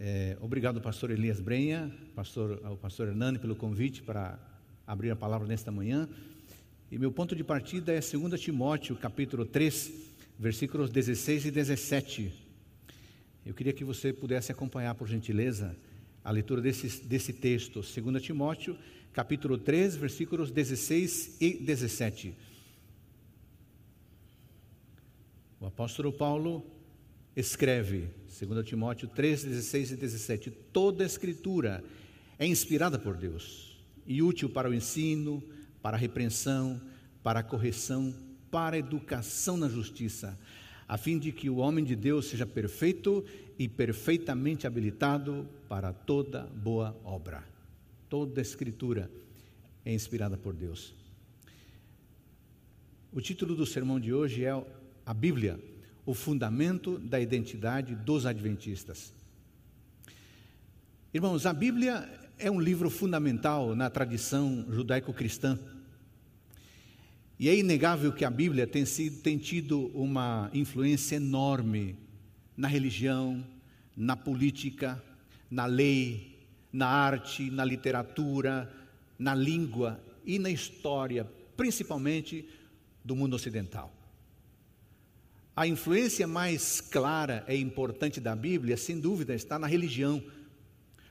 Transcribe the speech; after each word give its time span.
É, 0.00 0.36
obrigado, 0.40 0.80
pastor 0.80 1.10
Elias 1.10 1.40
Brenha, 1.40 1.92
pastor, 2.14 2.60
ao 2.62 2.76
pastor 2.76 3.08
Hernani, 3.08 3.36
pelo 3.36 3.56
convite 3.56 4.00
para 4.00 4.38
abrir 4.86 5.10
a 5.10 5.16
palavra 5.16 5.48
nesta 5.48 5.72
manhã. 5.72 6.08
E 6.88 6.96
meu 6.96 7.10
ponto 7.10 7.34
de 7.34 7.42
partida 7.42 7.92
é 7.92 7.98
2 7.98 8.40
Timóteo, 8.40 8.94
capítulo 8.94 9.44
3, 9.44 9.92
versículos 10.38 10.88
16 10.90 11.46
e 11.46 11.50
17. 11.50 12.32
Eu 13.44 13.52
queria 13.52 13.72
que 13.72 13.82
você 13.82 14.12
pudesse 14.12 14.52
acompanhar, 14.52 14.94
por 14.94 15.08
gentileza, 15.08 15.74
a 16.22 16.30
leitura 16.30 16.62
desse, 16.62 17.02
desse 17.02 17.32
texto, 17.32 17.80
2 17.80 18.22
Timóteo, 18.22 18.78
capítulo 19.12 19.58
3, 19.58 19.96
versículos 19.96 20.52
16 20.52 21.38
e 21.40 21.54
17. 21.54 22.36
O 25.60 25.66
apóstolo 25.66 26.12
Paulo 26.12 26.64
escreve, 27.40 28.08
2 28.26 28.66
Timóteo 28.66 29.06
3, 29.06 29.44
16 29.44 29.92
e 29.92 29.96
17: 29.96 30.50
toda 30.50 31.04
a 31.04 31.06
escritura 31.06 31.84
é 32.36 32.44
inspirada 32.44 32.98
por 32.98 33.16
Deus 33.16 33.78
e 34.04 34.20
útil 34.22 34.48
para 34.48 34.68
o 34.68 34.74
ensino, 34.74 35.42
para 35.80 35.96
a 35.96 36.00
repreensão, 36.00 36.80
para 37.22 37.40
a 37.40 37.42
correção, 37.42 38.12
para 38.50 38.74
a 38.74 38.78
educação 38.78 39.56
na 39.56 39.68
justiça, 39.68 40.36
a 40.88 40.96
fim 40.96 41.16
de 41.16 41.30
que 41.30 41.48
o 41.48 41.58
homem 41.58 41.84
de 41.84 41.94
Deus 41.94 42.26
seja 42.26 42.44
perfeito 42.44 43.24
e 43.56 43.68
perfeitamente 43.68 44.66
habilitado 44.66 45.48
para 45.68 45.92
toda 45.92 46.42
boa 46.42 46.98
obra. 47.04 47.44
Toda 48.08 48.40
a 48.40 48.42
escritura 48.42 49.10
é 49.84 49.94
inspirada 49.94 50.36
por 50.36 50.54
Deus. 50.54 50.94
O 53.12 53.20
título 53.20 53.54
do 53.54 53.66
sermão 53.66 54.00
de 54.00 54.12
hoje 54.12 54.44
é 54.44 54.64
a 55.06 55.14
Bíblia, 55.14 55.60
o 56.08 56.14
fundamento 56.14 56.98
da 56.98 57.20
identidade 57.20 57.94
dos 57.94 58.24
adventistas. 58.24 59.12
Irmãos, 61.12 61.44
a 61.44 61.52
Bíblia 61.52 62.08
é 62.38 62.50
um 62.50 62.58
livro 62.58 62.88
fundamental 62.88 63.76
na 63.76 63.90
tradição 63.90 64.64
judaico-cristã. 64.70 65.58
E 67.38 67.46
é 67.46 67.54
inegável 67.54 68.10
que 68.10 68.24
a 68.24 68.30
Bíblia 68.30 68.66
tem, 68.66 68.86
sido, 68.86 69.20
tem 69.20 69.36
tido 69.36 69.88
uma 69.88 70.50
influência 70.54 71.16
enorme 71.16 71.94
na 72.56 72.68
religião, 72.68 73.44
na 73.94 74.16
política, 74.16 75.04
na 75.50 75.66
lei, 75.66 76.38
na 76.72 76.86
arte, 76.86 77.50
na 77.50 77.66
literatura, 77.66 78.74
na 79.18 79.34
língua 79.34 80.02
e 80.24 80.38
na 80.38 80.48
história, 80.48 81.30
principalmente 81.54 82.48
do 83.04 83.14
mundo 83.14 83.36
ocidental. 83.36 83.97
A 85.58 85.66
influência 85.66 86.24
mais 86.24 86.80
clara 86.80 87.44
e 87.48 87.56
importante 87.56 88.20
da 88.20 88.36
Bíblia, 88.36 88.76
sem 88.76 89.00
dúvida, 89.00 89.34
está 89.34 89.58
na 89.58 89.66
religião, 89.66 90.22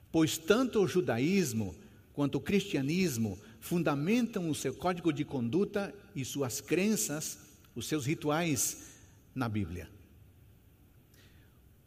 pois 0.09 0.37
tanto 0.37 0.81
o 0.81 0.87
judaísmo 0.87 1.75
quanto 2.13 2.35
o 2.35 2.39
cristianismo 2.39 3.37
fundamentam 3.59 4.49
o 4.49 4.55
seu 4.55 4.73
código 4.73 5.11
de 5.11 5.25
conduta 5.25 5.93
e 6.15 6.23
suas 6.23 6.61
crenças, 6.61 7.39
os 7.75 7.89
seus 7.89 8.05
rituais 8.05 8.93
na 9.35 9.49
Bíblia. 9.49 9.89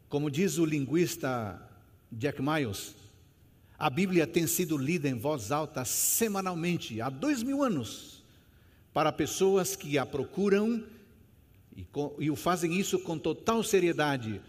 Como 0.07 0.29
diz 0.29 0.59
o 0.59 0.63
linguista 0.63 1.59
Jack 2.11 2.43
Miles, 2.43 2.93
a 3.75 3.89
Bíblia 3.89 4.27
tem 4.27 4.45
sido 4.45 4.77
lida 4.77 5.09
em 5.09 5.17
voz 5.17 5.51
alta 5.51 5.83
semanalmente 5.83 7.01
há 7.01 7.09
dois 7.09 7.41
mil 7.41 7.63
anos 7.63 8.23
para 8.93 9.11
pessoas 9.11 9.75
que 9.75 9.97
a 9.97 10.05
procuram 10.05 10.83
e, 11.75 11.83
com, 11.85 12.15
e 12.19 12.29
o 12.29 12.35
fazem 12.35 12.77
isso 12.79 12.99
com 12.99 13.17
total 13.17 13.63
seriedade, 13.63 14.41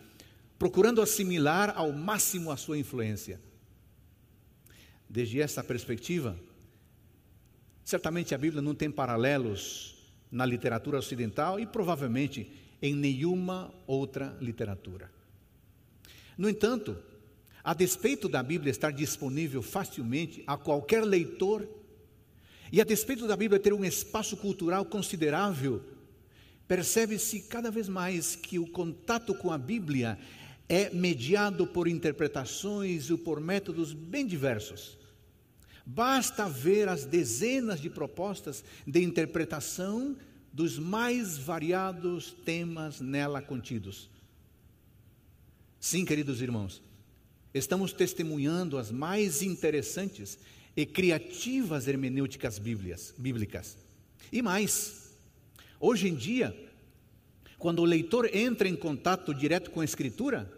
procurando 0.59 1.01
assimilar 1.01 1.73
ao 1.77 1.93
máximo 1.93 2.51
a 2.51 2.57
sua 2.57 2.79
influência. 2.79 3.41
Desde 5.09 5.41
essa 5.41 5.63
perspectiva, 5.63 6.39
certamente 7.85 8.35
a 8.35 8.39
Bíblia 8.39 8.63
não 8.63 8.75
tem 8.75 8.91
paralelos 8.91 9.97
na 10.31 10.47
literatura 10.47 10.99
ocidental 10.99 11.61
e 11.61 11.67
provavelmente 11.67 12.51
em 12.81 12.95
nenhuma 12.95 13.73
outra 13.87 14.37
literatura. 14.41 15.11
No 16.37 16.49
entanto, 16.49 16.97
a 17.63 17.75
despeito 17.75 18.29
da 18.29 18.43
Bíblia 18.43 18.71
estar 18.71 18.91
disponível 18.91 19.63
facilmente 19.63 20.43
a 20.47 20.57
qualquer 20.57 21.05
leitor, 21.05 21.69
e 22.73 22.81
a 22.81 22.85
despeito 22.85 23.29
da 23.29 23.37
Bíblia 23.37 23.61
ter 23.61 23.75
um 23.75 23.85
espaço 23.85 24.37
cultural 24.37 24.85
considerável 24.87 25.85
percebe-se 26.73 27.41
cada 27.41 27.71
vez 27.71 27.87
mais 27.87 28.35
que 28.35 28.59
o 28.59 28.67
contato 28.67 29.35
com 29.35 29.53
a 29.53 29.59
Bíblia 29.59 30.19
é 30.67 30.89
mediado 30.89 31.67
por 31.67 31.87
interpretações 31.87 33.11
ou 33.11 33.19
por 33.19 33.39
métodos 33.43 33.93
bem 33.93 34.27
diversos. 34.27 34.97
Basta 35.85 36.49
ver 36.49 36.89
as 36.89 37.05
dezenas 37.05 37.79
de 37.79 37.91
propostas 37.91 38.65
de 38.87 39.03
interpretação 39.03 40.17
dos 40.51 40.79
mais 40.79 41.37
variados 41.37 42.33
temas 42.43 43.03
nela 43.03 43.43
contidos. 43.43 44.09
Sim, 45.79 46.07
queridos 46.07 46.41
irmãos, 46.41 46.83
estamos 47.53 47.93
testemunhando 47.93 48.79
as 48.79 48.91
mais 48.91 49.43
interessantes 49.43 50.39
e 50.75 50.87
criativas 50.87 51.87
hermenêuticas 51.87 52.59
bíblicas. 52.59 53.77
E 54.33 54.41
mais, 54.41 55.02
Hoje 55.85 56.07
em 56.07 56.15
dia, 56.15 56.57
quando 57.59 57.81
o 57.81 57.85
leitor 57.85 58.31
entra 58.33 58.69
em 58.69 58.77
contato 58.77 59.35
direto 59.35 59.69
com 59.69 59.81
a 59.81 59.85
Escritura, 59.85 60.49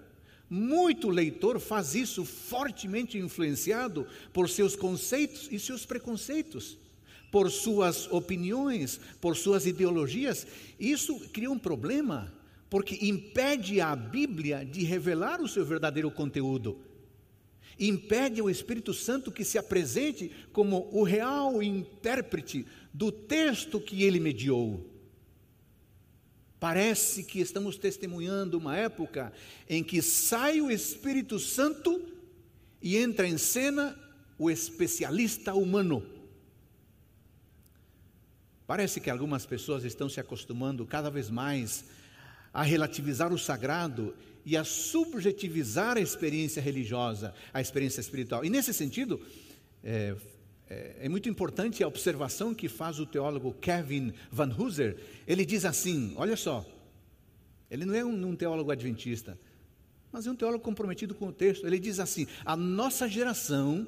muito 0.50 1.08
leitor 1.08 1.58
faz 1.58 1.94
isso 1.94 2.26
fortemente 2.26 3.16
influenciado 3.16 4.06
por 4.34 4.50
seus 4.50 4.76
conceitos 4.76 5.48
e 5.50 5.58
seus 5.58 5.86
preconceitos, 5.86 6.76
por 7.32 7.50
suas 7.50 8.06
opiniões, 8.12 9.00
por 9.18 9.34
suas 9.34 9.64
ideologias. 9.64 10.46
Isso 10.78 11.18
cria 11.30 11.50
um 11.50 11.58
problema, 11.58 12.30
porque 12.68 12.98
impede 13.00 13.80
a 13.80 13.96
Bíblia 13.96 14.62
de 14.62 14.84
revelar 14.84 15.40
o 15.40 15.48
seu 15.48 15.64
verdadeiro 15.64 16.10
conteúdo. 16.10 16.78
Impede 17.80 18.42
ao 18.42 18.50
Espírito 18.50 18.92
Santo 18.92 19.32
que 19.32 19.42
se 19.42 19.56
apresente 19.56 20.30
como 20.52 20.86
o 20.92 21.02
real 21.02 21.62
intérprete 21.62 22.66
do 22.92 23.10
texto 23.10 23.80
que 23.80 24.02
ele 24.02 24.20
mediou. 24.20 24.92
Parece 26.64 27.22
que 27.22 27.40
estamos 27.40 27.76
testemunhando 27.76 28.56
uma 28.56 28.74
época 28.74 29.30
em 29.68 29.84
que 29.84 30.00
sai 30.00 30.62
o 30.62 30.70
Espírito 30.70 31.38
Santo 31.38 32.02
e 32.80 32.96
entra 32.96 33.28
em 33.28 33.36
cena 33.36 33.94
o 34.38 34.50
especialista 34.50 35.52
humano. 35.52 36.02
Parece 38.66 38.98
que 38.98 39.10
algumas 39.10 39.44
pessoas 39.44 39.84
estão 39.84 40.08
se 40.08 40.20
acostumando 40.20 40.86
cada 40.86 41.10
vez 41.10 41.28
mais 41.28 41.84
a 42.50 42.62
relativizar 42.62 43.30
o 43.30 43.38
sagrado 43.38 44.16
e 44.42 44.56
a 44.56 44.64
subjetivizar 44.64 45.98
a 45.98 46.00
experiência 46.00 46.62
religiosa, 46.62 47.34
a 47.52 47.60
experiência 47.60 48.00
espiritual. 48.00 48.42
E 48.42 48.48
nesse 48.48 48.72
sentido, 48.72 49.20
é, 49.82 50.16
é, 50.68 50.96
é, 51.02 51.08
muito 51.08 51.28
importante 51.28 51.82
a 51.82 51.88
observação 51.88 52.54
que 52.54 52.68
faz 52.68 52.98
o 52.98 53.06
teólogo 53.06 53.54
Kevin 53.60 54.12
Van 54.30 54.54
Hooser. 54.56 54.96
Ele 55.26 55.44
diz 55.44 55.64
assim: 55.64 56.14
olha 56.16 56.36
só, 56.36 56.64
ele 57.70 57.84
não 57.84 57.94
é 57.94 58.04
um, 58.04 58.28
um 58.28 58.36
teólogo 58.36 58.70
adventista, 58.70 59.38
mas 60.10 60.26
é 60.26 60.30
um 60.30 60.36
teólogo 60.36 60.64
comprometido 60.64 61.14
com 61.14 61.28
o 61.28 61.32
texto. 61.32 61.66
Ele 61.66 61.78
diz 61.78 62.00
assim: 62.00 62.26
a 62.44 62.56
nossa 62.56 63.08
geração 63.08 63.86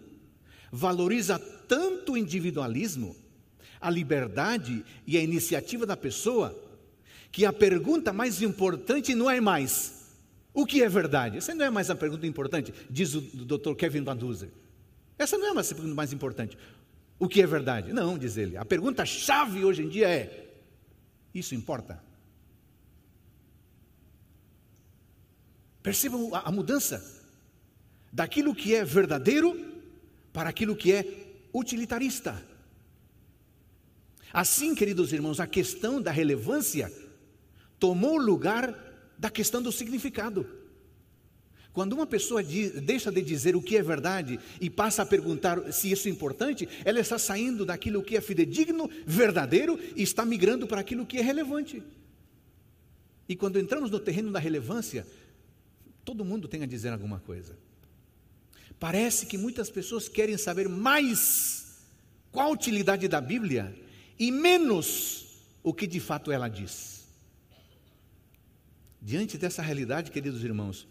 valoriza 0.70 1.38
tanto 1.38 2.12
o 2.12 2.16
individualismo, 2.16 3.16
a 3.81 3.88
liberdade 3.88 4.84
e 5.06 5.16
a 5.16 5.22
iniciativa 5.22 5.86
da 5.86 5.97
pessoa, 5.97 6.54
que 7.32 7.47
a 7.47 7.53
pergunta 7.53 8.12
mais 8.12 8.42
importante 8.42 9.15
não 9.15 9.31
é 9.31 9.41
mais 9.41 9.97
o 10.53 10.66
que 10.66 10.82
é 10.82 10.88
verdade. 10.88 11.38
Essa 11.38 11.54
não 11.54 11.65
é 11.65 11.70
mais 11.70 11.91
a 11.91 11.94
pergunta 11.94 12.26
importante, 12.26 12.72
diz 12.91 13.15
o 13.15 13.20
Dr. 13.20 13.74
Kevin 13.74 14.03
Van 14.03 14.18
Hooser. 14.18 14.50
Essa 15.18 15.39
não 15.39 15.47
é 15.47 15.53
uma 15.53 15.65
pergunta 15.65 15.95
mais 15.95 16.12
importante. 16.12 16.59
O 17.18 17.28
que 17.28 17.41
é 17.41 17.47
verdade? 17.47 17.92
Não, 17.92 18.18
diz 18.18 18.36
ele. 18.36 18.57
A 18.57 18.65
pergunta-chave 18.65 19.65
hoje 19.65 19.83
em 19.83 19.89
dia 19.89 20.09
é: 20.09 20.47
isso 21.34 21.54
importa? 21.54 22.03
Percebam 25.83 26.34
a, 26.34 26.51
mudança 26.51 27.24
daquilo 28.13 28.54
que 28.54 28.74
é 28.74 28.84
verdadeiro 28.84 29.80
para 30.33 30.51
aquilo 30.51 30.74
que 30.74 30.92
é 30.92 31.04
utilitarista. 31.54 32.45
Assim, 34.33 34.74
queridos 34.74 35.12
irmãos, 35.12 35.39
a 35.39 35.47
questão 35.47 36.03
da 36.03 36.10
relevância 36.10 36.92
tomou 37.78 38.19
lugar 38.19 38.74
da 39.16 39.30
questão 39.30 39.62
do 39.62 39.71
significado. 39.71 40.66
Quando 41.76 41.92
uma 41.92 42.06
pessoa 42.06 42.42
deixa 42.42 43.12
de 43.12 43.20
dizer 43.20 43.54
o 43.54 43.60
que 43.60 43.76
é 43.76 43.82
verdade 43.82 44.40
e 44.58 44.70
passa 44.70 45.02
a 45.02 45.06
perguntar 45.06 45.70
se 45.74 45.92
isso 45.92 46.08
é 46.08 46.10
importante, 46.10 46.66
ela 46.86 46.98
está 46.98 47.18
saindo 47.18 47.66
daquilo 47.66 48.02
que 48.02 48.16
é 48.16 48.20
fidedigno, 48.22 48.88
verdadeiro 49.04 49.78
e 49.94 50.02
está 50.02 50.24
migrando 50.24 50.66
para 50.66 50.80
aquilo 50.80 51.04
que 51.04 51.18
é 51.18 51.20
relevante. 51.20 51.82
E 53.28 53.36
quando 53.36 53.58
entramos 53.58 53.90
no 53.90 54.00
terreno 54.00 54.32
da 54.32 54.38
relevância, 54.38 55.06
todo 56.02 56.24
mundo 56.24 56.48
tem 56.48 56.62
a 56.62 56.66
dizer 56.66 56.94
alguma 56.94 57.20
coisa. 57.20 57.58
Parece 58.80 59.26
que 59.26 59.36
muitas 59.36 59.68
pessoas 59.68 60.08
querem 60.08 60.38
saber 60.38 60.70
mais 60.70 61.76
qual 62.32 62.48
a 62.48 62.52
utilidade 62.52 63.06
da 63.06 63.20
Bíblia 63.20 63.78
e 64.18 64.30
menos 64.32 65.26
o 65.62 65.74
que 65.74 65.86
de 65.86 66.00
fato 66.00 66.32
ela 66.32 66.48
diz. 66.48 67.06
Diante 69.02 69.36
dessa 69.36 69.60
realidade, 69.60 70.10
queridos 70.10 70.42
irmãos, 70.42 70.88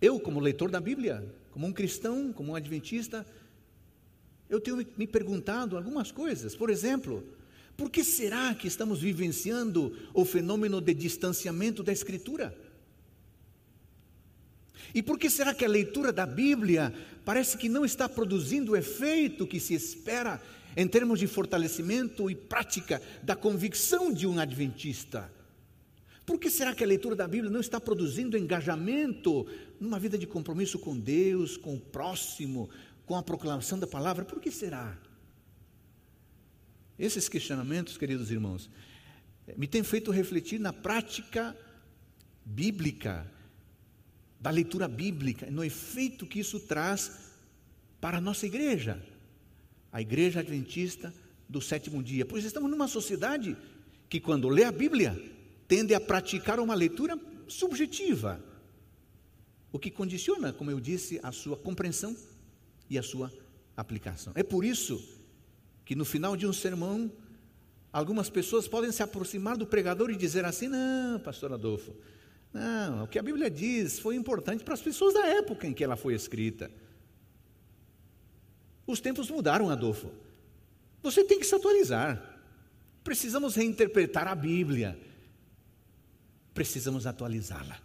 eu, 0.00 0.18
como 0.20 0.40
leitor 0.40 0.70
da 0.70 0.80
Bíblia, 0.80 1.24
como 1.50 1.66
um 1.66 1.72
cristão, 1.72 2.32
como 2.32 2.52
um 2.52 2.56
adventista, 2.56 3.26
eu 4.48 4.60
tenho 4.60 4.86
me 4.96 5.06
perguntado 5.06 5.76
algumas 5.76 6.10
coisas. 6.10 6.54
Por 6.54 6.70
exemplo, 6.70 7.24
por 7.76 7.90
que 7.90 8.04
será 8.04 8.54
que 8.54 8.68
estamos 8.68 9.00
vivenciando 9.00 9.96
o 10.12 10.24
fenômeno 10.24 10.80
de 10.80 10.94
distanciamento 10.94 11.82
da 11.82 11.92
Escritura? 11.92 12.56
E 14.94 15.02
por 15.02 15.18
que 15.18 15.28
será 15.28 15.52
que 15.52 15.64
a 15.64 15.68
leitura 15.68 16.12
da 16.12 16.26
Bíblia 16.26 16.92
parece 17.24 17.56
que 17.56 17.68
não 17.68 17.84
está 17.84 18.08
produzindo 18.08 18.72
o 18.72 18.76
efeito 18.76 19.46
que 19.46 19.58
se 19.58 19.74
espera 19.74 20.40
em 20.76 20.86
termos 20.86 21.18
de 21.18 21.26
fortalecimento 21.26 22.30
e 22.30 22.34
prática 22.34 23.02
da 23.22 23.34
convicção 23.34 24.12
de 24.12 24.26
um 24.26 24.38
adventista? 24.38 25.32
Por 26.26 26.38
que 26.38 26.48
será 26.48 26.74
que 26.74 26.82
a 26.82 26.86
leitura 26.86 27.14
da 27.14 27.28
Bíblia 27.28 27.50
não 27.50 27.60
está 27.60 27.78
produzindo 27.78 28.38
engajamento 28.38 29.46
numa 29.78 29.98
vida 29.98 30.16
de 30.16 30.26
compromisso 30.26 30.78
com 30.78 30.98
Deus, 30.98 31.56
com 31.56 31.74
o 31.74 31.80
próximo, 31.80 32.70
com 33.04 33.14
a 33.14 33.22
proclamação 33.22 33.78
da 33.78 33.86
palavra? 33.86 34.24
Por 34.24 34.40
que 34.40 34.50
será? 34.50 34.98
Esses 36.98 37.28
questionamentos, 37.28 37.98
queridos 37.98 38.30
irmãos, 38.30 38.70
me 39.56 39.66
têm 39.66 39.82
feito 39.82 40.10
refletir 40.10 40.58
na 40.58 40.72
prática 40.72 41.54
bíblica, 42.44 43.30
da 44.40 44.48
leitura 44.50 44.88
bíblica, 44.88 45.50
no 45.50 45.62
efeito 45.62 46.26
que 46.26 46.40
isso 46.40 46.60
traz 46.60 47.32
para 48.00 48.18
a 48.18 48.20
nossa 48.20 48.46
igreja, 48.46 49.02
a 49.92 50.00
igreja 50.00 50.40
adventista 50.40 51.12
do 51.48 51.60
sétimo 51.60 52.02
dia. 52.02 52.24
Pois 52.24 52.44
estamos 52.44 52.70
numa 52.70 52.88
sociedade 52.88 53.56
que, 54.08 54.20
quando 54.20 54.48
lê 54.48 54.64
a 54.64 54.72
Bíblia, 54.72 55.20
tende 55.66 55.94
a 55.94 56.00
praticar 56.00 56.60
uma 56.60 56.74
leitura 56.74 57.18
subjetiva, 57.48 58.42
o 59.72 59.78
que 59.78 59.90
condiciona, 59.90 60.52
como 60.52 60.70
eu 60.70 60.80
disse, 60.80 61.18
a 61.22 61.32
sua 61.32 61.56
compreensão 61.56 62.16
e 62.88 62.98
a 62.98 63.02
sua 63.02 63.32
aplicação. 63.76 64.32
É 64.36 64.42
por 64.42 64.64
isso 64.64 65.02
que 65.84 65.94
no 65.94 66.04
final 66.04 66.36
de 66.36 66.46
um 66.46 66.52
sermão, 66.52 67.10
algumas 67.92 68.30
pessoas 68.30 68.68
podem 68.68 68.92
se 68.92 69.02
aproximar 69.02 69.56
do 69.56 69.66
pregador 69.66 70.10
e 70.10 70.16
dizer 70.16 70.44
assim: 70.44 70.68
não, 70.68 71.18
pastor 71.20 71.52
Adolfo, 71.52 71.94
não, 72.52 73.04
o 73.04 73.08
que 73.08 73.18
a 73.18 73.22
Bíblia 73.22 73.50
diz 73.50 73.98
foi 73.98 74.14
importante 74.14 74.62
para 74.62 74.74
as 74.74 74.82
pessoas 74.82 75.12
da 75.12 75.26
época 75.26 75.66
em 75.66 75.74
que 75.74 75.82
ela 75.82 75.96
foi 75.96 76.14
escrita. 76.14 76.70
Os 78.86 79.00
tempos 79.00 79.30
mudaram, 79.30 79.70
Adolfo. 79.70 80.10
Você 81.02 81.24
tem 81.24 81.38
que 81.38 81.46
se 81.46 81.54
atualizar. 81.54 82.40
Precisamos 83.02 83.54
reinterpretar 83.54 84.28
a 84.28 84.34
Bíblia. 84.34 84.98
Precisamos 86.54 87.06
atualizá-la. 87.06 87.78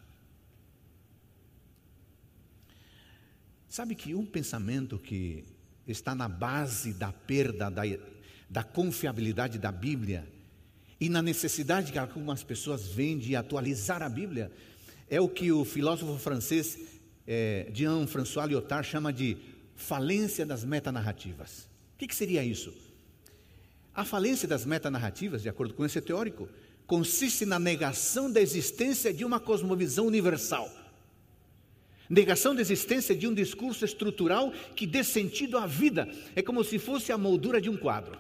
Sabe 3.68 3.95
que 3.95 4.16
um 4.16 4.25
pensamento 4.25 4.98
que 4.98 5.44
está 5.88 6.16
na 6.16 6.27
base 6.27 6.94
da 6.94 7.12
perda 7.12 7.69
da, 7.69 7.83
da 8.50 8.63
confiabilidade 8.63 9.57
da 9.57 9.71
Bíblia 9.71 10.27
e 11.00 11.10
na 11.10 11.21
necessidade 11.21 11.92
que 11.92 11.98
algumas 11.98 12.44
pessoas 12.44 12.88
veem 12.88 13.18
de 13.18 13.36
atualizar 13.36 14.04
a 14.04 14.10
Bíblia, 14.10 14.51
é 15.10 15.19
o 15.19 15.30
que 15.30 15.51
o 15.51 15.63
filósofo 15.66 16.18
francês 16.18 16.77
é, 17.25 17.69
Jean-François 17.74 18.48
Lyotard 18.48 18.88
chama 18.88 19.13
de 19.13 19.38
falência 19.75 20.45
das 20.45 20.63
metanarrativas. 20.63 21.69
O 21.94 21.98
que, 21.98 22.07
que 22.07 22.16
seria 22.16 22.44
isso? 22.44 22.74
A 23.94 24.04
falência 24.04 24.48
das 24.48 24.66
metanarrativas, 24.66 25.42
de 25.42 25.50
acordo 25.50 25.74
com 25.74 25.86
esse 25.86 26.01
teórico, 26.01 26.50
consiste 26.89 27.45
na 27.45 27.57
negação 27.57 28.30
da 28.30 28.41
existência 28.41 29.13
de 29.13 29.24
uma 29.24 29.39
cosmovisão 29.39 30.06
universal 30.07 30.69
Negação 32.09 32.56
da 32.56 32.62
existência 32.62 33.15
de 33.15 33.27
um 33.27 33.33
discurso 33.33 33.86
estrutural 33.86 34.51
que 34.75 34.88
dê 34.88 35.03
sentido 35.03 35.59
à 35.59 35.68
vida. 35.68 36.09
É 36.36 36.41
como 36.41 36.63
se 36.63 36.80
fosse 36.80 37.12
a 37.12 37.18
moldura 37.19 37.62
de 37.62 37.69
um 37.69 37.77
quadro. 37.77 38.18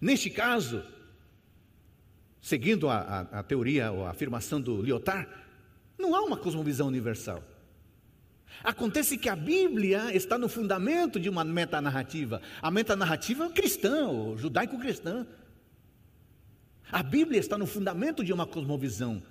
Neste 0.00 0.30
caso, 0.30 0.84
seguindo 2.40 2.88
a, 2.88 2.98
a, 2.98 3.40
a 3.40 3.42
teoria 3.42 3.90
ou 3.90 4.06
a 4.06 4.10
afirmação 4.10 4.60
do 4.60 4.80
Lyotard, 4.80 5.28
não 5.98 6.14
há 6.14 6.22
uma 6.22 6.36
cosmovisão 6.36 6.86
universal. 6.86 7.42
Acontece 8.62 9.18
que 9.18 9.28
a 9.28 9.34
Bíblia 9.34 10.14
está 10.14 10.38
no 10.38 10.48
fundamento 10.48 11.18
de 11.18 11.28
uma 11.28 11.42
metanarrativa, 11.42 12.40
a 12.62 12.70
metanarrativa 12.70 13.50
cristã, 13.50 14.06
ou 14.06 14.38
judaico-cristã. 14.38 15.26
A 16.90 17.02
Bíblia 17.02 17.38
está 17.38 17.56
no 17.56 17.66
fundamento 17.66 18.24
de 18.24 18.32
uma 18.32 18.46
cosmovisão. 18.46 19.22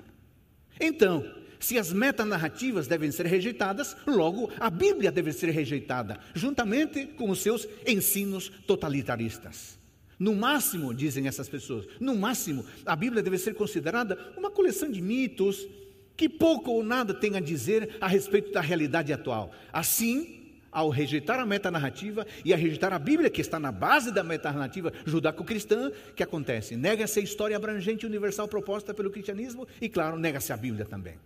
Então, 0.80 1.26
se 1.60 1.78
as 1.78 1.92
metanarrativas 1.92 2.88
devem 2.88 3.12
ser 3.12 3.26
rejeitadas, 3.26 3.96
logo 4.08 4.50
a 4.60 4.70
Bíblia 4.70 5.12
deve 5.12 5.34
ser 5.34 5.50
rejeitada, 5.50 6.18
juntamente 6.34 7.06
com 7.06 7.30
os 7.30 7.42
seus 7.42 7.68
ensinos 7.86 8.50
totalitaristas. 8.66 9.78
No 10.18 10.36
máximo, 10.36 10.94
dizem 10.94 11.28
essas 11.28 11.48
pessoas, 11.48 11.86
no 12.00 12.16
máximo, 12.16 12.66
a 12.86 12.96
Bíblia 12.96 13.24
deve 13.24 13.38
ser 13.38 13.56
considerada 13.56 14.18
uma 14.38 14.52
coleção 14.52 14.90
de 14.90 15.02
mitos 15.02 15.68
que 16.16 16.28
pouco 16.28 16.72
ou 16.72 16.84
nada 16.84 17.14
tem 17.14 17.38
a 17.38 17.40
dizer 17.40 17.96
a 18.02 18.08
respeito 18.08 18.52
da 18.52 18.60
realidade 18.60 19.14
atual. 19.14 19.54
Assim, 19.72 20.39
ao 20.72 20.90
rejeitar 20.90 21.40
a 21.40 21.46
metanarrativa 21.46 22.26
e 22.44 22.54
a 22.54 22.58
rejeitar 22.58 22.94
a 22.94 23.00
Bíblia, 23.00 23.30
que 23.30 23.42
está 23.42 23.60
na 23.60 23.72
base 23.72 24.12
da 24.12 24.24
metanarrativa 24.24 24.94
judaico-cristã, 25.06 25.92
que 26.16 26.24
acontece? 26.24 26.76
Nega-se 26.76 27.20
a 27.20 27.24
história 27.24 27.58
abrangente 27.58 28.06
e 28.06 28.08
universal 28.08 28.48
proposta 28.48 28.94
pelo 28.94 29.10
cristianismo 29.10 29.68
e, 29.82 29.90
claro, 29.90 30.18
nega-se 30.18 30.54
a 30.54 30.58
Bíblia 30.58 30.86
também. 30.86 31.18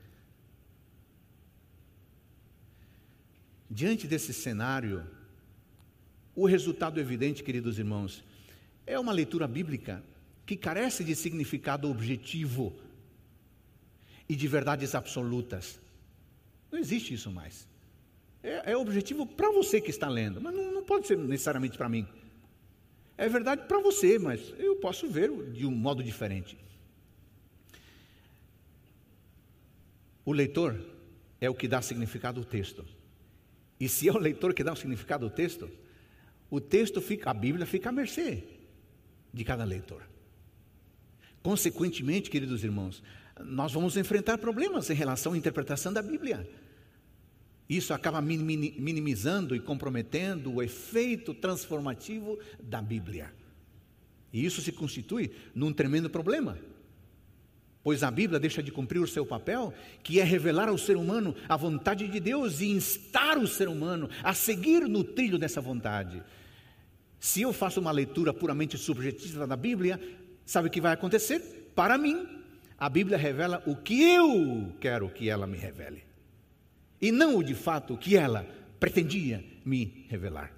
Diante 3.70 4.08
desse 4.08 4.34
cenário, 4.34 5.04
o 6.36 6.46
resultado 6.46 7.00
evidente, 7.00 7.44
queridos 7.44 7.80
irmãos, 7.80 8.24
é 8.86 9.00
uma 9.00 9.12
leitura 9.12 9.48
bíblica 9.48 10.04
que 10.46 10.56
carece 10.56 11.04
de 11.04 11.16
significado 11.16 11.90
objetivo 11.90 12.76
e 14.28 14.36
de 14.36 14.48
verdades 14.48 14.94
absolutas. 14.94 15.80
Não 16.72 16.80
existe 16.80 17.14
isso 17.14 17.32
mais. 17.32 17.68
É, 18.44 18.74
é 18.74 18.78
objetivo 18.78 19.26
para 19.26 19.52
você 19.52 19.80
que 19.80 19.90
está 19.90 20.10
lendo, 20.10 20.42
mas 20.42 20.54
não, 20.54 20.72
não 20.72 20.84
pode 20.84 21.08
ser 21.08 21.18
necessariamente 21.18 21.78
para 21.78 21.88
mim. 21.88 22.06
É 23.18 23.30
verdade 23.30 23.64
para 23.68 23.80
você, 23.80 24.20
mas 24.20 24.54
eu 24.58 24.76
posso 24.76 25.08
ver 25.08 25.32
de 25.52 25.66
um 25.66 25.72
modo 25.72 26.04
diferente. 26.04 26.58
O 30.26 30.34
leitor 30.34 30.80
é 31.40 31.50
o 31.50 31.54
que 31.54 31.68
dá 31.68 31.82
significado 31.82 32.40
ao 32.40 32.46
texto. 32.46 32.86
E 33.80 33.90
se 33.90 34.08
é 34.08 34.12
o 34.12 34.18
leitor 34.18 34.54
que 34.54 34.64
dá 34.64 34.74
o 34.74 34.76
significado 34.76 35.26
ao 35.26 35.32
texto, 35.32 35.70
o 36.50 36.62
texto 36.62 37.02
fica, 37.02 37.30
a 37.30 37.34
Bíblia 37.34 37.66
fica 37.66 37.90
à 37.90 37.92
mercê 37.92 38.44
de 39.34 39.44
cada 39.44 39.64
leitor. 39.64 40.04
Consequentemente, 41.42 42.30
queridos 42.30 42.64
irmãos, 42.64 43.04
nós 43.40 43.74
vamos 43.74 43.98
enfrentar 43.98 44.38
problemas 44.38 44.90
em 44.90 44.94
relação 44.94 45.34
à 45.34 45.38
interpretação 45.38 45.92
da 45.92 46.02
Bíblia. 46.02 46.50
Isso 47.70 47.94
acaba 47.94 48.22
minimizando 48.22 49.56
e 49.56 49.60
comprometendo 49.60 50.54
o 50.54 50.62
efeito 50.62 51.34
transformativo 51.34 52.38
da 52.62 52.82
Bíblia. 52.82 53.34
E 54.32 54.46
isso 54.46 54.62
se 54.62 54.72
constitui 54.72 55.32
num 55.56 55.72
tremendo 55.72 56.10
problema 56.10 56.58
pois 57.84 58.02
a 58.02 58.10
Bíblia 58.10 58.40
deixa 58.40 58.64
de 58.64 58.72
cumprir 58.72 59.00
o 59.00 59.08
seu 59.08 59.26
papel, 59.26 59.74
que 60.02 60.20
é 60.20 60.24
revelar 60.24 60.70
ao 60.70 60.78
ser 60.78 60.96
humano 60.96 61.36
a 61.50 61.58
vontade 61.58 62.08
de 62.08 62.20
Deus 62.20 62.62
e 62.62 62.72
instar 62.72 63.38
o 63.38 63.48
ser 63.48 63.68
humano 63.68 64.10
a 64.24 64.34
seguir 64.34 64.88
no 64.88 65.04
trilho 65.04 65.38
dessa 65.38 65.60
vontade. 65.60 66.24
Se 67.20 67.42
eu 67.42 67.52
faço 67.52 67.82
uma 67.82 67.92
leitura 67.92 68.34
puramente 68.34 68.78
subjetiva 68.78 69.46
da 69.46 69.58
Bíblia, 69.58 70.00
sabe 70.46 70.70
o 70.70 70.72
que 70.72 70.80
vai 70.80 70.94
acontecer? 70.94 71.72
Para 71.76 71.98
mim, 71.98 72.26
a 72.78 72.88
Bíblia 72.88 73.18
revela 73.18 73.62
o 73.66 73.76
que 73.76 74.02
eu 74.02 74.74
quero 74.80 75.10
que 75.10 75.30
ela 75.30 75.46
me 75.46 75.58
revele, 75.58 76.04
e 77.04 77.12
não 77.12 77.36
o 77.36 77.44
de 77.44 77.54
fato 77.54 77.98
que 77.98 78.16
ela 78.16 78.48
pretendia 78.80 79.44
me 79.66 80.06
revelar. 80.08 80.54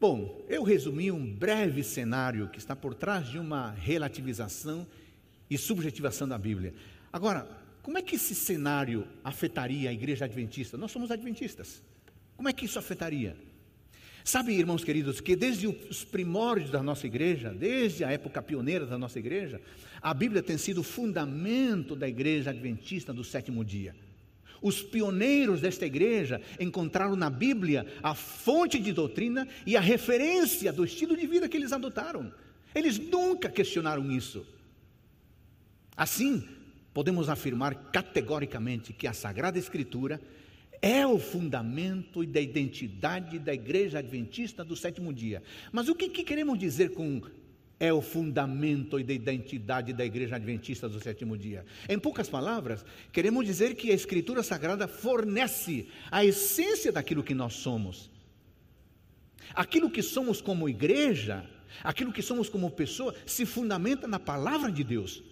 Bom, 0.00 0.44
eu 0.48 0.64
resumi 0.64 1.12
um 1.12 1.24
breve 1.24 1.84
cenário 1.84 2.48
que 2.48 2.58
está 2.58 2.74
por 2.74 2.96
trás 2.96 3.28
de 3.28 3.38
uma 3.38 3.70
relativização 3.70 4.84
e 5.48 5.56
subjetivação 5.56 6.26
da 6.26 6.36
Bíblia. 6.36 6.74
Agora, 7.12 7.48
como 7.80 7.96
é 7.96 8.02
que 8.02 8.16
esse 8.16 8.34
cenário 8.34 9.06
afetaria 9.22 9.88
a 9.88 9.92
igreja 9.92 10.24
adventista? 10.24 10.76
Nós 10.76 10.90
somos 10.90 11.12
adventistas. 11.12 11.80
Como 12.36 12.48
é 12.48 12.52
que 12.52 12.64
isso 12.64 12.80
afetaria? 12.80 13.36
Sabe, 14.24 14.52
irmãos 14.52 14.82
queridos, 14.82 15.20
que 15.20 15.36
desde 15.36 15.68
os 15.68 16.02
primórdios 16.02 16.72
da 16.72 16.82
nossa 16.82 17.06
igreja, 17.06 17.54
desde 17.54 18.02
a 18.02 18.10
época 18.10 18.42
pioneira 18.42 18.84
da 18.84 18.98
nossa 18.98 19.20
igreja, 19.20 19.60
a 20.02 20.12
Bíblia 20.12 20.42
tem 20.42 20.58
sido 20.58 20.80
o 20.80 20.84
fundamento 20.84 21.94
da 21.94 22.08
igreja 22.08 22.50
adventista 22.50 23.12
do 23.12 23.22
sétimo 23.22 23.64
dia. 23.64 23.94
Os 24.62 24.82
pioneiros 24.82 25.60
desta 25.60 25.86
igreja 25.86 26.40
encontraram 26.58 27.16
na 27.16 27.28
Bíblia 27.28 27.86
a 28.02 28.14
fonte 28.14 28.78
de 28.78 28.92
doutrina 28.92 29.46
e 29.66 29.76
a 29.76 29.80
referência 29.80 30.72
do 30.72 30.84
estilo 30.84 31.16
de 31.16 31.26
vida 31.26 31.48
que 31.48 31.56
eles 31.56 31.72
adotaram. 31.72 32.32
Eles 32.74 32.98
nunca 32.98 33.48
questionaram 33.48 34.10
isso. 34.10 34.46
Assim, 35.96 36.42
podemos 36.92 37.28
afirmar 37.28 37.74
categoricamente 37.92 38.92
que 38.92 39.06
a 39.06 39.12
Sagrada 39.12 39.58
Escritura 39.58 40.20
é 40.82 41.06
o 41.06 41.18
fundamento 41.18 42.26
da 42.26 42.40
identidade 42.40 43.38
da 43.38 43.54
Igreja 43.54 44.00
Adventista 44.00 44.62
do 44.62 44.76
sétimo 44.76 45.14
dia. 45.14 45.42
Mas 45.72 45.88
o 45.88 45.94
que, 45.94 46.08
que 46.08 46.22
queremos 46.22 46.58
dizer 46.58 46.90
com 46.92 47.22
é 47.84 47.92
o 47.92 48.00
fundamento 48.00 48.98
e 48.98 49.04
da 49.04 49.12
identidade 49.12 49.92
da 49.92 50.04
Igreja 50.04 50.36
Adventista 50.36 50.88
do 50.88 50.98
sétimo 50.98 51.36
dia. 51.36 51.66
Em 51.86 51.98
poucas 51.98 52.28
palavras, 52.28 52.84
queremos 53.12 53.44
dizer 53.44 53.74
que 53.74 53.90
a 53.90 53.94
Escritura 53.94 54.42
Sagrada 54.42 54.88
fornece 54.88 55.86
a 56.10 56.24
essência 56.24 56.90
daquilo 56.90 57.22
que 57.22 57.34
nós 57.34 57.54
somos. 57.54 58.10
Aquilo 59.54 59.90
que 59.90 60.02
somos 60.02 60.40
como 60.40 60.68
igreja, 60.68 61.44
aquilo 61.82 62.12
que 62.12 62.22
somos 62.22 62.48
como 62.48 62.70
pessoa, 62.70 63.14
se 63.26 63.44
fundamenta 63.44 64.08
na 64.08 64.18
palavra 64.18 64.72
de 64.72 64.82
Deus. 64.82 65.22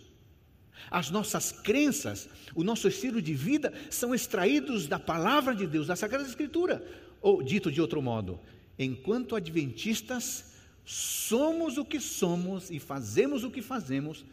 As 0.90 1.08
nossas 1.08 1.52
crenças, 1.52 2.28
o 2.54 2.62
nosso 2.62 2.86
estilo 2.86 3.22
de 3.22 3.32
vida 3.32 3.72
são 3.88 4.14
extraídos 4.14 4.86
da 4.86 4.98
palavra 4.98 5.54
de 5.54 5.66
Deus, 5.66 5.86
da 5.86 5.96
Sagrada 5.96 6.28
Escritura. 6.28 6.84
Ou, 7.22 7.42
dito 7.42 7.72
de 7.72 7.80
outro 7.80 8.02
modo, 8.02 8.38
enquanto 8.78 9.36
adventistas, 9.36 10.51
somos 10.84 11.78
o 11.78 11.84
que 11.84 12.00
somos 12.00 12.70
e 12.70 12.78
fazemos 12.78 13.44
o 13.44 13.50
que 13.50 13.62
fazemos 13.62 14.24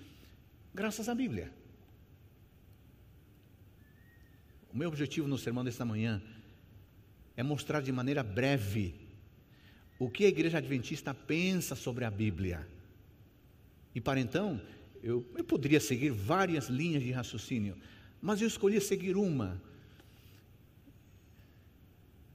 graças 0.73 1.07
à 1.07 1.15
Bíblia. 1.15 1.51
O 4.73 4.77
meu 4.77 4.89
objetivo 4.89 5.27
no 5.27 5.37
sermão 5.37 5.63
desta 5.63 5.85
manhã 5.85 6.21
é 7.35 7.43
mostrar 7.43 7.81
de 7.81 7.91
maneira 7.91 8.21
breve 8.21 8.93
o 9.97 10.09
que 10.09 10.25
a 10.25 10.29
igreja 10.29 10.57
adventista 10.57 11.13
pensa 11.13 11.75
sobre 11.75 12.05
a 12.05 12.11
Bíblia. 12.11 12.67
E 13.93 13.99
para 13.99 14.19
então, 14.19 14.61
eu, 15.01 15.25
eu 15.35 15.43
poderia 15.43 15.79
seguir 15.79 16.11
várias 16.11 16.67
linhas 16.67 17.03
de 17.03 17.11
raciocínio, 17.11 17.75
mas 18.21 18.41
eu 18.41 18.47
escolhi 18.47 18.79
seguir 18.79 19.15
uma. 19.15 19.61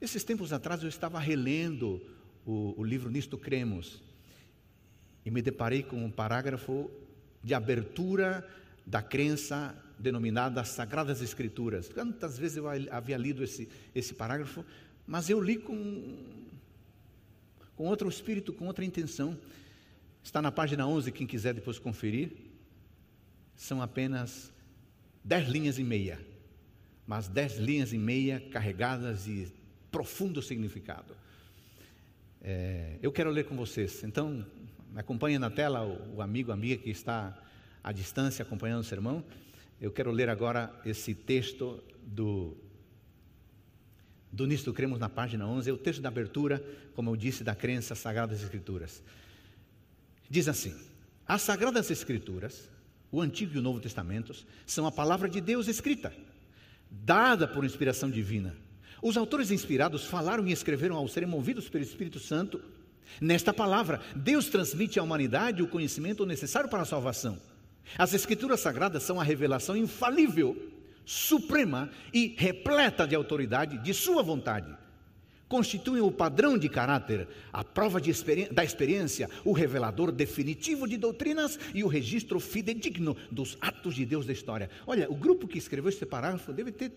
Esses 0.00 0.24
tempos 0.24 0.52
atrás 0.52 0.82
eu 0.82 0.88
estava 0.88 1.18
relendo 1.18 2.02
o, 2.44 2.74
o 2.76 2.84
livro 2.84 3.10
Nisto 3.10 3.38
Cremos 3.38 4.02
e 5.24 5.30
me 5.30 5.40
deparei 5.40 5.82
com 5.82 6.04
um 6.04 6.10
parágrafo 6.10 6.90
de 7.42 7.54
abertura 7.54 8.46
da 8.86 9.02
crença 9.02 9.74
denominada 9.98 10.64
Sagradas 10.64 11.22
Escrituras. 11.22 11.88
Quantas 11.88 12.38
vezes 12.38 12.58
eu 12.58 12.66
havia 12.90 13.16
lido 13.16 13.42
esse, 13.42 13.68
esse 13.94 14.12
parágrafo, 14.14 14.64
mas 15.06 15.30
eu 15.30 15.40
li 15.40 15.56
com, 15.56 16.16
com 17.76 17.84
outro 17.84 18.08
espírito, 18.08 18.52
com 18.52 18.66
outra 18.66 18.84
intenção. 18.84 19.38
Está 20.22 20.40
na 20.42 20.52
página 20.52 20.86
11, 20.86 21.12
quem 21.12 21.26
quiser 21.26 21.54
depois 21.54 21.78
conferir. 21.78 22.32
São 23.56 23.80
apenas 23.80 24.52
dez 25.22 25.48
linhas 25.48 25.78
e 25.78 25.84
meia, 25.84 26.20
mas 27.06 27.28
dez 27.28 27.56
linhas 27.56 27.92
e 27.92 27.98
meia 27.98 28.40
carregadas 28.50 29.24
de 29.24 29.48
profundo 29.90 30.42
significado. 30.42 31.14
É, 32.46 32.98
eu 33.00 33.10
quero 33.10 33.30
ler 33.30 33.46
com 33.46 33.56
vocês, 33.56 34.04
então 34.04 34.44
acompanhe 34.94 35.38
na 35.38 35.48
tela 35.48 35.82
o, 35.82 36.16
o 36.16 36.20
amigo, 36.20 36.52
amiga 36.52 36.76
que 36.76 36.90
está 36.90 37.34
à 37.82 37.90
distância 37.90 38.42
acompanhando 38.42 38.82
o 38.82 38.84
sermão. 38.84 39.24
Eu 39.80 39.90
quero 39.90 40.10
ler 40.10 40.28
agora 40.28 40.70
esse 40.84 41.14
texto 41.14 41.82
do, 42.02 42.54
do 44.30 44.46
Nisto 44.46 44.74
Cremos 44.74 45.00
na 45.00 45.08
página 45.08 45.46
11, 45.46 45.70
é 45.70 45.72
o 45.72 45.78
texto 45.78 46.02
da 46.02 46.10
abertura, 46.10 46.62
como 46.94 47.08
eu 47.08 47.16
disse, 47.16 47.42
da 47.42 47.54
crença 47.54 47.94
Sagradas 47.94 48.42
Escrituras. 48.42 49.02
Diz 50.28 50.46
assim: 50.46 50.76
As 51.26 51.40
Sagradas 51.40 51.90
Escrituras, 51.90 52.68
o 53.10 53.22
Antigo 53.22 53.54
e 53.54 53.58
o 53.58 53.62
Novo 53.62 53.80
Testamentos, 53.80 54.46
são 54.66 54.86
a 54.86 54.92
palavra 54.92 55.30
de 55.30 55.40
Deus 55.40 55.66
escrita, 55.66 56.12
dada 56.90 57.48
por 57.48 57.64
inspiração 57.64 58.10
divina 58.10 58.54
os 59.04 59.18
autores 59.18 59.50
inspirados 59.50 60.06
falaram 60.06 60.48
e 60.48 60.52
escreveram 60.52 60.96
ao 60.96 61.06
serem 61.06 61.28
movidos 61.28 61.68
pelo 61.68 61.84
Espírito 61.84 62.18
Santo. 62.18 62.58
Nesta 63.20 63.52
palavra, 63.52 64.00
Deus 64.16 64.46
transmite 64.46 64.98
à 64.98 65.02
humanidade 65.02 65.62
o 65.62 65.68
conhecimento 65.68 66.24
necessário 66.24 66.70
para 66.70 66.80
a 66.80 66.86
salvação. 66.86 67.38
As 67.98 68.14
Escrituras 68.14 68.60
Sagradas 68.60 69.02
são 69.02 69.20
a 69.20 69.22
revelação 69.22 69.76
infalível, 69.76 70.56
suprema 71.04 71.90
e 72.14 72.34
repleta 72.38 73.06
de 73.06 73.14
autoridade 73.14 73.76
de 73.76 73.92
Sua 73.92 74.22
vontade. 74.22 74.74
Constituem 75.48 76.00
o 76.00 76.10
padrão 76.10 76.56
de 76.56 76.70
caráter, 76.70 77.28
a 77.52 77.62
prova 77.62 78.00
experi 78.10 78.50
da 78.50 78.64
experiência, 78.64 79.28
o 79.44 79.52
revelador 79.52 80.10
definitivo 80.12 80.88
de 80.88 80.96
doutrinas 80.96 81.58
e 81.74 81.84
o 81.84 81.88
registro 81.88 82.40
fidedigno 82.40 83.14
dos 83.30 83.58
atos 83.60 83.96
de 83.96 84.06
Deus 84.06 84.24
da 84.24 84.32
história. 84.32 84.70
Olha, 84.86 85.10
o 85.10 85.14
grupo 85.14 85.46
que 85.46 85.58
escreveu 85.58 85.90
este 85.90 86.06
parágrafo 86.06 86.54
deve 86.54 86.72
ter 86.72 86.90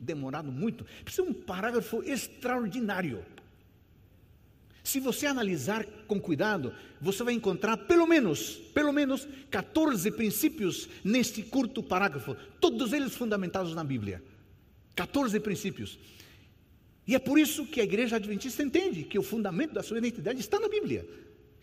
demorado 0.00 0.50
muito, 0.50 0.84
precisa 1.04 1.22
um 1.22 1.32
parágrafo 1.32 2.02
extraordinário. 2.02 3.24
Se 4.82 4.98
você 4.98 5.26
analisar 5.26 5.84
com 6.08 6.18
cuidado, 6.18 6.72
você 7.00 7.22
vai 7.22 7.34
encontrar 7.34 7.76
pelo 7.76 8.06
menos, 8.06 8.54
pelo 8.74 8.92
menos 8.92 9.28
14 9.50 10.10
princípios 10.12 10.88
neste 11.04 11.42
curto 11.42 11.82
parágrafo, 11.82 12.34
todos 12.58 12.92
eles 12.92 13.14
fundamentados 13.14 13.74
na 13.74 13.84
Bíblia. 13.84 14.22
14 14.96 15.38
princípios. 15.38 15.98
E 17.06 17.14
é 17.14 17.18
por 17.18 17.38
isso 17.38 17.66
que 17.66 17.80
a 17.80 17.84
igreja 17.84 18.16
adventista 18.16 18.62
entende 18.62 19.04
que 19.04 19.18
o 19.18 19.22
fundamento 19.22 19.74
da 19.74 19.82
sua 19.82 19.98
identidade 19.98 20.40
está 20.40 20.58
na 20.58 20.68
Bíblia. 20.68 21.06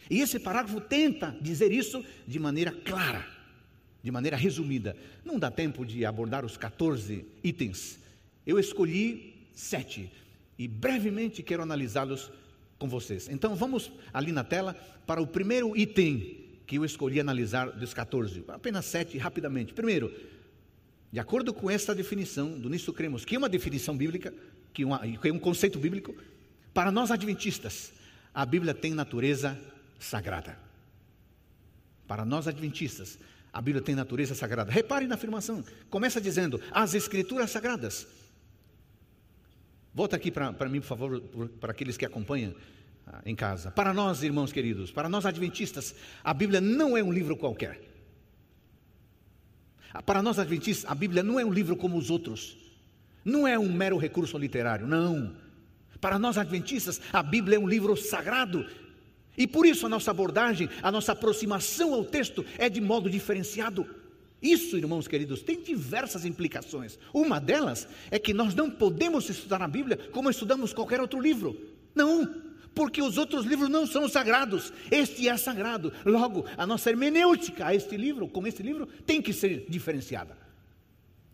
E 0.10 0.22
esse 0.22 0.40
parágrafo 0.40 0.80
tenta 0.80 1.36
dizer 1.42 1.72
isso 1.72 2.06
de 2.26 2.40
maneira 2.40 2.72
clara, 2.72 3.28
de 4.04 4.12
maneira 4.12 4.38
resumida. 4.38 4.96
Não 5.26 5.40
dá 5.40 5.50
tempo 5.50 5.86
de 5.86 6.06
abordar 6.06 6.46
os 6.46 6.56
14 6.56 7.26
itens 7.44 8.00
eu 8.48 8.58
escolhi 8.58 9.46
sete 9.54 10.10
e 10.58 10.70
brevemente 10.70 11.44
quero 11.44 11.62
analisá-los 11.62 12.32
com 12.80 12.88
vocês. 12.88 13.28
Então 13.28 13.56
vamos 13.56 13.92
ali 14.14 14.32
na 14.32 14.44
tela 14.44 14.74
para 15.06 15.22
o 15.22 15.28
primeiro 15.28 15.76
item 15.76 16.46
que 16.66 16.78
eu 16.78 16.86
escolhi 16.86 17.20
analisar 17.20 17.72
dos 17.72 17.94
14, 17.94 18.46
apenas 18.48 18.86
sete 18.86 19.18
rapidamente. 19.18 19.74
Primeiro, 19.74 20.14
de 21.12 21.20
acordo 21.20 21.54
com 21.54 21.70
esta 21.70 21.94
definição 21.94 22.58
do 22.58 22.70
Nisso 22.70 22.94
Cremos, 22.94 23.26
que 23.26 23.36
é 23.36 23.38
uma 23.38 23.50
definição 23.50 23.96
bíblica, 23.98 24.34
que, 24.74 24.86
uma, 24.86 25.00
que 25.00 25.28
é 25.28 25.34
um 25.34 25.40
conceito 25.40 25.78
bíblico, 25.78 26.16
para 26.74 26.92
nós 26.92 27.12
adventistas, 27.12 27.92
a 28.34 28.46
Bíblia 28.46 28.74
tem 28.74 28.94
natureza 28.94 29.60
sagrada. 30.00 30.58
Para 32.08 32.24
nós 32.24 32.48
adventistas, 32.48 33.20
a 33.52 33.62
Bíblia 33.62 33.82
tem 33.82 33.96
natureza 33.96 34.36
sagrada. 34.36 34.72
Repare 34.72 35.08
na 35.08 35.16
afirmação, 35.16 35.64
começa 35.90 36.22
dizendo: 36.22 36.62
as 36.72 36.94
Escrituras 36.94 37.52
sagradas 37.52 38.08
Volta 39.98 40.16
aqui 40.16 40.30
para 40.30 40.70
mim, 40.70 40.80
por 40.80 40.86
favor, 40.86 41.20
para 41.60 41.72
aqueles 41.72 41.98
que 41.98 42.06
acompanham 42.06 42.54
ah, 43.08 43.20
em 43.26 43.36
casa. 43.36 43.72
Para 43.72 43.92
nós, 43.96 44.22
irmãos 44.22 44.54
queridos, 44.54 44.92
para 44.92 45.10
nós 45.10 45.26
adventistas, 45.26 45.96
a 46.24 46.36
Bíblia 46.36 46.62
não 46.62 46.96
é 46.96 47.02
um 47.02 47.12
livro 47.12 47.36
qualquer. 47.36 47.82
Ah, 49.92 50.04
para 50.04 50.22
nós 50.22 50.38
adventistas, 50.38 50.88
a 50.88 50.94
Bíblia 50.94 51.24
não 51.24 51.40
é 51.40 51.44
um 51.44 51.52
livro 51.52 51.76
como 51.76 51.98
os 51.98 52.12
outros. 52.12 52.56
Não 53.26 53.48
é 53.48 53.58
um 53.58 53.74
mero 53.74 53.98
recurso 53.98 54.38
literário, 54.38 54.86
não. 54.86 55.36
Para 56.00 56.20
nós 56.20 56.38
adventistas, 56.38 57.02
a 57.12 57.24
Bíblia 57.24 57.56
é 57.56 57.60
um 57.60 57.68
livro 57.68 57.98
sagrado. 57.98 58.68
E 59.36 59.48
por 59.48 59.66
isso 59.66 59.88
a 59.88 59.90
nossa 59.90 60.12
abordagem, 60.12 60.70
a 60.84 60.92
nossa 60.92 61.14
aproximação 61.14 61.96
ao 61.96 62.06
texto 62.06 62.46
é 62.60 62.70
de 62.70 62.80
modo 62.80 63.10
diferenciado. 63.10 63.84
Isso, 64.42 64.78
irmãos 64.78 65.08
queridos, 65.08 65.42
tem 65.42 65.62
diversas 65.62 66.26
implicações. 66.26 67.00
Uma 67.14 67.40
delas 67.40 67.88
é 68.12 68.20
que 68.20 68.34
nós 68.34 68.54
não 68.54 68.70
podemos 68.70 69.30
estudar 69.30 69.62
a 69.62 69.68
Bíblia 69.68 69.98
como 70.12 70.30
estudamos 70.30 70.74
qualquer 70.74 71.02
outro 71.02 71.20
livro. 71.20 71.60
Não, 71.96 72.42
porque 72.76 73.02
os 73.02 73.18
outros 73.18 73.46
livros 73.46 73.70
não 73.70 73.88
são 73.88 74.08
sagrados. 74.08 74.72
Este 74.92 75.28
é 75.28 75.36
sagrado. 75.36 75.92
Logo, 76.06 76.46
a 76.56 76.68
nossa 76.68 76.92
hermenêutica 76.92 77.66
a 77.66 77.76
este 77.76 77.98
livro, 77.98 78.28
com 78.28 78.46
este 78.46 78.62
livro, 78.62 78.86
tem 79.06 79.20
que 79.20 79.34
ser 79.34 79.66
diferenciada. 79.68 80.38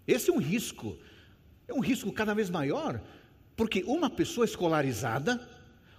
Esse 0.07 0.29
é 0.29 0.33
um 0.33 0.39
risco. 0.39 0.97
É 1.67 1.73
um 1.73 1.81
risco 1.81 2.11
cada 2.13 2.33
vez 2.33 2.49
maior, 2.49 3.01
porque 3.55 3.83
uma 3.85 4.09
pessoa 4.09 4.45
escolarizada, 4.45 5.45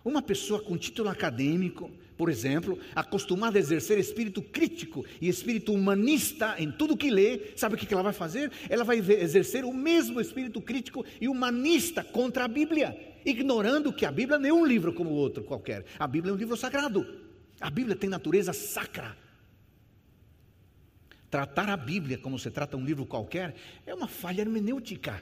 uma 0.02 0.23
pessoa 0.23 0.61
com 0.62 0.76
título 0.78 1.08
acadêmico, 1.08 1.90
por 2.16 2.30
exemplo, 2.30 2.78
acostumada 2.94 3.59
a 3.59 3.61
exercer 3.61 3.99
espírito 3.99 4.40
crítico 4.40 5.04
e 5.21 5.28
espírito 5.28 5.73
humanista 5.73 6.54
em 6.59 6.71
tudo 6.71 6.97
que 6.97 7.11
lê, 7.11 7.52
sabe 7.56 7.75
o 7.75 7.78
que 7.78 7.92
ela 7.92 8.04
vai 8.04 8.12
fazer? 8.12 8.52
Ela 8.68 8.85
vai 8.85 8.99
exercer 8.99 9.64
o 9.64 9.75
mesmo 9.75 10.21
espírito 10.21 10.61
crítico 10.61 11.04
e 11.21 11.28
humanista 11.28 12.04
contra 12.04 12.44
a 12.44 12.49
Bíblia, 12.49 12.97
ignorando 13.25 13.92
que 13.92 14.06
a 14.06 14.12
Bíblia 14.12 14.38
não 14.38 14.49
é 14.49 14.52
um 14.52 14.64
livro 14.64 14.92
como 14.92 15.11
outro 15.11 15.42
qualquer. 15.42 15.85
A 15.99 16.06
Bíblia 16.06 16.30
é 16.30 16.35
um 16.35 16.38
livro 16.38 16.56
sagrado. 16.56 17.04
A 17.61 17.68
Bíblia 17.68 17.97
tem 17.97 18.09
natureza 18.09 18.52
sacra. 18.52 19.16
Tratar 21.28 21.68
a 21.68 21.76
Bíblia 21.76 22.16
como 22.16 22.38
se 22.38 22.49
trata 22.49 22.76
um 22.76 22.85
livro 22.85 23.04
qualquer 23.04 23.56
é 23.85 23.92
uma 23.92 24.06
falha 24.06 24.40
hermenêutica. 24.40 25.21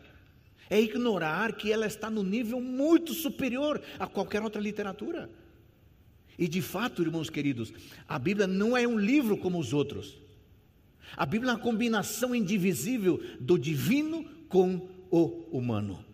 é 0.68 0.80
ignorar 0.80 1.52
que 1.52 1.70
ela 1.70 1.87
está 1.87 2.11
no 2.11 2.22
nível 2.22 2.61
muito 2.61 3.12
superior 3.12 3.80
a 3.99 4.06
qualquer 4.06 4.42
outra 4.42 4.61
literatura. 4.61 5.28
E 6.42 6.49
de 6.49 6.61
fato, 6.61 7.02
irmãos 7.02 7.30
queridos, 7.30 7.72
a 8.08 8.18
Bíblia 8.18 8.49
não 8.49 8.76
é 8.76 8.84
um 8.84 8.99
livro 8.99 9.37
como 9.37 9.61
os 9.61 9.72
outros. 9.72 10.18
A 11.16 11.25
Bíblia 11.25 11.52
é 11.52 11.54
uma 11.54 11.61
combinação 11.61 12.34
indivisível 12.34 13.22
do 13.38 13.56
divino 13.56 14.25
com 14.49 14.88
o 15.08 15.26
humano. 15.56 16.04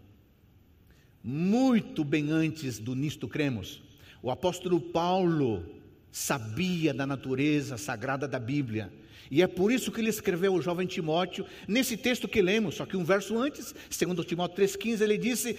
Muito 1.24 2.04
bem 2.04 2.30
antes 2.30 2.78
do 2.78 2.94
Nisto 2.94 3.26
Cremos, 3.26 3.82
o 4.22 4.30
apóstolo 4.30 4.78
Paulo 4.78 5.64
sabia 6.12 6.92
da 6.92 7.06
natureza 7.06 7.78
sagrada 7.78 8.28
da 8.28 8.38
Bíblia. 8.38 8.92
E 9.30 9.40
é 9.40 9.46
por 9.46 9.72
isso 9.72 9.90
que 9.90 9.98
ele 9.98 10.10
escreveu 10.10 10.52
ao 10.52 10.60
jovem 10.60 10.86
Timóteo, 10.86 11.46
nesse 11.66 11.96
texto 11.96 12.28
que 12.28 12.42
lemos, 12.42 12.74
só 12.74 12.84
que 12.84 12.98
um 12.98 13.04
verso 13.04 13.38
antes, 13.38 13.74
segundo 13.88 14.22
Timóteo 14.22 14.62
3,15, 14.62 15.00
ele 15.00 15.16
disse, 15.16 15.56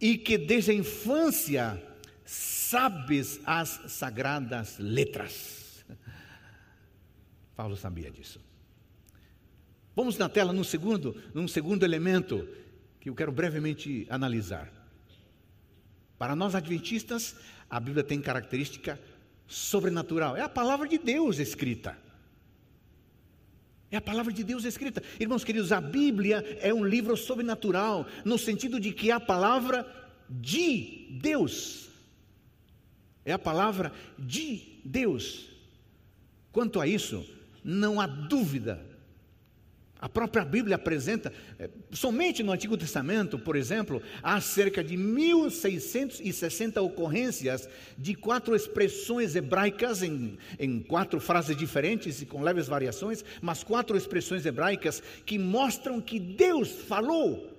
e 0.00 0.16
que 0.16 0.38
desde 0.38 0.70
a 0.70 0.74
infância 0.74 1.82
sabes 2.74 3.38
as 3.46 3.82
sagradas 3.86 4.78
letras. 4.80 5.84
Paulo 7.54 7.76
sabia 7.76 8.10
disso. 8.10 8.40
Vamos 9.94 10.18
na 10.18 10.28
tela 10.28 10.52
num 10.52 10.64
segundo, 10.64 11.14
num 11.32 11.46
segundo 11.46 11.84
elemento 11.84 12.48
que 12.98 13.08
eu 13.08 13.14
quero 13.14 13.30
brevemente 13.30 14.08
analisar. 14.10 14.72
Para 16.18 16.34
nós 16.34 16.56
adventistas, 16.56 17.36
a 17.70 17.78
Bíblia 17.78 18.02
tem 18.02 18.20
característica 18.20 19.00
sobrenatural. 19.46 20.36
É 20.36 20.40
a 20.40 20.48
palavra 20.48 20.88
de 20.88 20.98
Deus 20.98 21.38
escrita. 21.38 21.96
É 23.88 23.98
a 23.98 24.00
palavra 24.00 24.32
de 24.32 24.42
Deus 24.42 24.64
escrita. 24.64 25.00
Irmãos 25.20 25.44
queridos, 25.44 25.70
a 25.70 25.80
Bíblia 25.80 26.58
é 26.60 26.74
um 26.74 26.84
livro 26.84 27.16
sobrenatural, 27.16 28.04
no 28.24 28.36
sentido 28.36 28.80
de 28.80 28.90
que 28.90 29.12
é 29.12 29.14
a 29.14 29.20
palavra 29.20 29.86
de 30.28 31.16
Deus. 31.22 31.83
É 33.24 33.32
a 33.32 33.38
palavra 33.38 33.92
de 34.18 34.80
Deus. 34.84 35.48
Quanto 36.52 36.80
a 36.80 36.86
isso, 36.86 37.26
não 37.64 38.00
há 38.00 38.06
dúvida 38.06 38.94
a 40.04 40.08
própria 40.08 40.44
Bíblia 40.44 40.76
apresenta, 40.76 41.32
eh, 41.58 41.70
somente 41.90 42.42
no 42.42 42.52
Antigo 42.52 42.76
Testamento, 42.76 43.38
por 43.38 43.56
exemplo, 43.56 44.02
há 44.22 44.38
cerca 44.38 44.84
de 44.84 44.98
1660 44.98 46.82
ocorrências 46.82 47.66
de 47.96 48.14
quatro 48.14 48.54
expressões 48.54 49.34
hebraicas, 49.34 50.02
em, 50.02 50.36
em 50.58 50.80
quatro 50.80 51.18
frases 51.18 51.56
diferentes 51.56 52.20
e 52.20 52.26
com 52.26 52.42
leves 52.42 52.66
variações, 52.66 53.24
mas 53.40 53.64
quatro 53.64 53.96
expressões 53.96 54.44
hebraicas 54.44 55.02
que 55.24 55.38
mostram 55.38 56.02
que 56.02 56.20
Deus 56.20 56.70
falou. 56.70 57.50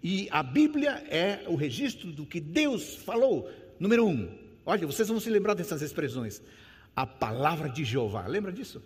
E 0.00 0.28
a 0.30 0.44
Bíblia 0.44 1.02
é 1.10 1.42
o 1.48 1.56
registro 1.56 2.12
do 2.12 2.24
que 2.24 2.38
Deus 2.38 2.94
falou. 2.94 3.50
Número 3.80 4.06
um, 4.06 4.28
olha, 4.70 4.86
vocês 4.86 5.08
vão 5.08 5.18
se 5.18 5.28
lembrar 5.28 5.54
dessas 5.54 5.82
expressões. 5.82 6.40
A 6.94 7.04
palavra 7.04 7.68
de 7.68 7.84
Jeová, 7.84 8.26
lembra 8.26 8.52
disso? 8.52 8.80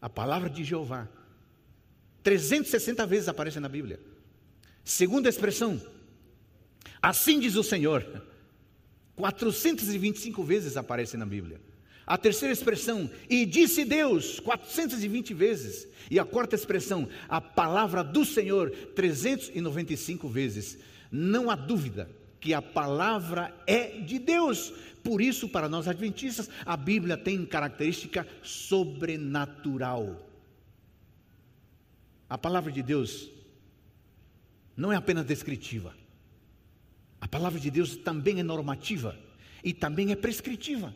A 0.00 0.08
palavra 0.08 0.48
de 0.48 0.62
Jeová. 0.62 1.08
360 2.22 3.04
vezes 3.06 3.28
aparece 3.28 3.58
na 3.58 3.68
Bíblia. 3.68 4.00
Segunda 4.84 5.28
expressão, 5.28 5.80
assim 7.02 7.40
diz 7.40 7.56
o 7.56 7.62
Senhor. 7.62 8.22
425 9.16 10.44
vezes 10.44 10.76
aparece 10.76 11.16
na 11.16 11.26
Bíblia. 11.26 11.60
A 12.06 12.16
terceira 12.16 12.52
expressão, 12.52 13.10
e 13.28 13.44
disse 13.44 13.84
Deus, 13.84 14.38
420 14.38 15.34
vezes. 15.34 15.88
E 16.08 16.20
a 16.20 16.24
quarta 16.24 16.54
expressão, 16.54 17.08
a 17.28 17.40
palavra 17.40 18.04
do 18.04 18.24
Senhor, 18.24 18.70
395 18.94 20.28
vezes. 20.28 20.78
Não 21.10 21.50
há 21.50 21.56
dúvida 21.56 22.08
que 22.46 22.54
a 22.54 22.62
palavra 22.62 23.52
é 23.66 23.98
de 23.98 24.20
Deus, 24.20 24.72
por 25.02 25.20
isso, 25.20 25.48
para 25.48 25.68
nós 25.68 25.88
adventistas, 25.88 26.48
a 26.64 26.76
Bíblia 26.76 27.16
tem 27.16 27.44
característica 27.44 28.24
sobrenatural. 28.40 30.24
A 32.30 32.38
palavra 32.38 32.70
de 32.70 32.84
Deus 32.84 33.28
não 34.76 34.92
é 34.92 34.96
apenas 34.96 35.26
descritiva. 35.26 35.92
A 37.20 37.26
palavra 37.26 37.58
de 37.58 37.68
Deus 37.68 37.96
também 37.96 38.38
é 38.38 38.44
normativa 38.44 39.18
e 39.64 39.74
também 39.74 40.12
é 40.12 40.14
prescritiva. 40.14 40.94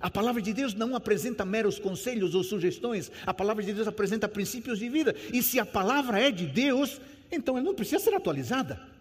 A 0.00 0.10
palavra 0.10 0.42
de 0.42 0.52
Deus 0.52 0.74
não 0.74 0.96
apresenta 0.96 1.44
meros 1.44 1.78
conselhos 1.78 2.34
ou 2.34 2.42
sugestões, 2.42 3.12
a 3.24 3.32
palavra 3.32 3.62
de 3.62 3.72
Deus 3.72 3.86
apresenta 3.86 4.28
princípios 4.28 4.80
de 4.80 4.88
vida. 4.88 5.14
E 5.32 5.40
se 5.40 5.60
a 5.60 5.64
palavra 5.64 6.20
é 6.20 6.32
de 6.32 6.46
Deus, 6.46 7.00
então 7.30 7.56
ela 7.56 7.64
não 7.64 7.76
precisa 7.76 8.02
ser 8.02 8.12
atualizada. 8.12 8.97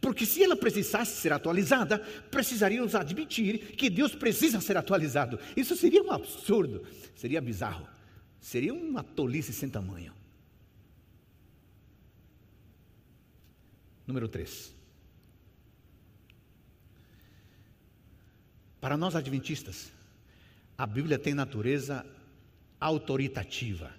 Porque 0.00 0.26
se 0.26 0.42
ela 0.42 0.56
precisasse 0.56 1.20
ser 1.20 1.32
atualizada, 1.32 1.98
precisaríamos 2.30 2.94
admitir 2.94 3.76
que 3.76 3.90
Deus 3.90 4.14
precisa 4.14 4.60
ser 4.60 4.76
atualizado. 4.76 5.38
Isso 5.56 5.76
seria 5.76 6.02
um 6.02 6.10
absurdo, 6.10 6.86
seria 7.14 7.40
bizarro, 7.40 7.86
seria 8.40 8.72
uma 8.74 9.02
tolice 9.02 9.52
sem 9.52 9.68
tamanho. 9.68 10.12
Número 14.06 14.28
3. 14.28 14.74
Para 18.80 18.96
nós 18.96 19.16
adventistas, 19.16 19.90
a 20.76 20.86
Bíblia 20.86 21.18
tem 21.18 21.32
natureza 21.32 22.04
autoritativa. 22.78 23.90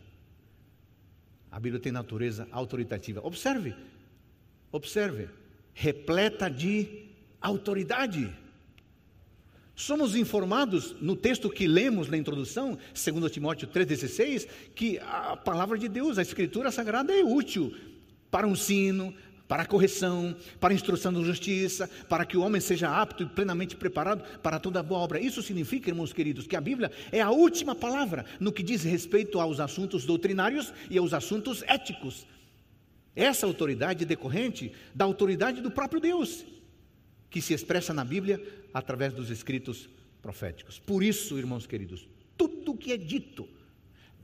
A 1.49 1.59
Bíblia 1.59 1.81
tem 1.81 1.91
natureza 1.91 2.47
autoritativa. 2.51 3.25
Observe, 3.25 3.73
observe 4.71 5.29
repleta 5.75 6.49
de 6.49 7.03
autoridade. 7.39 8.33
Somos 9.75 10.15
informados 10.15 10.95
no 11.01 11.17
texto 11.17 11.49
que 11.49 11.67
lemos 11.67 12.07
na 12.07 12.15
introdução, 12.15 12.77
2 12.93 13.31
Timóteo 13.31 13.67
3,16, 13.67 14.47
que 14.73 14.97
a 14.99 15.35
palavra 15.35 15.77
de 15.77 15.89
Deus, 15.89 16.17
a 16.17 16.21
Escritura 16.21 16.71
Sagrada 16.71 17.13
é 17.13 17.21
útil 17.21 17.75
para 18.31 18.47
um 18.47 18.53
ensino, 18.53 19.13
para 19.49 19.63
a 19.63 19.65
correção, 19.65 20.33
para 20.61 20.73
a 20.73 20.75
instrução 20.75 21.13
da 21.13 21.21
justiça, 21.21 21.89
para 22.07 22.25
que 22.25 22.37
o 22.37 22.41
homem 22.41 22.61
seja 22.61 22.89
apto 22.89 23.23
e 23.23 23.25
plenamente 23.25 23.75
preparado 23.75 24.23
para 24.39 24.59
toda 24.59 24.81
boa 24.81 25.01
obra. 25.01 25.19
Isso 25.19 25.43
significa, 25.43 25.89
irmãos 25.89 26.13
queridos, 26.13 26.47
que 26.47 26.55
a 26.55 26.61
Bíblia 26.61 26.89
é 27.11 27.19
a 27.19 27.29
última 27.29 27.75
palavra 27.75 28.25
no 28.39 28.53
que 28.53 28.63
diz 28.63 28.81
respeito 28.83 29.41
aos 29.41 29.59
assuntos 29.59 30.05
doutrinários 30.05 30.73
e 30.89 30.97
aos 30.97 31.13
assuntos 31.13 31.63
éticos. 31.63 32.25
Essa 33.15 33.45
autoridade 33.45 34.03
é 34.03 34.07
decorrente 34.07 34.73
da 34.93 35.05
autoridade 35.05 35.61
do 35.61 35.71
próprio 35.71 36.01
Deus, 36.01 36.45
que 37.29 37.41
se 37.41 37.53
expressa 37.53 37.93
na 37.93 38.03
Bíblia 38.03 38.41
através 38.73 39.13
dos 39.13 39.29
escritos 39.29 39.89
proféticos. 40.21 40.79
Por 40.79 41.01
isso, 41.03 41.37
irmãos 41.37 41.65
queridos, 41.65 42.07
tudo 42.37 42.73
o 42.73 42.77
que 42.77 42.91
é 42.91 42.97
dito 42.97 43.47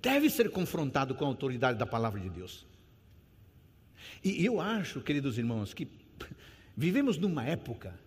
deve 0.02 0.30
ser 0.30 0.50
confrontado 0.50 1.16
com 1.16 1.24
a 1.24 1.28
autoridade 1.28 1.78
da 1.78 1.86
palavra 1.86 2.20
de 2.20 2.30
Deus. 2.30 2.66
E 4.24 4.44
eu 4.46 4.60
acho, 4.60 5.00
queridos 5.02 5.38
irmãos, 5.38 5.74
que 5.74 5.88
vivemos 6.76 7.18
numa 7.18 7.46
época 7.46 7.98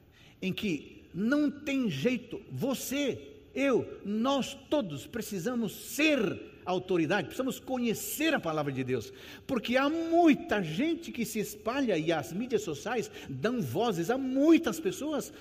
em 0.42 0.53
que 0.53 1.05
não 1.14 1.51
tem 1.51 1.88
jeito, 1.88 2.42
você, 2.51 3.37
eu, 3.55 4.01
nós 4.05 4.55
todos 4.68 5.07
precisamos 5.07 5.73
ser 5.73 6.53
autoridade, 6.64 7.27
precisamos 7.27 7.59
conhecer 7.59 8.35
a 8.35 8.40
palavra 8.40 8.72
de 8.72 8.83
Deus, 8.83 9.12
porque 9.46 9.77
há 9.77 9.88
muita 9.88 10.62
gente 10.62 11.12
que 11.12 11.24
se 11.24 11.38
espalha 11.38 11.96
e 11.96 12.12
as 12.12 12.33
mídias 12.33 12.62
sociais 12.62 13.11
dão 13.29 13.61
vozes 13.61 14.11
a 14.11 14.18
muitas 14.18 14.81
pessoas. 14.81 15.33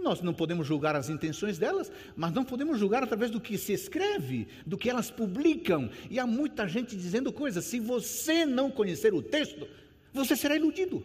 Nós 0.00 0.20
não 0.20 0.34
podemos 0.34 0.66
julgar 0.66 0.94
as 0.94 1.08
intenções 1.08 1.58
delas, 1.58 1.90
mas 2.14 2.32
não 2.32 2.44
podemos 2.44 2.78
julgar 2.78 3.02
através 3.02 3.30
do 3.30 3.40
que 3.40 3.58
se 3.58 3.72
escreve, 3.72 4.46
do 4.64 4.76
que 4.76 4.88
elas 4.88 5.10
publicam. 5.10 5.90
E 6.10 6.18
há 6.18 6.26
muita 6.26 6.68
gente 6.68 6.96
dizendo 6.96 7.32
coisas. 7.32 7.64
Se 7.64 7.80
você 7.80 8.46
não 8.46 8.70
conhecer 8.70 9.12
o 9.12 9.22
texto, 9.22 9.66
você 10.12 10.36
será 10.36 10.54
iludido. 10.54 11.04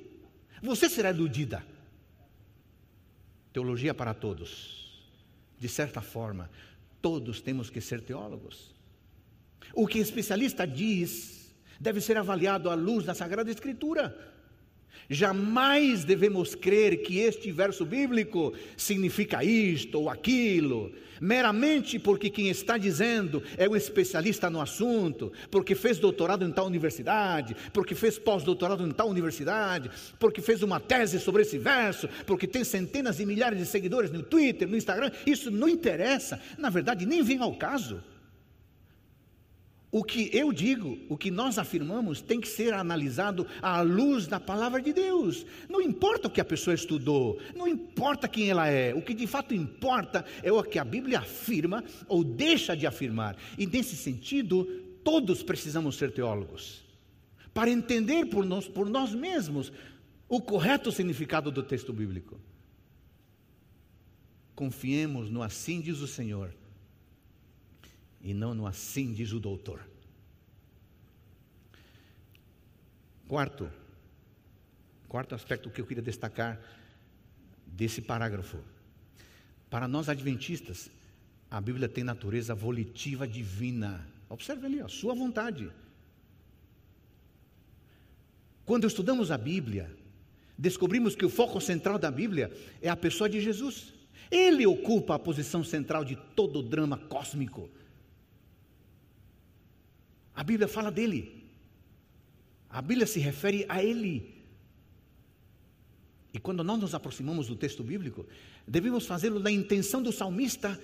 Você 0.62 0.88
será 0.88 1.10
iludida. 1.10 1.66
Teologia 3.52 3.94
para 3.94 4.14
todos. 4.14 4.82
De 5.58 5.68
certa 5.68 6.02
forma, 6.02 6.50
todos 7.02 7.42
temos 7.42 7.70
que 7.70 7.82
ser 7.82 8.02
teólogos. 8.02 8.74
O 9.74 9.88
que 9.88 10.00
especialista 10.00 10.66
diz 10.66 11.52
deve 11.80 12.00
ser 12.00 12.18
avaliado 12.18 12.70
à 12.70 12.76
luz 12.76 13.06
da 13.06 13.14
Sagrada 13.14 13.50
Escritura. 13.50 14.16
Jamais 15.10 16.06
devemos 16.06 16.56
crer 16.56 17.02
que 17.02 17.20
este 17.20 17.52
verso 17.52 17.86
bíblico 17.86 18.54
significa 18.78 19.44
isto 19.44 20.00
ou 20.00 20.10
aquilo, 20.10 20.94
meramente 21.20 22.00
porque 22.00 22.30
quem 22.30 22.50
está 22.50 22.78
dizendo 22.78 23.44
é 23.58 23.68
um 23.68 23.76
especialista 23.76 24.50
no 24.50 24.62
assunto, 24.62 25.32
porque 25.50 25.76
fez 25.76 25.98
doutorado 25.98 26.46
em 26.46 26.52
tal 26.52 26.66
universidade, 26.66 27.56
porque 27.74 27.94
fez 27.94 28.18
pós-doutorado 28.18 28.88
em 28.88 28.92
tal 28.92 29.10
universidade, 29.10 29.92
porque 30.18 30.42
fez 30.42 30.64
uma 30.64 30.80
tese 30.80 31.20
sobre 31.20 31.42
esse 31.42 31.58
verso, 31.58 32.08
porque 32.26 32.48
tem 32.48 32.64
centenas 32.64 33.20
e 33.20 33.26
milhares 33.26 33.60
de 33.60 33.66
seguidores 33.66 34.12
no 34.12 34.24
Twitter, 34.24 34.68
no 34.68 34.78
Instagram. 34.78 35.12
Isso 35.26 35.52
não 35.52 35.68
interessa, 35.68 36.40
na 36.58 36.70
verdade, 36.70 37.06
nem 37.06 37.22
vem 37.22 37.40
ao 37.40 37.54
caso. 37.56 38.02
O 39.92 40.06
que 40.06 40.30
eu 40.32 40.54
digo, 40.54 40.98
o 41.10 41.18
que 41.18 41.30
nós 41.30 41.58
afirmamos, 41.58 42.22
tem 42.22 42.40
que 42.40 42.48
ser 42.48 42.74
analisado 42.74 43.46
à 43.62 43.82
luz 43.82 44.26
da 44.26 44.40
palavra 44.40 44.82
de 44.82 44.94
Deus. 44.94 45.46
Não 45.68 45.82
importa 45.82 46.30
o 46.30 46.32
que 46.32 46.40
a 46.40 46.46
pessoa 46.46 46.74
estudou, 46.74 47.40
não 47.54 47.68
importa 47.68 48.26
quem 48.26 48.50
ela 48.50 48.70
é, 48.70 48.94
o 48.96 49.02
que 49.02 49.14
de 49.14 49.28
fato 49.28 49.54
importa 49.54 50.24
é 50.42 50.50
o 50.50 50.64
que 50.64 50.80
a 50.80 50.86
Bíblia 50.86 51.20
afirma 51.20 51.84
ou 52.08 52.24
deixa 52.24 52.76
de 52.76 52.88
afirmar. 52.88 53.36
E 53.58 53.68
nesse 53.68 53.98
sentido, 53.98 54.64
todos 55.04 55.44
precisamos 55.44 55.98
ser 55.98 56.12
teólogos 56.12 56.82
para 57.54 57.70
entender 57.70 58.28
por 58.28 58.46
nós, 58.46 58.70
por 58.70 58.90
nós 58.90 59.14
mesmos 59.14 59.74
o 60.30 60.40
correto 60.40 60.90
significado 60.90 61.52
do 61.52 61.62
texto 61.62 61.92
bíblico. 61.92 62.40
Confiemos 64.56 65.30
no 65.30 65.44
assim 65.44 65.82
diz 65.82 66.00
o 66.00 66.08
Senhor 66.08 66.54
e 68.24 68.34
não 68.34 68.54
no 68.54 68.68
assim 68.68 69.14
diz 69.14 69.32
o 69.32 69.40
doutor. 69.40 69.82
Quarto, 73.28 73.72
quarto 75.08 75.34
aspecto 75.34 75.70
que 75.70 75.80
eu 75.80 75.86
queria 75.86 76.04
destacar 76.04 76.60
desse 77.66 78.02
parágrafo. 78.02 78.58
Para 79.70 79.88
nós 79.88 80.10
adventistas, 80.10 80.90
a 81.50 81.60
Bíblia 81.62 81.88
tem 81.88 82.04
natureza 82.04 82.54
volitiva 82.54 83.28
divina. 83.28 84.06
Observe 84.30 84.66
ali, 84.66 84.82
a 84.82 84.88
sua 84.88 85.14
vontade. 85.14 85.72
Quando 88.66 88.88
estudamos 88.88 89.32
a 89.32 89.38
Bíblia, 89.38 89.90
descobrimos 90.58 91.16
que 91.16 91.26
o 91.26 91.30
foco 91.30 91.60
central 91.60 91.98
da 91.98 92.12
Bíblia 92.12 92.52
é 92.82 92.90
a 92.90 92.96
pessoa 92.96 93.30
de 93.30 93.42
Jesus. 93.42 93.94
Ele 94.30 94.66
ocupa 94.66 95.16
a 95.16 95.20
posição 95.20 95.64
central 95.64 96.06
de 96.06 96.16
todo 96.36 96.60
o 96.60 96.64
drama 96.64 96.98
cósmico. 96.98 97.70
A 100.42 100.44
Bíblia 100.44 100.68
fala 100.68 100.90
dele. 100.90 101.46
A 102.68 102.82
Bíblia 102.82 103.06
se 103.06 103.20
refere 103.20 103.64
a 103.70 103.84
ele. 103.84 104.44
E 106.34 106.40
quando 106.40 106.64
nós 106.64 106.80
nos 106.80 106.96
aproximamos 106.96 107.46
do 107.46 107.56
texto 107.56 107.84
bíblico, 107.84 108.26
devemos 108.68 109.06
fazê-lo 109.06 109.40
na 109.40 109.52
intenção 109.52 110.02
do 110.02 110.12
salmista, 110.12 110.82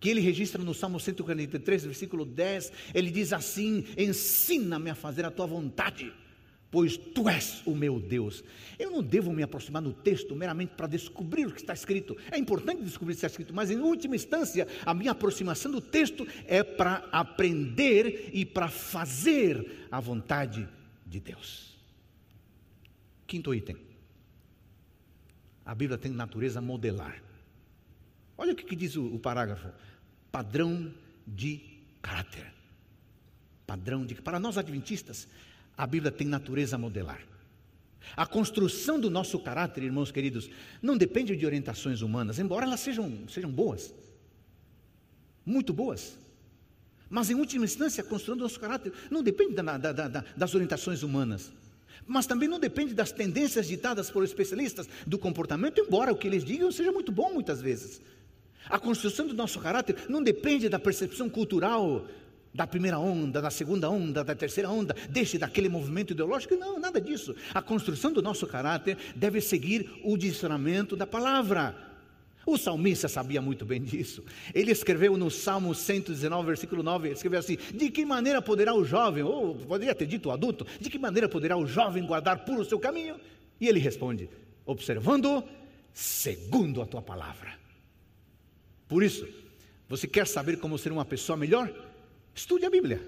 que 0.00 0.08
ele 0.08 0.20
registra 0.20 0.60
no 0.64 0.74
Salmo 0.74 0.98
143, 0.98 1.84
versículo 1.84 2.24
10. 2.24 2.72
Ele 2.92 3.12
diz 3.12 3.32
assim: 3.32 3.84
Ensina-me 3.96 4.90
a 4.90 4.96
fazer 4.96 5.24
a 5.24 5.30
tua 5.30 5.46
vontade 5.46 6.12
pois 6.70 6.96
tu 6.96 7.28
és 7.28 7.62
o 7.66 7.74
meu 7.74 7.98
Deus. 7.98 8.44
Eu 8.78 8.90
não 8.90 9.02
devo 9.02 9.32
me 9.32 9.42
aproximar 9.42 9.82
no 9.82 9.92
texto 9.92 10.36
meramente 10.36 10.72
para 10.76 10.86
descobrir 10.86 11.46
o 11.46 11.52
que 11.52 11.60
está 11.60 11.74
escrito. 11.74 12.16
É 12.30 12.38
importante 12.38 12.82
descobrir 12.82 13.12
o 13.12 13.16
que 13.16 13.18
está 13.18 13.26
escrito, 13.26 13.52
mas 13.52 13.70
em 13.70 13.78
última 13.78 14.14
instância, 14.14 14.68
a 14.86 14.94
minha 14.94 15.10
aproximação 15.10 15.72
do 15.72 15.80
texto 15.80 16.26
é 16.46 16.62
para 16.62 17.08
aprender 17.10 18.30
e 18.32 18.44
para 18.46 18.68
fazer 18.68 19.88
a 19.90 19.98
vontade 20.00 20.68
de 21.06 21.18
Deus. 21.18 21.76
Quinto 23.26 23.54
item. 23.54 23.76
A 25.64 25.74
Bíblia 25.74 25.98
tem 25.98 26.10
natureza 26.10 26.60
modelar. 26.60 27.22
Olha 28.36 28.52
o 28.52 28.56
que, 28.56 28.74
diz 28.74 28.96
o, 28.96 29.04
o 29.06 29.18
parágrafo: 29.18 29.68
padrão 30.32 30.92
de 31.26 31.60
caráter. 32.00 32.52
Padrão 33.66 34.04
de. 34.04 34.14
Para 34.14 34.40
nós 34.40 34.56
adventistas, 34.56 35.28
a 35.80 35.86
Bíblia 35.86 36.12
tem 36.12 36.26
natureza 36.26 36.76
modelar. 36.76 37.22
A 38.14 38.26
construção 38.26 39.00
do 39.00 39.08
nosso 39.08 39.38
caráter, 39.38 39.82
irmãos 39.82 40.12
queridos, 40.12 40.50
não 40.82 40.94
depende 40.94 41.34
de 41.34 41.46
orientações 41.46 42.02
humanas, 42.02 42.38
embora 42.38 42.66
elas 42.66 42.80
sejam, 42.80 43.26
sejam 43.30 43.50
boas, 43.50 43.94
muito 45.44 45.72
boas. 45.72 46.18
Mas, 47.08 47.30
em 47.30 47.34
última 47.34 47.64
instância, 47.64 48.02
a 48.02 48.06
construção 48.06 48.36
do 48.36 48.42
nosso 48.42 48.60
caráter 48.60 48.92
não 49.10 49.22
depende 49.22 49.54
da, 49.54 49.78
da, 49.78 49.92
da, 49.92 50.24
das 50.36 50.54
orientações 50.54 51.02
humanas, 51.02 51.50
mas 52.06 52.26
também 52.26 52.46
não 52.48 52.60
depende 52.60 52.92
das 52.92 53.10
tendências 53.10 53.66
ditadas 53.66 54.10
por 54.10 54.22
especialistas 54.22 54.86
do 55.06 55.18
comportamento, 55.18 55.80
embora 55.80 56.12
o 56.12 56.16
que 56.16 56.26
eles 56.26 56.44
digam 56.44 56.70
seja 56.70 56.92
muito 56.92 57.10
bom 57.10 57.32
muitas 57.32 57.62
vezes. 57.62 58.02
A 58.68 58.78
construção 58.78 59.26
do 59.26 59.32
nosso 59.32 59.58
caráter 59.58 59.96
não 60.10 60.22
depende 60.22 60.68
da 60.68 60.78
percepção 60.78 61.30
cultural 61.30 62.06
da 62.52 62.66
primeira 62.66 62.98
onda, 62.98 63.40
da 63.40 63.50
segunda 63.50 63.88
onda, 63.88 64.24
da 64.24 64.34
terceira 64.34 64.68
onda, 64.68 64.94
deste, 65.08 65.38
daquele 65.38 65.68
movimento 65.68 66.12
ideológico. 66.12 66.56
Não, 66.56 66.78
nada 66.78 67.00
disso. 67.00 67.34
A 67.54 67.62
construção 67.62 68.12
do 68.12 68.20
nosso 68.20 68.46
caráter 68.46 68.98
deve 69.14 69.40
seguir 69.40 69.88
o 70.04 70.16
direcionamento 70.16 70.96
da 70.96 71.06
palavra. 71.06 71.76
O 72.44 72.56
salmista 72.58 73.08
sabia 73.08 73.40
muito 73.40 73.64
bem 73.64 73.80
disso. 73.82 74.24
Ele 74.54 74.72
escreveu 74.72 75.16
no 75.16 75.30
Salmo 75.30 75.74
119, 75.74 76.46
versículo 76.46 76.82
9, 76.82 77.08
ele 77.08 77.14
escreveu 77.14 77.38
assim: 77.38 77.56
De 77.72 77.90
que 77.90 78.04
maneira 78.04 78.42
poderá 78.42 78.74
o 78.74 78.84
jovem, 78.84 79.22
ou 79.22 79.54
poderia 79.54 79.94
ter 79.94 80.06
dito 80.06 80.28
o 80.28 80.32
adulto, 80.32 80.66
de 80.80 80.90
que 80.90 80.98
maneira 80.98 81.28
poderá 81.28 81.56
o 81.56 81.66
jovem 81.66 82.04
guardar 82.04 82.44
puro 82.44 82.62
o 82.62 82.64
seu 82.64 82.78
caminho? 82.78 83.16
E 83.60 83.68
ele 83.68 83.78
responde: 83.78 84.28
Observando 84.64 85.44
segundo 85.92 86.80
a 86.80 86.86
tua 86.86 87.02
palavra. 87.02 87.58
Por 88.88 89.04
isso, 89.04 89.28
você 89.88 90.06
quer 90.06 90.26
saber 90.26 90.56
como 90.58 90.78
ser 90.78 90.90
uma 90.90 91.04
pessoa 91.04 91.36
melhor? 91.36 91.72
Estude 92.34 92.64
a 92.64 92.70
Bíblia. 92.70 93.00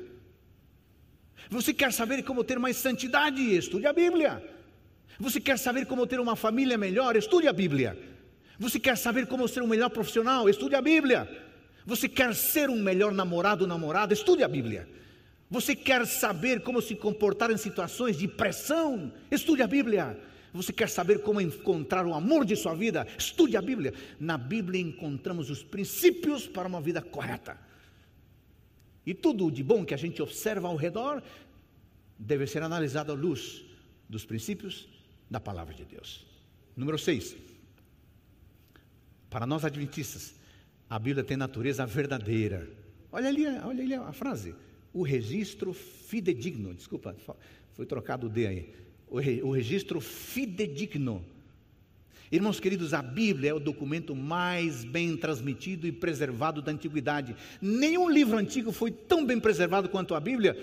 Você 1.50 1.72
quer 1.74 1.92
saber 1.92 2.22
como 2.22 2.44
ter 2.44 2.58
mais 2.58 2.76
santidade? 2.76 3.40
Estude 3.54 3.86
a 3.86 3.92
Bíblia. 3.92 4.42
Você 5.18 5.40
quer 5.40 5.58
saber 5.58 5.86
como 5.86 6.06
ter 6.06 6.18
uma 6.18 6.34
família 6.34 6.78
melhor? 6.78 7.16
Estude 7.16 7.46
a 7.46 7.52
Bíblia. 7.52 7.98
Você 8.58 8.78
quer 8.78 8.96
saber 8.96 9.26
como 9.26 9.46
ser 9.48 9.62
um 9.62 9.66
melhor 9.66 9.90
profissional? 9.90 10.48
Estude 10.48 10.74
a 10.74 10.80
Bíblia. 10.80 11.28
Você 11.84 12.08
quer 12.08 12.34
ser 12.34 12.70
um 12.70 12.80
melhor 12.80 13.12
namorado 13.12 13.64
ou 13.64 13.68
namorada? 13.68 14.14
Estude 14.14 14.42
a 14.42 14.48
Bíblia. 14.48 14.88
Você 15.50 15.76
quer 15.76 16.06
saber 16.06 16.62
como 16.62 16.80
se 16.80 16.94
comportar 16.94 17.50
em 17.50 17.56
situações 17.56 18.16
de 18.16 18.26
pressão? 18.26 19.12
Estude 19.30 19.62
a 19.62 19.66
Bíblia. 19.66 20.18
Você 20.54 20.72
quer 20.72 20.88
saber 20.88 21.20
como 21.22 21.40
encontrar 21.40 22.06
o 22.06 22.14
amor 22.14 22.44
de 22.44 22.56
sua 22.56 22.74
vida? 22.74 23.06
Estude 23.18 23.56
a 23.56 23.62
Bíblia. 23.62 23.92
Na 24.18 24.38
Bíblia 24.38 24.80
encontramos 24.80 25.50
os 25.50 25.62
princípios 25.62 26.46
para 26.46 26.68
uma 26.68 26.80
vida 26.80 27.02
correta. 27.02 27.58
E 29.04 29.12
tudo 29.12 29.50
de 29.50 29.62
bom 29.62 29.84
que 29.84 29.94
a 29.94 29.96
gente 29.96 30.22
observa 30.22 30.68
ao 30.68 30.76
redor 30.76 31.22
deve 32.18 32.46
ser 32.46 32.62
analisado 32.62 33.12
à 33.12 33.14
luz 33.14 33.64
dos 34.08 34.24
princípios 34.24 34.88
da 35.28 35.40
palavra 35.40 35.74
de 35.74 35.84
Deus. 35.84 36.24
Número 36.76 36.98
6. 36.98 37.36
Para 39.28 39.46
nós 39.46 39.64
adventistas, 39.64 40.34
a 40.88 40.98
Bíblia 40.98 41.24
tem 41.24 41.36
natureza 41.36 41.84
verdadeira. 41.86 42.68
Olha 43.10 43.28
ali, 43.28 43.46
olha 43.46 43.82
ali 43.82 43.94
a 43.94 44.12
frase. 44.12 44.54
O 44.92 45.02
registro 45.02 45.72
fidedigno. 45.72 46.74
Desculpa, 46.74 47.16
foi 47.72 47.86
trocado 47.86 48.26
o 48.26 48.30
D 48.30 48.46
aí. 48.46 48.74
O, 49.08 49.16
o 49.48 49.52
registro 49.52 50.00
fidedigno 50.00 51.24
Irmãos 52.32 52.58
queridos, 52.58 52.94
a 52.94 53.02
Bíblia 53.02 53.50
é 53.50 53.52
o 53.52 53.60
documento 53.60 54.16
mais 54.16 54.86
bem 54.86 55.14
transmitido 55.18 55.86
e 55.86 55.92
preservado 55.92 56.62
da 56.62 56.72
antiguidade. 56.72 57.36
Nenhum 57.60 58.08
livro 58.08 58.38
antigo 58.38 58.72
foi 58.72 58.90
tão 58.90 59.26
bem 59.26 59.38
preservado 59.38 59.86
quanto 59.86 60.14
a 60.14 60.20
Bíblia, 60.20 60.56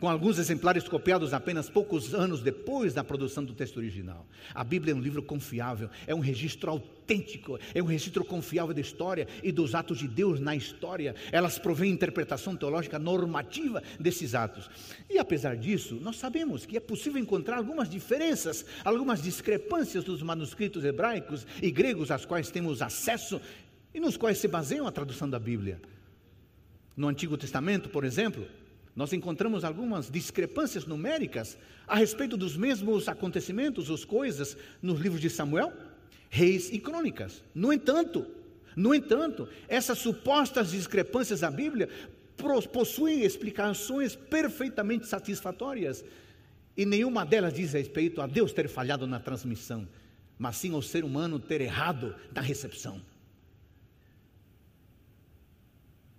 com 0.00 0.08
alguns 0.08 0.38
exemplares 0.38 0.88
copiados 0.88 1.34
apenas 1.34 1.68
poucos 1.68 2.14
anos 2.14 2.40
depois 2.40 2.94
da 2.94 3.02
produção 3.02 3.44
do 3.44 3.52
texto 3.52 3.78
original. 3.78 4.26
A 4.54 4.62
Bíblia 4.62 4.92
é 4.92 4.96
um 4.96 5.00
livro 5.00 5.22
confiável, 5.22 5.90
é 6.06 6.14
um 6.14 6.20
registro 6.20 6.70
autêntico, 6.70 7.58
é 7.74 7.82
um 7.82 7.86
registro 7.86 8.24
confiável 8.24 8.72
da 8.72 8.80
história 8.80 9.26
e 9.42 9.50
dos 9.50 9.74
atos 9.74 9.98
de 9.98 10.06
Deus 10.06 10.38
na 10.38 10.54
história. 10.54 11.16
Elas 11.32 11.58
provêm 11.58 11.90
interpretação 11.90 12.54
teológica 12.54 12.98
normativa 12.98 13.82
desses 13.98 14.34
atos. 14.34 14.70
E 15.10 15.18
apesar 15.18 15.56
disso, 15.56 15.96
nós 15.96 16.16
sabemos 16.16 16.64
que 16.64 16.76
é 16.76 16.80
possível 16.80 17.20
encontrar 17.20 17.56
algumas 17.56 17.88
diferenças, 17.88 18.64
algumas 18.84 19.20
discrepâncias 19.20 20.04
dos 20.04 20.22
manuscritos 20.22 20.84
hebraicos 20.84 21.44
e 21.60 21.70
gregos 21.72 22.10
às 22.12 22.24
quais 22.24 22.50
temos 22.50 22.82
acesso 22.82 23.40
e 23.92 23.98
nos 23.98 24.16
quais 24.16 24.38
se 24.38 24.46
baseiam 24.46 24.86
a 24.86 24.92
tradução 24.92 25.28
da 25.28 25.40
Bíblia. 25.40 25.80
No 26.96 27.08
Antigo 27.08 27.36
Testamento, 27.36 27.88
por 27.88 28.04
exemplo, 28.04 28.46
nós 28.98 29.12
encontramos 29.12 29.62
algumas 29.62 30.10
discrepâncias 30.10 30.84
numéricas 30.84 31.56
a 31.86 31.94
respeito 31.94 32.36
dos 32.36 32.56
mesmos 32.56 33.06
acontecimentos, 33.06 33.88
as 33.92 34.04
coisas, 34.04 34.56
nos 34.82 34.98
livros 34.98 35.20
de 35.20 35.30
Samuel, 35.30 35.72
Reis 36.28 36.68
e 36.72 36.80
Crônicas. 36.80 37.44
No 37.54 37.72
entanto, 37.72 38.26
no 38.74 38.92
entanto, 38.92 39.48
essas 39.68 39.98
supostas 39.98 40.72
discrepâncias 40.72 41.38
da 41.38 41.48
Bíblia 41.48 41.88
possuem 42.72 43.22
explicações 43.22 44.16
perfeitamente 44.16 45.06
satisfatórias. 45.06 46.04
E 46.76 46.84
nenhuma 46.84 47.24
delas 47.24 47.54
diz 47.54 47.74
respeito 47.74 48.20
a 48.20 48.26
Deus 48.26 48.52
ter 48.52 48.68
falhado 48.68 49.06
na 49.06 49.20
transmissão, 49.20 49.86
mas 50.36 50.56
sim 50.56 50.74
ao 50.74 50.82
ser 50.82 51.04
humano 51.04 51.38
ter 51.38 51.60
errado 51.60 52.16
na 52.34 52.40
recepção. 52.40 53.00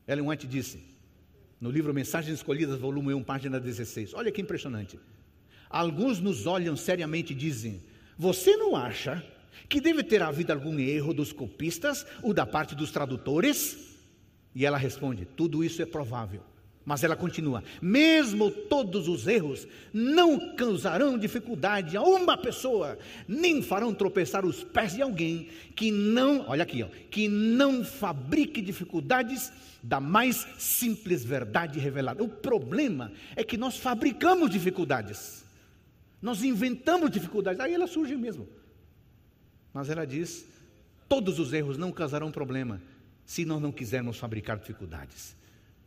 Ellen 0.08 0.30
White 0.30 0.48
disse: 0.48 0.89
no 1.60 1.70
livro 1.70 1.94
Mensagens 1.94 2.38
Escolhidas, 2.38 2.80
volume 2.80 3.14
1, 3.14 3.24
página 3.24 3.60
16. 3.60 4.14
Olha 4.14 4.32
que 4.32 4.42
impressionante. 4.42 5.00
Alguns 5.70 6.20
nos 6.20 6.48
olham 6.48 6.76
seriamente 6.76 7.34
e 7.34 7.36
dizem: 7.36 7.84
Você 8.18 8.56
não 8.56 8.76
acha 8.76 9.24
que 9.68 9.82
deve 9.82 10.04
ter 10.04 10.22
havido 10.22 10.54
algum 10.54 10.80
erro 10.80 11.14
dos 11.14 11.34
copistas 11.34 12.06
ou 12.24 12.34
da 12.34 12.46
parte 12.46 12.76
dos 12.76 12.92
tradutores? 12.92 13.98
E 14.56 14.66
ela 14.66 14.78
responde: 14.78 15.26
Tudo 15.26 15.64
isso 15.64 15.82
é 15.82 15.86
provável. 15.86 16.42
Mas 16.86 17.04
ela 17.04 17.16
continua: 17.16 17.64
mesmo 17.82 18.50
todos 18.50 19.08
os 19.08 19.28
erros 19.28 19.68
não 19.94 20.56
causarão 20.56 21.18
dificuldade 21.18 21.98
a 21.98 22.02
uma 22.02 22.38
pessoa, 22.38 22.98
nem 23.28 23.62
farão 23.62 23.94
tropeçar 23.94 24.46
os 24.46 24.64
pés 24.64 24.96
de 24.96 25.02
alguém 25.02 25.50
que 25.76 25.92
não, 25.92 26.46
olha 26.48 26.64
aqui, 26.64 26.82
ó, 26.82 26.88
que 27.12 27.28
não 27.28 27.84
fabrique 27.84 28.62
dificuldades 28.62 29.52
da 29.82 30.00
mais 30.00 30.48
simples 30.58 31.24
verdade 31.24 31.80
revelada. 31.80 32.24
O 32.24 32.30
problema 32.30 33.12
é 33.36 33.44
que 33.44 33.58
nós 33.58 33.78
fabricamos 33.78 34.50
dificuldades, 34.50 35.46
nós 36.22 36.44
inventamos 36.44 37.10
dificuldades, 37.10 37.60
aí 37.60 37.74
elas 37.74 37.92
surgem 37.92 38.18
mesmo. 38.18 38.48
Mas 39.74 39.90
ela 39.90 40.06
diz: 40.06 40.46
todos 41.08 41.40
os 41.40 41.54
erros 41.54 41.78
não 41.78 41.92
causarão 41.92 42.32
problema 42.32 42.82
se 43.26 43.46
nós 43.46 43.62
não 43.62 43.72
quisermos 43.72 44.18
fabricar 44.18 44.58
dificuldades. 44.58 45.36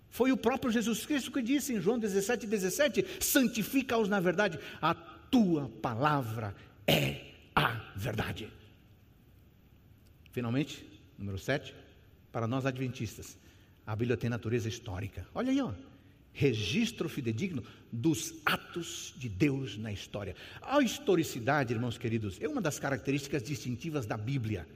Foi 0.09 0.31
o 0.31 0.37
próprio 0.37 0.71
Jesus 0.71 1.07
Cristo 1.07 1.33
que 1.33 1.43
disse 1.43 1.75
em 1.75 1.81
João 1.81 1.99
17, 1.99 2.47
17: 2.47 3.07
santifica-os 3.21 4.09
na 4.09 4.21
verdade, 4.21 4.59
a 4.81 4.95
tua 4.95 5.69
palavra 5.81 6.55
é 6.87 7.33
a 7.55 7.81
verdade. 7.97 8.49
Finalmente, 10.31 10.87
número 11.19 11.39
7, 11.39 11.75
para 12.31 12.47
nós 12.47 12.65
adventistas, 12.65 13.37
a 13.87 13.97
Bíblia 13.97 14.17
tem 14.17 14.31
natureza 14.31 14.69
histórica. 14.69 15.27
Olha 15.35 15.51
aí, 15.51 15.61
ó. 15.61 15.73
Registro 16.33 17.09
fidedigno 17.09 17.63
dos 17.91 18.35
atos 18.47 19.13
de 19.19 19.29
Deus 19.29 19.77
na 19.77 19.93
história. 19.93 20.35
A 20.63 20.81
historicidade, 20.81 21.75
irmãos 21.75 21.99
queridos, 21.99 22.39
é 22.41 22.49
uma 22.49 22.61
das 22.61 22.79
características 22.79 23.43
distintivas 23.43 24.07
da 24.07 24.17
Bíblia. 24.17 24.67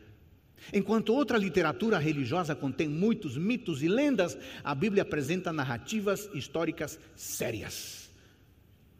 Enquanto 0.72 1.14
outra 1.14 1.38
literatura 1.38 1.98
religiosa 1.98 2.54
contém 2.54 2.88
muitos 2.88 3.36
mitos 3.36 3.82
e 3.82 3.88
lendas, 3.88 4.36
a 4.62 4.74
Bíblia 4.74 5.02
apresenta 5.02 5.52
narrativas 5.52 6.28
históricas 6.34 6.98
sérias. 7.14 8.05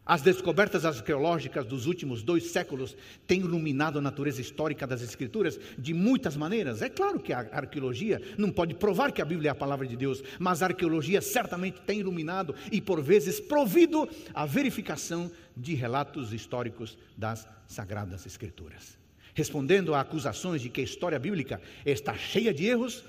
As 0.07 0.21
descobertas 0.21 0.85
arqueológicas 0.85 1.65
dos 1.65 1.85
últimos 1.85 2.23
dois 2.23 2.45
séculos 2.45 2.95
têm 3.27 3.41
iluminado 3.41 3.99
a 3.99 4.01
natureza 4.01 4.39
histórica 4.39 4.87
das 4.87 5.01
Escrituras 5.01 5.59
de 5.77 5.93
muitas 5.93 6.37
maneiras. 6.37 6.81
É 6.81 6.87
claro 6.87 7.19
que 7.19 7.33
a 7.33 7.39
arqueologia 7.51 8.21
não 8.37 8.49
pode 8.49 8.73
provar 8.73 9.11
que 9.11 9.21
a 9.21 9.25
Bíblia 9.25 9.49
é 9.49 9.51
a 9.51 9.55
palavra 9.55 9.85
de 9.85 9.97
Deus, 9.97 10.23
mas 10.39 10.63
a 10.63 10.67
arqueologia 10.67 11.19
certamente 11.19 11.81
tem 11.81 11.99
iluminado 11.99 12.55
e, 12.71 12.79
por 12.79 13.01
vezes, 13.01 13.41
provido 13.41 14.07
a 14.33 14.45
verificação 14.45 15.29
de 15.57 15.75
relatos 15.75 16.31
históricos 16.31 16.97
das 17.17 17.45
Sagradas 17.67 18.25
Escrituras 18.25 18.97
respondendo 19.33 19.93
a 19.93 20.01
acusações 20.01 20.63
de 20.63 20.69
que 20.69 20.81
a 20.81 20.83
história 20.83 21.19
bíblica 21.19 21.61
está 21.85 22.17
cheia 22.17 22.51
de 22.51 22.65
erros, 22.65 23.05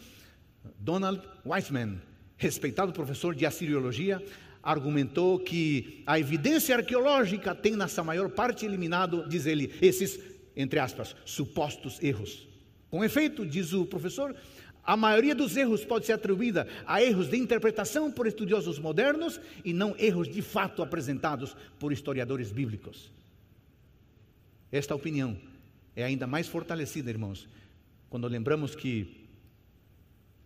Donald 0.79 1.23
Weissman, 1.47 1.99
respeitado 2.37 2.93
professor 2.93 3.35
de 3.35 3.47
assiriologia, 3.47 4.23
argumentou 4.63 5.39
que 5.39 6.03
a 6.07 6.19
evidência 6.19 6.77
arqueológica 6.77 7.55
tem, 7.55 7.77
na 7.77 7.89
sua 7.89 8.05
maior 8.05 8.29
parte, 8.31 8.67
eliminado, 8.67 9.27
diz 9.29 9.47
ele, 9.47 9.73
esses, 9.81 10.19
entre 10.57 10.79
aspas, 10.79 11.15
supostos 11.25 12.03
erros. 12.03 12.47
Com 12.91 13.05
efeito, 13.05 13.45
diz 13.47 13.73
o 13.73 13.85
professor, 13.85 14.35
a 14.83 14.97
maioria 14.97 15.35
dos 15.35 15.55
erros 15.57 15.85
pode 15.85 16.07
ser 16.07 16.15
atribuída 16.15 16.67
a 16.87 17.03
erros 17.03 17.29
de 17.29 17.37
interpretação 17.37 18.11
por 18.11 18.27
estudiosos 18.27 18.79
modernos 18.79 19.39
e 19.63 19.75
não 19.75 19.95
erros 19.99 20.29
de 20.29 20.41
fato 20.41 20.83
apresentados 20.83 21.55
por 21.79 21.93
historiadores 21.93 22.51
bíblicos. 22.51 23.11
Esta 24.73 24.95
opinião 24.95 25.37
é 25.95 26.05
ainda 26.05 26.27
mais 26.27 26.49
fortalecida, 26.49 27.11
irmãos, 27.11 27.47
quando 28.09 28.27
lembramos 28.29 28.75
que 28.75 29.29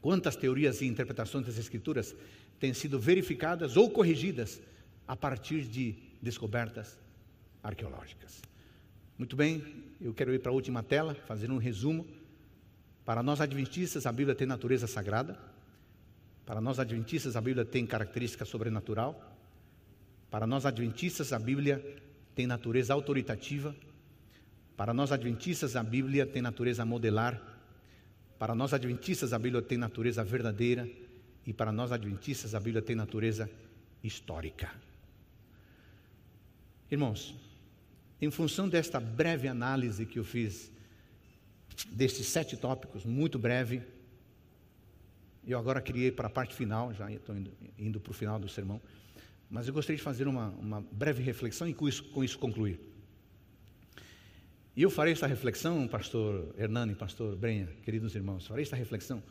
quantas 0.01 0.35
teorias 0.35 0.81
e 0.81 0.87
interpretações 0.87 1.47
das 1.47 1.57
Escrituras 1.57 2.15
têm 2.63 2.73
sido 2.73 2.97
verificadas 2.97 3.77
ou 3.77 3.91
corrigidas 3.91 4.63
a 5.09 5.17
partir 5.17 5.63
de 5.63 5.97
descobertas 6.23 6.97
arqueológicas. 7.61 8.41
Muito 9.19 9.35
bem, 9.35 9.65
eu 10.01 10.15
quero 10.15 10.33
ir 10.33 10.39
para 10.39 10.53
a 10.53 10.55
última 10.55 10.81
tela, 10.81 11.13
fazer 11.27 11.51
um 11.51 11.59
resumo. 11.59 12.07
Para 13.05 13.21
nós 13.21 13.41
adventistas, 13.41 14.07
a 14.07 14.13
Bíblia 14.13 14.37
tem 14.37 14.47
natureza 14.47 14.87
sagrada. 14.87 15.37
Para 16.47 16.61
nós 16.61 16.79
adventistas, 16.79 17.35
a 17.35 17.41
Bíblia 17.41 17.65
tem 17.65 17.85
característica 17.85 18.45
sobrenatural. 18.45 19.37
Para 20.31 20.47
nós 20.47 20.65
adventistas, 20.65 21.33
a 21.33 21.41
Bíblia 21.41 21.85
tem 22.33 22.47
natureza 22.47 22.95
autoritativa. 22.95 23.75
Para 24.77 24.95
nós 24.95 25.11
adventistas, 25.11 25.75
a 25.75 25.83
Bíblia 25.83 26.27
tem 26.27 26.41
natureza 26.41 26.85
modelar. 26.85 27.43
Para 28.39 28.55
nós 28.55 28.73
adventistas, 28.73 29.33
a 29.33 29.39
Bíblia 29.41 29.63
tem 29.63 29.77
natureza 29.77 30.23
verdadeira. 30.23 30.89
E 31.47 31.53
para 31.53 31.73
nós 31.73 31.93
adventistas, 31.93 32.55
a 32.55 32.61
Bíblia 32.61 32.83
tem 32.83 32.95
natureza 32.95 33.51
histórica. 34.03 34.71
Irmãos, 36.91 37.35
em 38.21 38.31
função 38.31 38.69
desta 38.69 39.01
breve 39.01 39.49
análise 39.49 40.07
que 40.07 40.19
eu 40.19 40.25
fiz 40.25 40.71
destes 41.91 42.27
sete 42.27 42.57
tópicos, 42.57 43.05
muito 43.05 43.39
breve, 43.39 43.83
eu 45.47 45.59
agora 45.59 45.81
queria 45.81 46.13
para 46.13 46.29
a 46.29 46.31
parte 46.31 46.55
final, 46.55 46.95
já 46.95 47.11
estou 47.11 47.37
indo, 47.37 47.53
indo 47.79 48.01
para 48.01 48.11
o 48.11 48.15
final 48.15 48.39
do 48.39 48.49
sermão, 48.49 48.81
mas 49.51 49.67
eu 49.67 49.75
gostaria 49.75 49.97
de 49.97 50.03
fazer 50.03 50.29
uma, 50.29 50.51
uma 50.51 50.81
breve 50.93 51.23
reflexão 51.23 51.69
e 51.69 51.75
com 51.75 51.89
isso, 51.89 52.05
com 52.05 52.23
isso 52.23 52.39
concluir. 52.39 52.79
E 54.77 54.83
eu 54.83 54.91
farei 54.91 55.13
esta 55.13 55.27
reflexão, 55.27 55.87
pastor 55.89 56.55
Hernani, 56.57 56.95
pastor 56.95 57.37
Brenha, 57.37 57.67
queridos 57.85 58.15
irmãos, 58.15 58.47
farei 58.47 58.63
esta 58.63 58.77
reflexão, 58.77 59.23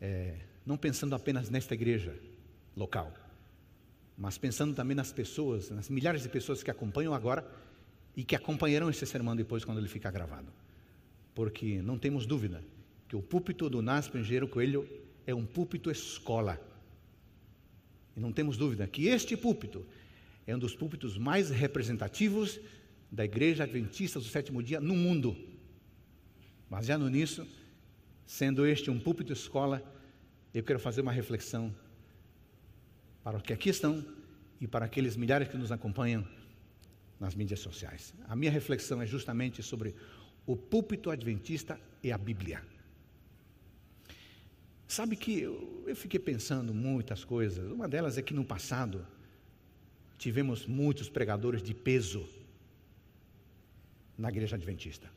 é, 0.00 0.36
não 0.64 0.76
pensando 0.76 1.14
apenas 1.14 1.50
nesta 1.50 1.74
igreja 1.74 2.14
local, 2.76 3.12
mas 4.16 4.38
pensando 4.38 4.74
também 4.74 4.96
nas 4.96 5.12
pessoas, 5.12 5.70
nas 5.70 5.88
milhares 5.88 6.22
de 6.22 6.28
pessoas 6.28 6.62
que 6.62 6.70
acompanham 6.70 7.12
agora 7.12 7.46
e 8.16 8.24
que 8.24 8.36
acompanharão 8.36 8.88
esse 8.88 9.04
sermão 9.06 9.34
depois 9.34 9.64
quando 9.64 9.78
ele 9.78 9.88
ficar 9.88 10.10
gravado. 10.10 10.52
Porque 11.34 11.82
não 11.82 11.98
temos 11.98 12.26
dúvida 12.26 12.62
que 13.08 13.16
o 13.16 13.22
púlpito 13.22 13.68
do 13.68 13.82
Nasp 13.82 14.14
Engenheiro 14.14 14.48
Coelho 14.48 14.88
é 15.26 15.34
um 15.34 15.44
púlpito 15.44 15.90
escola. 15.90 16.60
E 18.16 18.20
não 18.20 18.32
temos 18.32 18.56
dúvida 18.56 18.86
que 18.86 19.08
este 19.08 19.36
púlpito 19.36 19.84
é 20.46 20.54
um 20.54 20.58
dos 20.58 20.74
púlpitos 20.76 21.18
mais 21.18 21.50
representativos 21.50 22.60
da 23.10 23.24
Igreja 23.24 23.64
Adventista 23.64 24.18
do 24.18 24.24
Sétimo 24.24 24.62
Dia 24.62 24.80
no 24.80 24.94
mundo. 24.94 25.36
Baseado 26.70 27.08
nisso, 27.10 27.46
sendo 28.26 28.66
este 28.66 28.90
um 28.90 28.98
púlpito 28.98 29.32
escola, 29.32 29.82
eu 30.54 30.62
quero 30.62 30.78
fazer 30.78 31.00
uma 31.00 31.12
reflexão 31.12 31.74
para 33.24 33.36
os 33.36 33.42
que 33.42 33.52
aqui 33.52 33.70
estão 33.70 34.04
e 34.60 34.68
para 34.68 34.84
aqueles 34.84 35.16
milhares 35.16 35.48
que 35.48 35.56
nos 35.56 35.72
acompanham 35.72 36.26
nas 37.18 37.34
mídias 37.34 37.60
sociais. 37.60 38.14
A 38.28 38.36
minha 38.36 38.52
reflexão 38.52 39.02
é 39.02 39.06
justamente 39.06 39.62
sobre 39.62 39.94
o 40.46 40.56
púlpito 40.56 41.10
adventista 41.10 41.78
e 42.02 42.12
a 42.12 42.18
Bíblia. 42.18 42.62
Sabe 44.86 45.16
que 45.16 45.40
eu, 45.40 45.84
eu, 45.88 45.96
fiquei 45.96 46.20
pensando 46.20 46.72
muitas 46.72 47.24
coisas. 47.24 47.72
Uma 47.72 47.88
delas 47.88 48.16
é 48.16 48.22
que 48.22 48.34
no 48.34 48.44
passado 48.44 49.04
tivemos 50.16 50.66
muitos 50.66 51.08
pregadores 51.08 51.62
de 51.62 51.74
peso 51.74 52.28
na 54.16 54.28
igreja 54.28 54.54
adventista. 54.54 55.10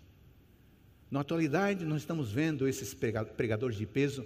Na 1.12 1.20
atualidade, 1.20 1.86
nós 1.86 2.02
estamos 2.02 2.32
vendo 2.32 2.68
esses 2.68 2.94
pregadores 2.94 3.78
de 3.78 3.86
peso 3.86 4.26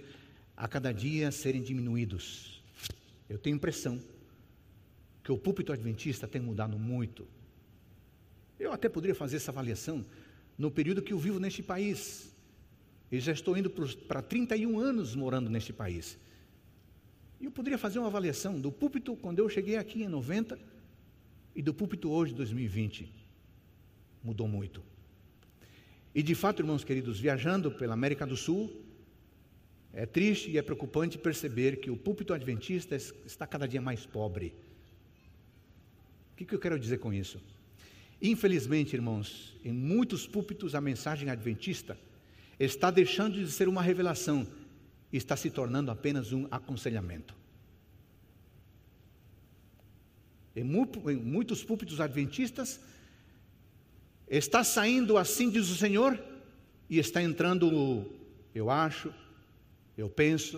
a 0.62 0.68
cada 0.68 0.92
dia 0.92 1.32
serem 1.32 1.60
diminuídos. 1.60 2.62
Eu 3.28 3.40
tenho 3.40 3.56
impressão 3.56 4.00
que 5.24 5.32
o 5.32 5.38
púlpito 5.38 5.74
adventista 5.74 6.28
tem 6.28 6.40
mudado 6.40 6.78
muito. 6.78 7.28
Eu 8.60 8.72
até 8.72 8.88
poderia 8.88 9.16
fazer 9.16 9.38
essa 9.38 9.50
avaliação 9.50 10.06
no 10.56 10.70
período 10.70 11.02
que 11.02 11.14
eu 11.14 11.18
vivo 11.18 11.40
neste 11.40 11.64
país. 11.64 12.32
Eu 13.12 13.20
já 13.20 13.32
estou 13.32 13.58
indo 13.58 13.72
para 14.08 14.22
31 14.22 14.80
anos 14.80 15.16
morando 15.16 15.50
neste 15.50 15.74
país. 15.74 16.16
E 17.40 17.46
eu 17.46 17.52
poderia 17.52 17.80
fazer 17.80 17.98
uma 17.98 18.10
avaliação 18.10 18.60
do 18.62 18.72
púlpito 18.72 19.16
quando 19.16 19.40
eu 19.40 19.50
cheguei 19.50 19.78
aqui 19.78 20.04
em 20.04 20.08
90 20.08 20.60
e 21.56 21.64
do 21.64 21.74
púlpito 21.74 22.12
hoje, 22.12 22.36
2020 22.36 23.12
mudou 24.24 24.48
muito. 24.48 24.84
E 26.14 26.22
de 26.22 26.36
fato, 26.36 26.62
irmãos 26.62 26.84
queridos, 26.84 27.20
viajando 27.20 27.72
pela 27.72 27.96
América 27.96 28.28
do 28.28 28.38
Sul, 28.38 28.81
é 29.94 30.06
triste 30.06 30.50
e 30.50 30.58
é 30.58 30.62
preocupante 30.62 31.18
perceber 31.18 31.78
que 31.78 31.92
o 31.92 31.98
púlpito 31.98 32.34
adventista 32.34 32.96
está 32.96 33.46
cada 33.46 33.68
dia 33.68 33.82
mais 33.82 34.06
pobre. 34.06 34.54
O 36.34 36.36
que, 36.36 36.56
eu 36.56 36.60
quero 36.60 36.80
dizer 36.80 36.98
com 37.00 37.14
isso? 37.14 37.42
Infelizmente, 38.22 38.96
irmãos, 38.96 39.56
em 39.64 39.72
muitos 39.72 40.26
púlpitos 40.26 40.74
a 40.76 40.82
mensagem 40.82 41.30
adventista 41.30 41.98
está 42.60 42.90
deixando 42.90 43.38
de 43.38 43.52
ser 43.52 43.68
uma 43.68 43.82
revelação 43.82 44.48
e 45.12 45.18
está 45.18 45.36
se 45.36 45.50
tornando 45.50 45.92
apenas 45.92 46.32
um 46.32 46.48
aconselhamento. 46.50 47.36
Em 50.56 50.64
muitos 50.64 51.64
púlpitos 51.64 52.00
adventistas, 52.00 52.80
Está 54.32 54.64
saindo 54.64 55.18
assim, 55.18 55.50
diz 55.50 55.70
o 55.70 55.76
Senhor, 55.76 56.18
e 56.90 57.00
está 57.00 57.22
entrando 57.22 58.10
eu 58.56 58.70
acho, 58.70 59.14
eu 59.98 60.10
penso, 60.10 60.58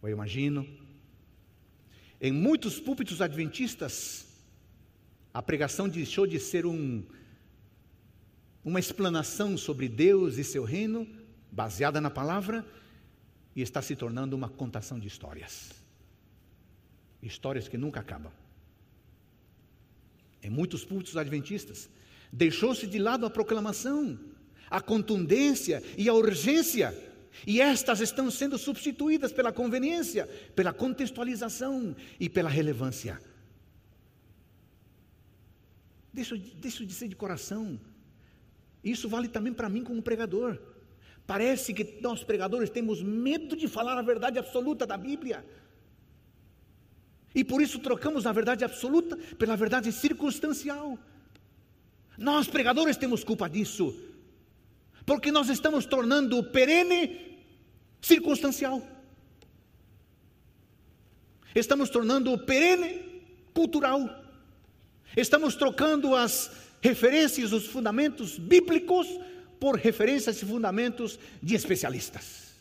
ou 0.00 0.08
eu 0.08 0.14
imagino. 0.14 0.66
Em 2.20 2.32
muitos 2.32 2.78
púlpitos 2.78 3.20
adventistas, 3.20 4.26
a 5.34 5.42
pregação 5.42 5.88
deixou 5.88 6.26
de 6.26 6.38
ser 6.38 6.66
um, 6.66 7.02
uma 8.64 8.78
explanação 8.78 9.56
sobre 9.58 9.88
Deus 9.88 10.38
e 10.38 10.44
seu 10.44 10.64
reino, 10.64 11.06
baseada 11.50 12.00
na 12.00 12.10
palavra, 12.10 12.64
e 13.54 13.60
está 13.60 13.82
se 13.82 13.96
tornando 13.96 14.36
uma 14.36 14.48
contação 14.48 14.98
de 14.98 15.08
histórias. 15.08 15.70
Histórias 17.20 17.68
que 17.68 17.76
nunca 17.76 18.00
acabam. 18.00 18.32
Em 20.42 20.50
muitos 20.50 20.84
púlpitos 20.84 21.16
adventistas, 21.16 21.88
deixou-se 22.32 22.86
de 22.86 22.98
lado 22.98 23.26
a 23.26 23.30
proclamação, 23.30 24.18
a 24.70 24.80
contundência 24.80 25.82
e 25.96 26.08
a 26.08 26.14
urgência 26.14 27.11
e 27.46 27.60
estas 27.60 28.00
estão 28.00 28.30
sendo 28.30 28.58
substituídas 28.58 29.32
pela 29.32 29.52
conveniência, 29.52 30.26
pela 30.54 30.72
contextualização 30.72 31.96
e 32.20 32.28
pela 32.28 32.48
relevância. 32.48 33.20
Deixa, 36.12 36.36
deixa 36.36 36.84
de 36.84 36.92
ser 36.92 37.08
de 37.08 37.16
coração. 37.16 37.80
Isso 38.84 39.08
vale 39.08 39.28
também 39.28 39.52
para 39.52 39.68
mim 39.68 39.82
como 39.82 40.02
pregador. 40.02 40.58
Parece 41.26 41.72
que 41.72 41.98
nós 42.00 42.22
pregadores 42.22 42.68
temos 42.68 43.02
medo 43.02 43.56
de 43.56 43.68
falar 43.68 43.96
a 43.98 44.02
verdade 44.02 44.38
absoluta 44.38 44.86
da 44.86 44.96
Bíblia. 44.96 45.44
E 47.34 47.42
por 47.42 47.62
isso 47.62 47.78
trocamos 47.78 48.26
a 48.26 48.32
verdade 48.32 48.64
absoluta 48.64 49.16
pela 49.38 49.56
verdade 49.56 49.90
circunstancial. 49.90 50.98
Nós 52.18 52.46
pregadores 52.46 52.96
temos 52.96 53.24
culpa 53.24 53.48
disso. 53.48 53.94
Porque 55.04 55.32
nós 55.32 55.48
estamos 55.48 55.86
tornando 55.86 56.42
perene 56.44 57.38
circunstancial. 58.00 58.82
Estamos 61.54 61.90
tornando 61.90 62.36
perene 62.38 63.22
cultural. 63.52 64.22
Estamos 65.16 65.54
trocando 65.56 66.14
as 66.14 66.50
referências, 66.80 67.52
os 67.52 67.66
fundamentos 67.66 68.38
bíblicos 68.38 69.06
por 69.60 69.76
referências 69.76 70.40
e 70.40 70.46
fundamentos 70.46 71.18
de 71.42 71.54
especialistas. 71.54 72.52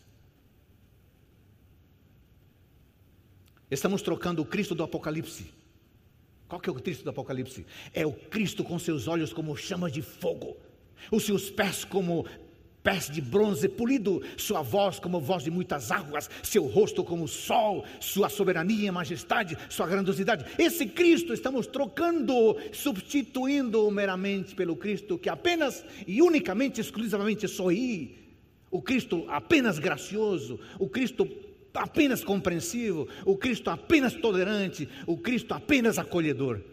Estamos 3.69 4.01
trocando 4.01 4.41
o 4.41 4.45
Cristo 4.45 4.75
do 4.75 4.83
Apocalipse. 4.83 5.45
Qual 6.47 6.59
que 6.59 6.69
é 6.69 6.71
o 6.73 6.75
Cristo 6.75 7.05
do 7.05 7.09
Apocalipse? 7.09 7.65
É 7.93 8.05
o 8.05 8.11
Cristo 8.11 8.63
com 8.65 8.77
seus 8.77 9.07
olhos 9.07 9.31
como 9.31 9.55
chamas 9.55 9.93
de 9.93 10.01
fogo 10.01 10.57
os 11.09 11.23
seus 11.25 11.49
pés 11.49 11.85
como 11.85 12.25
pés 12.83 13.09
de 13.09 13.21
bronze 13.21 13.69
polido, 13.69 14.21
sua 14.37 14.61
voz 14.61 14.99
como 14.99 15.19
voz 15.19 15.43
de 15.43 15.51
muitas 15.51 15.91
águas, 15.91 16.29
seu 16.41 16.65
rosto 16.65 17.03
como 17.03 17.25
o 17.25 17.27
sol, 17.27 17.85
sua 17.99 18.29
soberania 18.29 18.87
e 18.87 18.91
majestade, 18.91 19.57
sua 19.69 19.87
grandiosidade. 19.87 20.45
Esse 20.57 20.85
Cristo 20.87 21.33
estamos 21.33 21.67
trocando, 21.67 22.57
substituindo 22.71 23.89
meramente 23.91 24.55
pelo 24.55 24.75
Cristo 24.75 25.17
que 25.17 25.29
apenas 25.29 25.85
e 26.07 26.21
unicamente, 26.21 26.81
exclusivamente 26.81 27.47
sorri, 27.47 28.17
o 28.69 28.81
Cristo 28.81 29.25
apenas 29.27 29.77
gracioso, 29.77 30.59
o 30.79 30.87
Cristo 30.89 31.27
apenas 31.73 32.23
compreensivo, 32.23 33.07
o 33.25 33.37
Cristo 33.37 33.69
apenas 33.69 34.13
tolerante, 34.13 34.89
o 35.05 35.17
Cristo 35.17 35.53
apenas 35.53 35.99
acolhedor. 35.99 36.70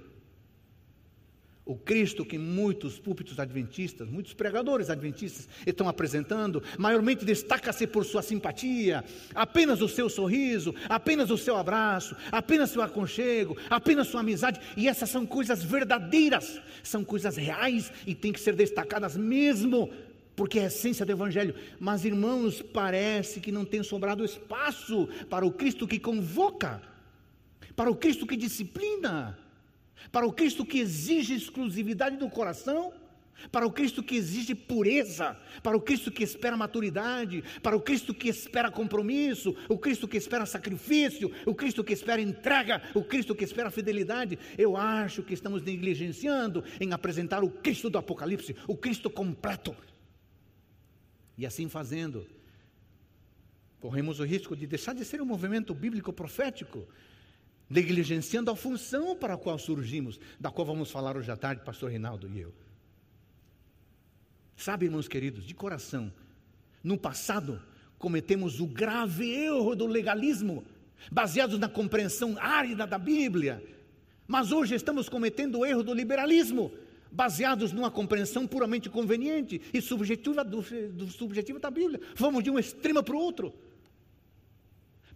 O 1.69 1.77
Cristo 1.77 2.25
que 2.25 2.39
muitos 2.39 2.99
púlpitos 2.99 3.39
adventistas, 3.39 4.09
muitos 4.09 4.33
pregadores 4.33 4.89
adventistas 4.89 5.47
estão 5.67 5.87
apresentando, 5.87 6.63
maiormente 6.79 7.27
destaca-se 7.27 7.87
por 7.87 8.07
sua 8.07 8.23
simpatia, 8.23 9.05
apenas 9.35 9.83
o 9.83 9.89
seu 9.89 10.09
sorriso, 10.09 10.75
apenas 10.89 11.31
o 11.31 11.37
seu 11.37 11.59
abraço, 11.59 12.17
apenas 12.33 12.71
seu 12.71 12.81
aconchego, 12.81 13.55
apenas 13.69 14.09
sua 14.09 14.21
amizade, 14.21 14.59
e 14.79 14.89
essas 14.89 15.11
são 15.11 15.27
coisas 15.27 15.63
verdadeiras, 15.63 16.59
são 16.83 17.05
coisas 17.05 17.37
reais 17.37 17.93
e 18.07 18.15
têm 18.15 18.33
que 18.33 18.41
ser 18.41 18.55
destacadas 18.55 19.15
mesmo, 19.15 19.91
porque 20.35 20.61
é 20.61 20.63
a 20.63 20.67
essência 20.69 21.05
do 21.05 21.13
Evangelho. 21.13 21.55
Mas, 21.79 22.03
irmãos, 22.03 22.63
parece 22.63 23.41
que 23.41 23.53
não 23.53 23.67
tem 23.67 23.83
sobrado 23.83 24.25
espaço 24.25 25.07
para 25.29 25.45
o 25.45 25.53
Cristo 25.53 25.87
que 25.87 25.99
convoca, 25.99 26.81
para 27.77 27.91
o 27.91 27.95
Cristo 27.95 28.27
que 28.27 28.39
disciplina 28.39 29.39
para 30.11 30.27
o 30.27 30.33
Cristo 30.33 30.65
que 30.65 30.79
exige 30.79 31.35
exclusividade 31.35 32.17
do 32.17 32.29
coração, 32.29 32.93
para 33.53 33.67
o 33.67 33.71
Cristo 33.71 34.03
que 34.03 34.17
exige 34.17 34.55
pureza, 34.55 35.37
para 35.63 35.77
o 35.77 35.81
Cristo 35.81 36.11
que 36.11 36.25
espera 36.25 36.57
maturidade, 36.57 37.43
para 37.63 37.77
o 37.77 37.81
Cristo 37.81 38.13
que 38.13 38.29
espera 38.29 38.71
compromisso, 38.71 39.55
o 39.69 39.79
Cristo 39.79 40.09
que 40.09 40.17
espera 40.17 40.45
sacrifício, 40.45 41.31
o 41.47 41.55
Cristo 41.55 41.85
que 41.85 41.93
espera 41.93 42.21
entrega, 42.21 42.83
o 42.95 43.05
Cristo 43.05 43.35
que 43.35 43.45
espera 43.45 43.71
fidelidade. 43.71 44.39
Eu 44.57 44.77
acho 44.77 45.23
que 45.23 45.35
estamos 45.35 45.63
negligenciando 45.63 46.65
em 46.81 46.93
apresentar 46.93 47.45
o 47.45 47.51
Cristo 47.51 47.89
do 47.89 47.99
Apocalipse, 47.99 48.57
o 48.67 48.77
Cristo 48.77 49.09
completo. 49.09 49.75
E 51.37 51.47
assim 51.47 51.69
fazendo, 51.69 52.27
corremos 53.81 54.19
o 54.19 54.25
risco 54.25 54.57
de 54.57 54.67
deixar 54.67 54.95
de 54.95 55.05
ser 55.05 55.23
um 55.23 55.27
movimento 55.27 55.73
bíblico 55.73 56.13
profético 56.13 56.89
negligenciando 57.69 58.51
a 58.51 58.57
função 58.57 59.17
para 59.17 59.35
a 59.35 59.39
qual 59.39 59.59
surgimos, 59.59 60.19
da 60.41 60.51
qual 60.51 60.67
vamos 60.67 60.91
falar 60.91 61.17
hoje 61.17 61.31
à 61.31 61.37
tarde, 61.37 61.63
pastor 61.65 61.91
Reinaldo 61.91 62.29
e 62.29 62.41
eu. 62.41 62.55
Sabe, 64.57 64.87
irmãos 64.87 65.07
queridos, 65.07 65.45
de 65.45 65.55
coração, 65.55 66.13
no 66.83 66.99
passado 66.99 67.61
cometemos 67.99 68.61
o 68.61 68.67
grave 68.67 69.31
erro 69.31 69.75
do 69.75 69.87
legalismo, 69.87 70.65
baseados 71.11 71.59
na 71.59 71.69
compreensão 71.69 72.37
árida 72.39 72.87
da 72.87 72.99
Bíblia, 72.99 73.63
mas 74.27 74.53
hoje 74.53 74.75
estamos 74.75 75.09
cometendo 75.09 75.59
o 75.59 75.67
erro 75.67 75.83
do 75.83 75.95
liberalismo, 75.95 76.73
baseados 77.11 77.73
numa 77.73 77.91
compreensão 77.91 78.47
puramente 78.47 78.89
conveniente 78.89 79.61
e 79.73 79.81
subjetiva 79.81 80.45
do, 80.45 80.61
do 80.93 81.09
subjetivo 81.09 81.59
da 81.59 81.71
Bíblia. 81.71 82.01
Vamos 82.15 82.45
de 82.45 82.51
um 82.51 82.59
extremo 82.59 83.03
para 83.03 83.17
o 83.17 83.19
outro. 83.19 83.55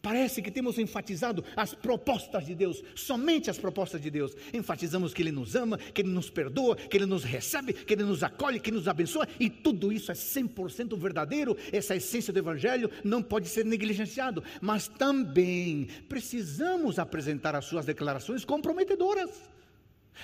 Parece 0.03 0.43
que 0.43 0.51
temos 0.51 0.79
enfatizado 0.79 1.45
as 1.55 1.75
propostas 1.75 2.45
de 2.45 2.57
Deus, 2.57 2.83
somente 2.93 3.49
as 3.49 3.57
propostas 3.57 4.03
de 4.03 4.11
Deus. 4.11 4.37
Enfatizamos 4.53 5.15
que 5.15 5.23
Ele 5.23 5.31
nos 5.31 5.55
ama, 5.55 5.79
que 5.79 6.03
Ele 6.03 6.11
nos 6.11 6.29
perdoa, 6.29 6.75
que 6.75 6.97
Ele 6.97 7.07
nos 7.07 7.23
recebe, 7.23 7.73
que 7.73 7.95
Ele 7.95 8.03
nos 8.03 8.25
acolhe, 8.25 8.59
que 8.59 8.73
nos 8.73 8.89
abençoa, 8.89 9.29
e 9.39 9.49
tudo 9.49 9.93
isso 9.93 10.11
é 10.11 10.15
100% 10.15 10.99
verdadeiro. 10.99 11.57
Essa 11.71 11.95
essência 11.95 12.33
do 12.33 12.39
Evangelho 12.41 12.91
não 13.05 13.23
pode 13.23 13.49
ser 13.49 13.65
negligenciado, 13.65 14.43
mas 14.61 14.89
também 14.89 15.87
precisamos 16.09 16.99
apresentar 16.99 17.55
as 17.55 17.67
suas 17.67 17.87
declarações 17.87 18.45
comprometedoras. 18.45 19.31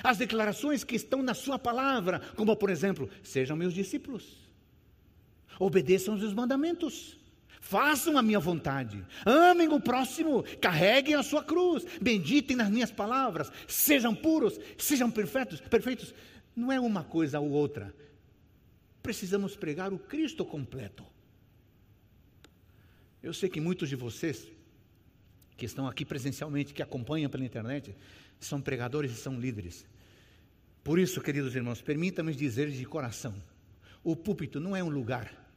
As 0.03 0.19
declarações 0.19 0.83
que 0.83 0.97
estão 0.97 1.23
na 1.23 1.35
Sua 1.35 1.57
palavra, 1.57 2.21
como 2.35 2.57
por 2.57 2.69
exemplo, 2.69 3.09
sejam 3.23 3.57
meus 3.57 3.73
discípulos, 3.73 4.37
obedeçam 5.61 6.17
os 6.17 6.35
mandamentos 6.35 7.17
façam 7.61 8.16
a 8.16 8.23
minha 8.23 8.38
vontade, 8.38 9.05
amem 9.25 9.68
o 9.68 9.81
próximo, 9.81 10.42
carreguem 10.61 11.14
a 11.14 11.23
sua 11.23 11.42
cruz, 11.42 11.85
benditem 12.01 12.57
nas 12.57 12.71
minhas 12.71 12.90
palavras, 12.90 13.51
sejam 13.66 14.14
puros, 14.14 14.59
sejam 14.77 15.11
perfeitos, 15.11 15.61
perfeitos. 15.61 16.14
Não 16.55 16.73
é 16.73 16.81
uma 16.81 17.05
coisa 17.05 17.38
ou 17.38 17.51
outra. 17.51 17.94
Precisamos 19.03 19.57
pregar 19.57 19.92
o 19.92 19.99
Cristo 19.99 20.44
completo. 20.44 21.05
Eu 23.23 23.33
sei 23.33 23.49
que 23.49 23.61
muitos 23.61 23.88
de 23.88 23.97
vocês 23.97 24.49
que 25.57 25.66
estão 25.66 25.88
aqui 25.88 26.05
presencialmente, 26.05 26.73
que 26.73 26.83
acompanham 26.83 27.29
pela 27.29 27.44
internet, 27.44 27.94
são 28.38 28.61
pregadores 28.61 29.11
e 29.12 29.16
são 29.16 29.38
líderes. 29.38 29.85
Por 30.85 30.99
isso, 30.99 31.21
queridos 31.21 31.55
irmãos, 31.55 31.83
permita-me 31.83 32.35
dizer 32.35 32.71
de 32.71 32.85
coração: 32.85 33.35
o 34.05 34.14
púlpito 34.14 34.61
não 34.61 34.77
é 34.77 34.83
um 34.83 34.88
lugar 34.88 35.48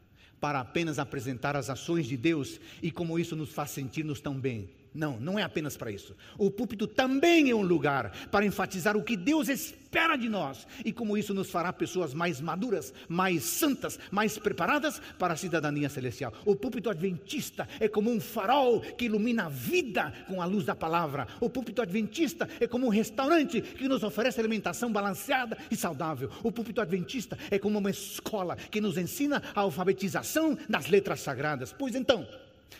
para 0.41 0.60
apenas 0.60 0.97
apresentar 0.97 1.56
as 1.56 1.69
ações 1.69 2.08
de 2.08 2.17
Deus 2.17 2.60
e 2.82 2.91
como 2.91 3.20
isso 3.20 3.36
nos 3.36 3.53
faz 3.53 3.70
sentir-nos 3.70 4.20
tão 4.20 4.34
bem. 4.38 4.68
Não, 4.93 5.17
não 5.17 5.39
é 5.39 5.43
apenas 5.43 5.77
para 5.77 5.89
isso. 5.89 6.15
O 6.37 6.51
púlpito 6.51 6.85
também 6.85 7.49
é 7.49 7.55
um 7.55 7.61
lugar 7.61 8.11
para 8.29 8.45
enfatizar 8.45 8.97
o 8.97 9.03
que 9.03 9.15
Deus 9.15 9.47
espera 9.47 10.17
de 10.17 10.27
nós 10.27 10.67
e 10.83 10.91
como 10.91 11.17
isso 11.17 11.33
nos 11.33 11.49
fará 11.49 11.71
pessoas 11.71 12.13
mais 12.13 12.41
maduras, 12.41 12.93
mais 13.07 13.43
santas, 13.43 13.97
mais 14.11 14.37
preparadas 14.37 15.01
para 15.17 15.33
a 15.33 15.37
cidadania 15.37 15.89
celestial. 15.89 16.33
O 16.45 16.57
púlpito 16.57 16.89
adventista 16.89 17.69
é 17.79 17.87
como 17.87 18.11
um 18.11 18.19
farol 18.19 18.81
que 18.81 19.05
ilumina 19.05 19.45
a 19.45 19.49
vida 19.49 20.13
com 20.27 20.41
a 20.41 20.45
luz 20.45 20.65
da 20.65 20.75
palavra. 20.75 21.25
O 21.39 21.49
púlpito 21.49 21.81
adventista 21.81 22.49
é 22.59 22.67
como 22.67 22.87
um 22.87 22.89
restaurante 22.89 23.61
que 23.61 23.87
nos 23.87 24.03
oferece 24.03 24.41
alimentação 24.41 24.91
balanceada 24.91 25.57
e 25.71 25.75
saudável. 25.77 26.29
O 26.43 26.51
púlpito 26.51 26.81
adventista 26.81 27.37
é 27.49 27.57
como 27.57 27.79
uma 27.79 27.89
escola 27.89 28.57
que 28.57 28.81
nos 28.81 28.97
ensina 28.97 29.41
a 29.55 29.61
alfabetização 29.61 30.57
das 30.67 30.87
letras 30.87 31.21
sagradas. 31.21 31.71
Pois 31.71 31.95
então, 31.95 32.27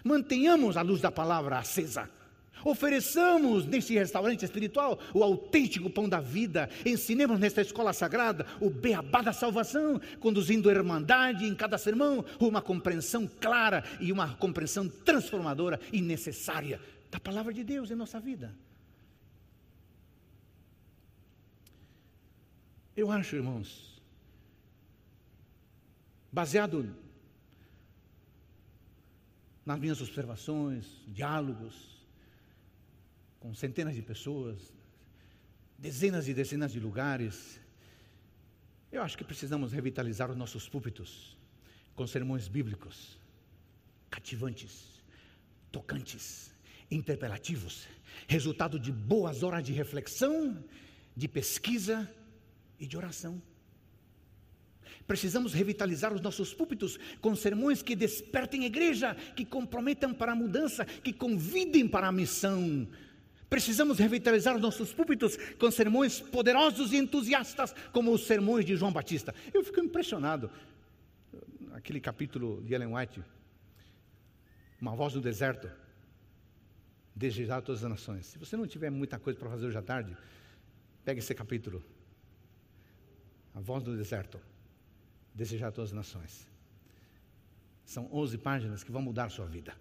Mantenhamos 0.04 0.78
a 0.78 0.82
luz 0.82 1.02
da 1.02 1.12
palavra 1.12 1.60
acesa. 1.60 2.10
Ofereçamos 2.64 3.66
neste 3.66 3.94
restaurante 3.94 4.46
espiritual 4.46 5.00
o 5.14 5.24
autêntico 5.24 5.89
pão 5.89 6.08
da 6.08 6.20
vida. 6.20 6.70
Ensinemos 6.86 7.39
nesta 7.39 7.62
escola 7.62 7.92
sagrada 7.94 8.46
o 8.60 8.70
beabá 8.70 9.22
da 9.22 9.34
salvação, 9.34 10.00
conduzindo 10.20 10.70
a 10.70 10.74
irmandade 10.74 11.46
em 11.46 11.56
cada 11.56 11.78
sermão, 11.78 12.24
uma 12.39 12.62
compreensão 12.62 13.28
clara 13.28 13.84
e 14.00 14.12
uma 14.12 14.36
compreensão 14.36 14.88
transformadora 14.88 15.80
e 15.92 16.02
necessária 16.02 16.80
da 17.10 17.20
palavra 17.20 17.54
de 17.54 17.64
Deus 17.64 17.89
em 17.89 17.96
nossa 17.96 18.20
vida. 18.20 18.56
Eu 22.96 23.10
acho, 23.10 23.36
irmãos, 23.36 24.00
baseado 26.32 26.94
nas 29.66 29.80
minhas 29.80 30.01
observações, 30.01 30.86
diálogos 31.07 32.01
com 33.39 33.53
centenas 33.53 33.95
de 33.95 34.01
pessoas, 34.01 34.74
dezenas 35.78 36.28
e 36.28 36.34
dezenas 36.34 36.72
de 36.72 36.80
lugares, 36.80 37.59
eu 38.91 39.01
acho 39.01 39.18
que 39.18 39.24
precisamos 39.24 39.72
revitalizar 39.72 40.30
os 40.30 40.38
nossos 40.38 40.70
púlpitos 40.70 41.36
com 41.95 42.05
sermões 42.05 42.47
bíblicos, 42.47 43.18
cativantes, 44.09 45.01
tocantes, 45.72 46.53
interpelativos, 46.89 47.88
resultado 48.28 48.80
de 48.80 48.91
boas 48.91 49.43
horas 49.43 49.64
de 49.64 49.74
reflexão, 49.74 50.64
de 51.16 51.28
pesquisa 51.28 52.09
e 52.80 52.86
de 52.86 52.97
oração. 52.97 53.41
Precisamos 55.12 55.51
revitalizar 55.53 56.14
os 56.14 56.22
nossos 56.22 56.53
púlpitos 56.53 56.97
com 57.20 57.36
sermões 57.36 57.84
que 57.84 57.97
despertem 57.97 58.64
a 58.64 58.68
igreja, 58.68 59.14
que 59.36 59.43
comprometam 59.43 60.14
para 60.14 60.32
a 60.32 60.36
mudança, 60.36 60.86
que 60.86 61.12
convidem 61.12 61.86
para 61.86 62.07
a 62.07 62.14
missão. 62.14 62.88
Precisamos 63.49 63.99
revitalizar 63.99 64.55
os 64.55 64.62
nossos 64.62 64.93
púlpitos 64.93 65.36
com 65.59 65.70
sermões 65.70 66.22
poderosos 66.22 66.93
e 66.93 66.95
entusiastas, 66.95 67.76
como 67.91 68.14
os 68.14 68.26
sermões 68.26 68.64
de 68.64 68.78
João 68.78 68.93
Batista. 68.93 69.36
Eu 69.53 69.66
fico 69.66 69.82
impressionado. 69.82 70.49
Aquele 71.74 71.99
capítulo 71.99 72.64
de 72.64 72.74
Ellen 72.74 72.95
White, 72.95 73.22
Uma 74.80 74.95
voz 74.95 75.14
no 75.14 75.20
deserto, 75.20 75.70
desejar 77.14 77.57
a 77.57 77.62
todas 77.62 77.84
as 77.84 77.89
nações. 77.89 78.28
Se 78.28 78.39
você 78.39 78.55
não 78.55 78.66
tiver 78.66 78.89
muita 78.89 79.20
coisa 79.20 79.38
para 79.38 79.49
fazer 79.49 79.66
hoje 79.66 79.78
à 79.78 79.82
tarde, 79.82 80.16
pegue 81.03 81.20
esse 81.20 81.36
capítulo. 81.36 81.84
A 83.53 83.59
voz 83.59 83.84
do 83.84 83.97
deserto 83.97 84.39
desejar 85.34 85.68
a 85.68 85.72
todas 85.72 85.92
as 85.92 85.96
nações. 85.96 86.48
São 87.86 88.08
11 88.12 88.38
páginas 88.38 88.84
que 88.84 88.92
vão 88.92 89.02
mudar 89.02 89.26
a 89.26 89.30
sua 89.30 89.46
vida. 89.46 89.74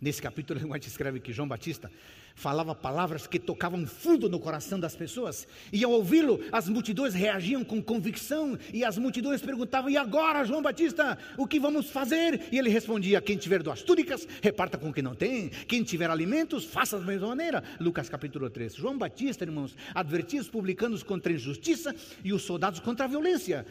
Nesse 0.00 0.20
capítulo, 0.20 0.60
Ellen 0.60 0.72
White 0.72 0.88
escreve 0.88 1.20
que 1.20 1.32
João 1.32 1.48
Batista 1.48 1.90
falava 2.34 2.74
palavras 2.74 3.26
que 3.26 3.38
tocavam 3.38 3.86
fundo 3.86 4.28
no 4.28 4.40
coração 4.40 4.78
das 4.78 4.96
pessoas, 4.96 5.46
e 5.72 5.84
ao 5.84 5.92
ouvi-lo, 5.92 6.40
as 6.50 6.68
multidões 6.68 7.14
reagiam 7.14 7.64
com 7.64 7.80
convicção, 7.80 8.58
e 8.72 8.84
as 8.84 8.98
multidões 8.98 9.40
perguntavam: 9.40 9.88
E 9.88 9.96
agora, 9.96 10.44
João 10.44 10.60
Batista, 10.60 11.16
o 11.38 11.46
que 11.46 11.60
vamos 11.60 11.90
fazer? 11.90 12.48
E 12.50 12.58
ele 12.58 12.68
respondia: 12.68 13.22
Quem 13.22 13.36
tiver 13.36 13.62
duas 13.62 13.82
túnicas, 13.82 14.26
reparta 14.42 14.76
com 14.76 14.92
quem 14.92 15.02
não 15.02 15.14
tem, 15.14 15.48
quem 15.48 15.82
tiver 15.82 16.10
alimentos, 16.10 16.64
faça 16.64 16.98
da 16.98 17.06
mesma 17.06 17.28
maneira. 17.28 17.62
Lucas 17.80 18.08
capítulo 18.08 18.50
3. 18.50 18.74
João 18.74 18.98
Batista, 18.98 19.44
irmãos, 19.44 19.76
advertia 19.94 20.40
os 20.40 20.48
publicanos 20.48 21.02
contra 21.02 21.32
a 21.32 21.36
injustiça 21.36 21.94
e 22.22 22.32
os 22.32 22.42
soldados 22.42 22.80
contra 22.80 23.04
a 23.04 23.08
violência. 23.08 23.64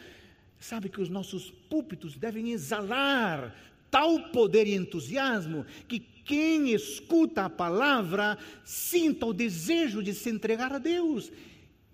Sabe 0.64 0.88
que 0.88 0.98
os 0.98 1.10
nossos 1.10 1.50
púlpitos 1.50 2.16
devem 2.16 2.52
exalar 2.52 3.54
tal 3.90 4.30
poder 4.30 4.66
e 4.66 4.72
entusiasmo 4.72 5.66
que 5.86 6.00
quem 6.00 6.72
escuta 6.72 7.44
a 7.44 7.50
palavra 7.50 8.38
sinta 8.64 9.26
o 9.26 9.34
desejo 9.34 10.02
de 10.02 10.14
se 10.14 10.30
entregar 10.30 10.72
a 10.72 10.78
Deus 10.78 11.30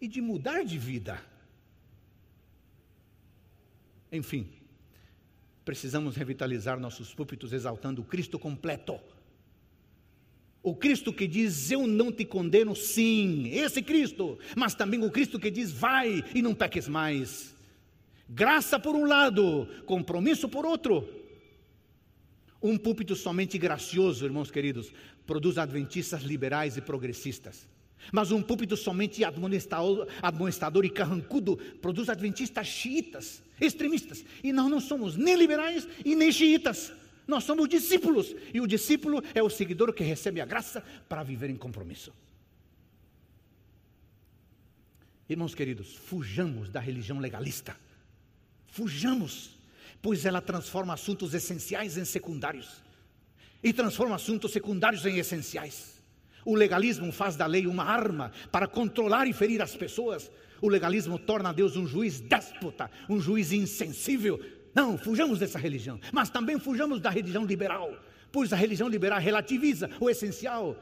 e 0.00 0.06
de 0.06 0.20
mudar 0.20 0.64
de 0.64 0.78
vida. 0.78 1.20
Enfim, 4.12 4.48
precisamos 5.64 6.14
revitalizar 6.14 6.78
nossos 6.78 7.12
púlpitos 7.12 7.52
exaltando 7.52 8.02
o 8.02 8.04
Cristo 8.04 8.38
completo. 8.38 9.00
O 10.62 10.76
Cristo 10.76 11.12
que 11.12 11.26
diz: 11.26 11.72
Eu 11.72 11.88
não 11.88 12.12
te 12.12 12.24
condeno, 12.24 12.76
sim, 12.76 13.48
esse 13.48 13.82
Cristo, 13.82 14.38
mas 14.56 14.76
também 14.76 15.04
o 15.04 15.10
Cristo 15.10 15.40
que 15.40 15.50
diz: 15.50 15.72
Vai 15.72 16.22
e 16.32 16.40
não 16.40 16.54
peques 16.54 16.86
mais. 16.86 17.58
Graça 18.32 18.78
por 18.78 18.94
um 18.94 19.06
lado, 19.06 19.66
compromisso 19.86 20.48
por 20.48 20.64
outro. 20.64 21.04
Um 22.62 22.78
púlpito 22.78 23.16
somente 23.16 23.58
gracioso, 23.58 24.24
irmãos 24.24 24.52
queridos, 24.52 24.92
produz 25.26 25.58
adventistas 25.58 26.22
liberais 26.22 26.76
e 26.76 26.80
progressistas. 26.80 27.66
Mas 28.12 28.30
um 28.30 28.40
púlpito 28.40 28.76
somente 28.76 29.24
admoestador, 29.24 30.84
e 30.84 30.90
carrancudo 30.90 31.56
produz 31.82 32.08
adventistas 32.08 32.68
xiitas, 32.68 33.42
extremistas. 33.60 34.24
E 34.44 34.52
nós 34.52 34.70
não 34.70 34.78
somos 34.78 35.16
nem 35.16 35.34
liberais 35.34 35.88
e 36.04 36.14
nem 36.14 36.30
xiitas. 36.30 36.92
Nós 37.26 37.42
somos 37.42 37.68
discípulos. 37.68 38.32
E 38.54 38.60
o 38.60 38.66
discípulo 38.66 39.24
é 39.34 39.42
o 39.42 39.50
seguidor 39.50 39.92
que 39.92 40.04
recebe 40.04 40.40
a 40.40 40.46
graça 40.46 40.84
para 41.08 41.24
viver 41.24 41.50
em 41.50 41.56
compromisso. 41.56 42.12
Irmãos 45.28 45.52
queridos, 45.52 45.96
fujamos 45.96 46.70
da 46.70 46.78
religião 46.78 47.18
legalista. 47.18 47.76
Fujamos 48.70 49.60
pois 50.02 50.24
ela 50.24 50.40
transforma 50.40 50.94
assuntos 50.94 51.34
essenciais 51.34 51.96
em 51.96 52.04
secundários 52.04 52.82
e 53.62 53.72
transforma 53.72 54.14
assuntos 54.14 54.52
secundários 54.52 55.04
em 55.04 55.18
essenciais. 55.18 56.00
O 56.44 56.54
legalismo 56.54 57.12
faz 57.12 57.36
da 57.36 57.44
lei 57.44 57.66
uma 57.66 57.84
arma 57.84 58.32
para 58.50 58.66
controlar 58.66 59.26
e 59.26 59.32
ferir 59.32 59.60
as 59.60 59.76
pessoas. 59.76 60.30
O 60.62 60.68
legalismo 60.68 61.18
torna 61.18 61.52
Deus 61.52 61.76
um 61.76 61.86
juiz 61.86 62.20
déspota, 62.20 62.90
um 63.08 63.20
juiz 63.20 63.52
insensível. 63.52 64.40
Não, 64.74 64.96
fujamos 64.96 65.38
dessa 65.38 65.58
religião, 65.58 66.00
mas 66.12 66.30
também 66.30 66.58
fujamos 66.58 67.00
da 67.00 67.10
religião 67.10 67.44
liberal, 67.44 67.92
pois 68.32 68.52
a 68.52 68.56
religião 68.56 68.88
liberal 68.88 69.20
relativiza 69.20 69.90
o 70.00 70.08
essencial. 70.08 70.76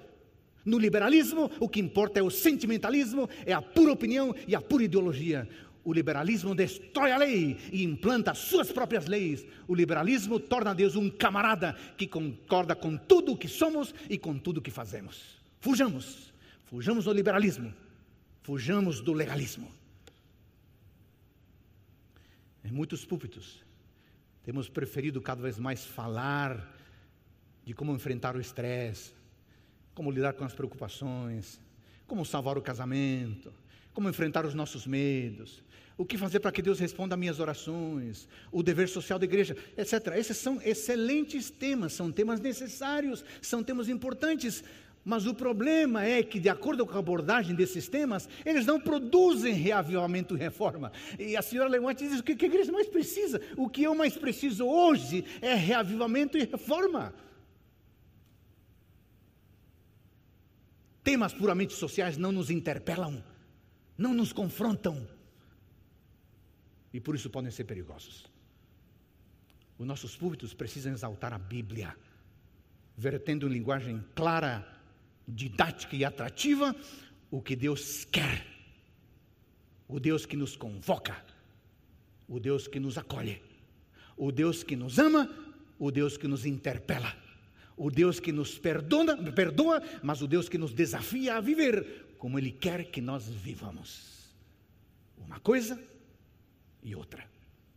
No 0.64 0.78
liberalismo, 0.78 1.50
o 1.58 1.68
que 1.68 1.80
importa 1.80 2.20
é 2.20 2.22
o 2.22 2.30
sentimentalismo, 2.30 3.28
é 3.46 3.52
a 3.52 3.62
pura 3.62 3.92
opinião 3.92 4.34
e 4.46 4.54
a 4.54 4.60
pura 4.60 4.84
ideologia. 4.84 5.48
O 5.88 5.92
liberalismo 5.94 6.54
destrói 6.54 7.12
a 7.12 7.16
lei 7.16 7.56
e 7.72 7.82
implanta 7.82 8.34
suas 8.34 8.70
próprias 8.70 9.06
leis. 9.06 9.46
O 9.66 9.74
liberalismo 9.74 10.38
torna 10.38 10.74
Deus 10.74 10.96
um 10.96 11.08
camarada 11.08 11.72
que 11.96 12.06
concorda 12.06 12.76
com 12.76 12.94
tudo 12.94 13.32
o 13.32 13.38
que 13.38 13.48
somos 13.48 13.94
e 14.06 14.18
com 14.18 14.38
tudo 14.38 14.58
o 14.58 14.60
que 14.60 14.70
fazemos. 14.70 15.40
Fujamos, 15.60 16.30
fujamos 16.66 17.06
do 17.06 17.12
liberalismo, 17.14 17.72
fujamos 18.42 19.00
do 19.00 19.14
legalismo. 19.14 19.72
Em 22.62 22.70
muitos 22.70 23.06
púlpitos, 23.06 23.64
temos 24.42 24.68
preferido 24.68 25.22
cada 25.22 25.40
vez 25.40 25.58
mais 25.58 25.86
falar 25.86 26.70
de 27.64 27.72
como 27.72 27.94
enfrentar 27.94 28.36
o 28.36 28.40
estresse, 28.42 29.12
como 29.94 30.10
lidar 30.10 30.34
com 30.34 30.44
as 30.44 30.52
preocupações, 30.52 31.58
como 32.06 32.26
salvar 32.26 32.58
o 32.58 32.62
casamento, 32.62 33.50
como 33.94 34.06
enfrentar 34.06 34.44
os 34.44 34.54
nossos 34.54 34.86
medos, 34.86 35.66
o 35.98 36.04
que 36.04 36.16
fazer 36.16 36.38
para 36.38 36.52
que 36.52 36.62
Deus 36.62 36.78
responda 36.78 37.16
às 37.16 37.18
minhas 37.18 37.40
orações, 37.40 38.28
o 38.52 38.62
dever 38.62 38.88
social 38.88 39.18
da 39.18 39.24
igreja, 39.24 39.56
etc. 39.76 40.14
Esses 40.16 40.36
são 40.36 40.62
excelentes 40.62 41.50
temas, 41.50 41.92
são 41.92 42.12
temas 42.12 42.40
necessários, 42.40 43.24
são 43.42 43.64
temas 43.64 43.88
importantes, 43.88 44.62
mas 45.04 45.26
o 45.26 45.34
problema 45.34 46.04
é 46.04 46.22
que, 46.22 46.38
de 46.38 46.48
acordo 46.48 46.86
com 46.86 46.94
a 46.94 47.00
abordagem 47.00 47.56
desses 47.56 47.88
temas, 47.88 48.28
eles 48.46 48.64
não 48.64 48.80
produzem 48.80 49.52
reavivamento 49.54 50.36
e 50.36 50.38
reforma. 50.38 50.92
E 51.18 51.36
a 51.36 51.42
senhora 51.42 51.68
Leonte 51.68 52.08
diz: 52.08 52.20
o 52.20 52.22
que 52.22 52.44
a 52.44 52.48
igreja 52.48 52.70
mais 52.70 52.86
precisa? 52.86 53.40
O 53.56 53.68
que 53.68 53.82
eu 53.82 53.94
mais 53.94 54.16
preciso 54.16 54.66
hoje 54.66 55.24
é 55.42 55.54
reavivamento 55.54 56.38
e 56.38 56.44
reforma. 56.44 57.12
Temas 61.02 61.32
puramente 61.32 61.72
sociais 61.72 62.16
não 62.16 62.30
nos 62.30 62.50
interpelam, 62.50 63.24
não 63.96 64.14
nos 64.14 64.32
confrontam 64.32 65.17
e 66.92 67.00
por 67.00 67.14
isso 67.14 67.30
podem 67.30 67.50
ser 67.50 67.64
perigosos. 67.64 68.26
Os 69.78 69.86
nossos 69.86 70.16
púlpitos 70.16 70.54
precisam 70.54 70.92
exaltar 70.92 71.32
a 71.32 71.38
Bíblia, 71.38 71.96
vertendo 72.96 73.46
em 73.46 73.52
linguagem 73.52 74.04
clara, 74.14 74.66
didática 75.26 75.94
e 75.94 76.04
atrativa 76.04 76.74
o 77.30 77.40
que 77.40 77.54
Deus 77.54 78.04
quer, 78.04 78.44
o 79.86 80.00
Deus 80.00 80.26
que 80.26 80.36
nos 80.36 80.56
convoca, 80.56 81.24
o 82.26 82.40
Deus 82.40 82.66
que 82.66 82.80
nos 82.80 82.98
acolhe, 82.98 83.40
o 84.16 84.32
Deus 84.32 84.64
que 84.64 84.74
nos 84.74 84.98
ama, 84.98 85.30
o 85.78 85.90
Deus 85.90 86.16
que 86.16 86.26
nos 86.26 86.44
interpela, 86.44 87.16
o 87.76 87.90
Deus 87.90 88.18
que 88.18 88.32
nos 88.32 88.58
perdona, 88.58 89.16
perdoa, 89.32 89.80
mas 90.02 90.20
o 90.20 90.26
Deus 90.26 90.48
que 90.48 90.58
nos 90.58 90.72
desafia 90.72 91.36
a 91.36 91.40
viver 91.40 92.16
como 92.18 92.36
Ele 92.38 92.50
quer 92.50 92.90
que 92.90 93.00
nós 93.00 93.28
vivamos. 93.28 94.34
Uma 95.16 95.38
coisa 95.38 95.80
e 96.82 96.94
outra. 96.94 97.24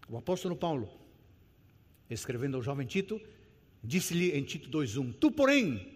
O 0.08 0.18
apóstolo 0.18 0.56
Paulo, 0.56 0.90
escrevendo 2.10 2.58
ao 2.58 2.64
jovem 2.64 2.86
Tito, 2.86 3.20
disse-lhe 3.84 4.32
em 4.32 4.44
Tito 4.44 4.70
2:1: 4.70 5.14
Tu, 5.20 5.32
porém, 5.32 5.88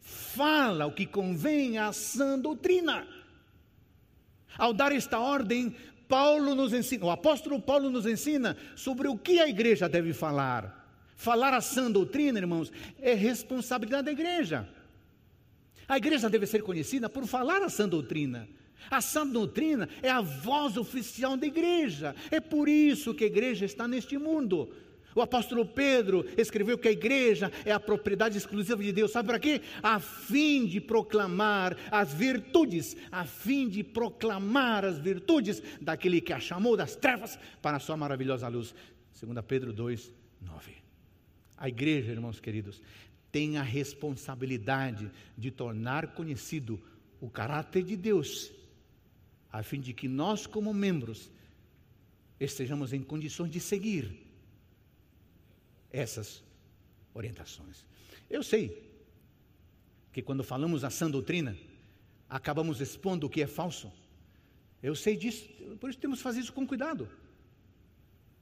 fala 0.00 0.86
o 0.86 0.92
que 0.92 1.06
convém 1.06 1.78
à 1.78 1.92
sã 1.92 2.38
doutrina. 2.38 3.06
Ao 4.58 4.72
dar 4.72 4.92
esta 4.92 5.18
ordem, 5.18 5.74
Paulo 6.08 6.54
nos 6.54 6.72
ensina, 6.72 7.04
o 7.04 7.10
apóstolo 7.10 7.60
Paulo 7.60 7.88
nos 7.88 8.04
ensina 8.04 8.56
sobre 8.74 9.06
o 9.06 9.16
que 9.16 9.38
a 9.40 9.48
igreja 9.48 9.88
deve 9.88 10.12
falar. 10.12 10.78
Falar 11.14 11.54
a 11.54 11.60
sã 11.60 11.90
doutrina, 11.90 12.38
irmãos, 12.38 12.72
é 12.98 13.14
responsabilidade 13.14 14.06
da 14.06 14.12
igreja. 14.12 14.68
A 15.86 15.96
igreja 15.96 16.28
deve 16.28 16.46
ser 16.46 16.62
conhecida 16.62 17.08
por 17.08 17.26
falar 17.26 17.62
a 17.62 17.68
sã 17.68 17.88
doutrina. 17.88 18.48
A 18.90 19.00
sã 19.00 19.26
doutrina 19.26 19.88
é 20.02 20.10
a 20.10 20.20
voz 20.20 20.76
oficial 20.76 21.36
da 21.36 21.46
igreja. 21.46 22.14
É 22.30 22.40
por 22.40 22.68
isso 22.68 23.14
que 23.14 23.24
a 23.24 23.26
igreja 23.26 23.64
está 23.64 23.88
neste 23.88 24.16
mundo. 24.16 24.70
O 25.14 25.20
apóstolo 25.20 25.66
Pedro 25.66 26.24
escreveu 26.36 26.78
que 26.78 26.88
a 26.88 26.92
igreja 26.92 27.50
é 27.64 27.72
a 27.72 27.80
propriedade 27.80 28.38
exclusiva 28.38 28.82
de 28.82 28.92
Deus. 28.92 29.10
Sabe 29.10 29.26
para 29.26 29.40
quê? 29.40 29.60
A 29.82 29.98
fim 29.98 30.66
de 30.66 30.80
proclamar 30.80 31.76
as 31.90 32.12
virtudes, 32.14 32.96
a 33.10 33.24
fim 33.24 33.68
de 33.68 33.82
proclamar 33.82 34.84
as 34.84 34.98
virtudes 34.98 35.60
daquele 35.80 36.20
que 36.20 36.32
a 36.32 36.38
chamou 36.38 36.76
das 36.76 36.94
trevas 36.94 37.38
para 37.60 37.76
a 37.76 37.80
sua 37.80 37.96
maravilhosa 37.96 38.46
luz. 38.48 38.74
2 39.20 39.44
Pedro 39.46 39.72
2, 39.72 40.12
9. 40.40 40.72
A 41.56 41.68
igreja, 41.68 42.12
irmãos 42.12 42.38
queridos, 42.38 42.80
tem 43.32 43.58
a 43.58 43.62
responsabilidade 43.62 45.10
de 45.36 45.50
tornar 45.50 46.14
conhecido 46.14 46.80
o 47.20 47.28
caráter 47.28 47.82
de 47.82 47.96
Deus, 47.96 48.50
a 49.52 49.62
fim 49.62 49.80
de 49.80 49.92
que 49.92 50.08
nós, 50.08 50.46
como 50.46 50.72
membros, 50.72 51.30
estejamos 52.38 52.92
em 52.92 53.02
condições 53.02 53.50
de 53.50 53.60
seguir 53.60 54.16
essas 55.90 56.42
orientações. 57.12 57.84
Eu 58.28 58.42
sei 58.42 58.90
que 60.12 60.22
quando 60.22 60.44
falamos 60.44 60.84
a 60.84 60.90
sã 60.90 61.10
doutrina, 61.10 61.56
acabamos 62.28 62.80
expondo 62.80 63.26
o 63.26 63.30
que 63.30 63.42
é 63.42 63.46
falso. 63.46 63.92
Eu 64.82 64.94
sei 64.94 65.16
disso, 65.16 65.48
por 65.78 65.90
isso 65.90 65.98
temos 65.98 66.18
que 66.18 66.22
fazer 66.22 66.40
isso 66.40 66.52
com 66.52 66.66
cuidado. 66.66 67.08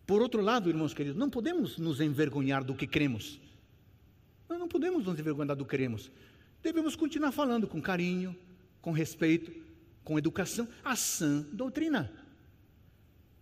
Por 0.06 0.22
outro 0.22 0.40
lado, 0.40 0.68
irmãos 0.68 0.94
queridos, 0.94 1.18
não 1.18 1.28
podemos 1.28 1.78
nos 1.78 2.00
envergonhar 2.00 2.64
do 2.64 2.74
que 2.74 2.86
cremos. 2.86 3.40
Nós 4.48 4.58
não 4.58 4.68
podemos 4.68 5.04
nos 5.04 5.18
envergonhar 5.18 5.56
do 5.56 5.64
que 5.64 5.70
cremos. 5.70 6.10
Devemos 6.62 6.96
continuar 6.96 7.32
falando 7.32 7.66
com 7.66 7.80
carinho, 7.80 8.36
com 8.80 8.90
respeito, 8.92 9.52
com 10.08 10.18
educação, 10.18 10.66
a 10.82 10.96
sã 10.96 11.46
doutrina. 11.52 12.10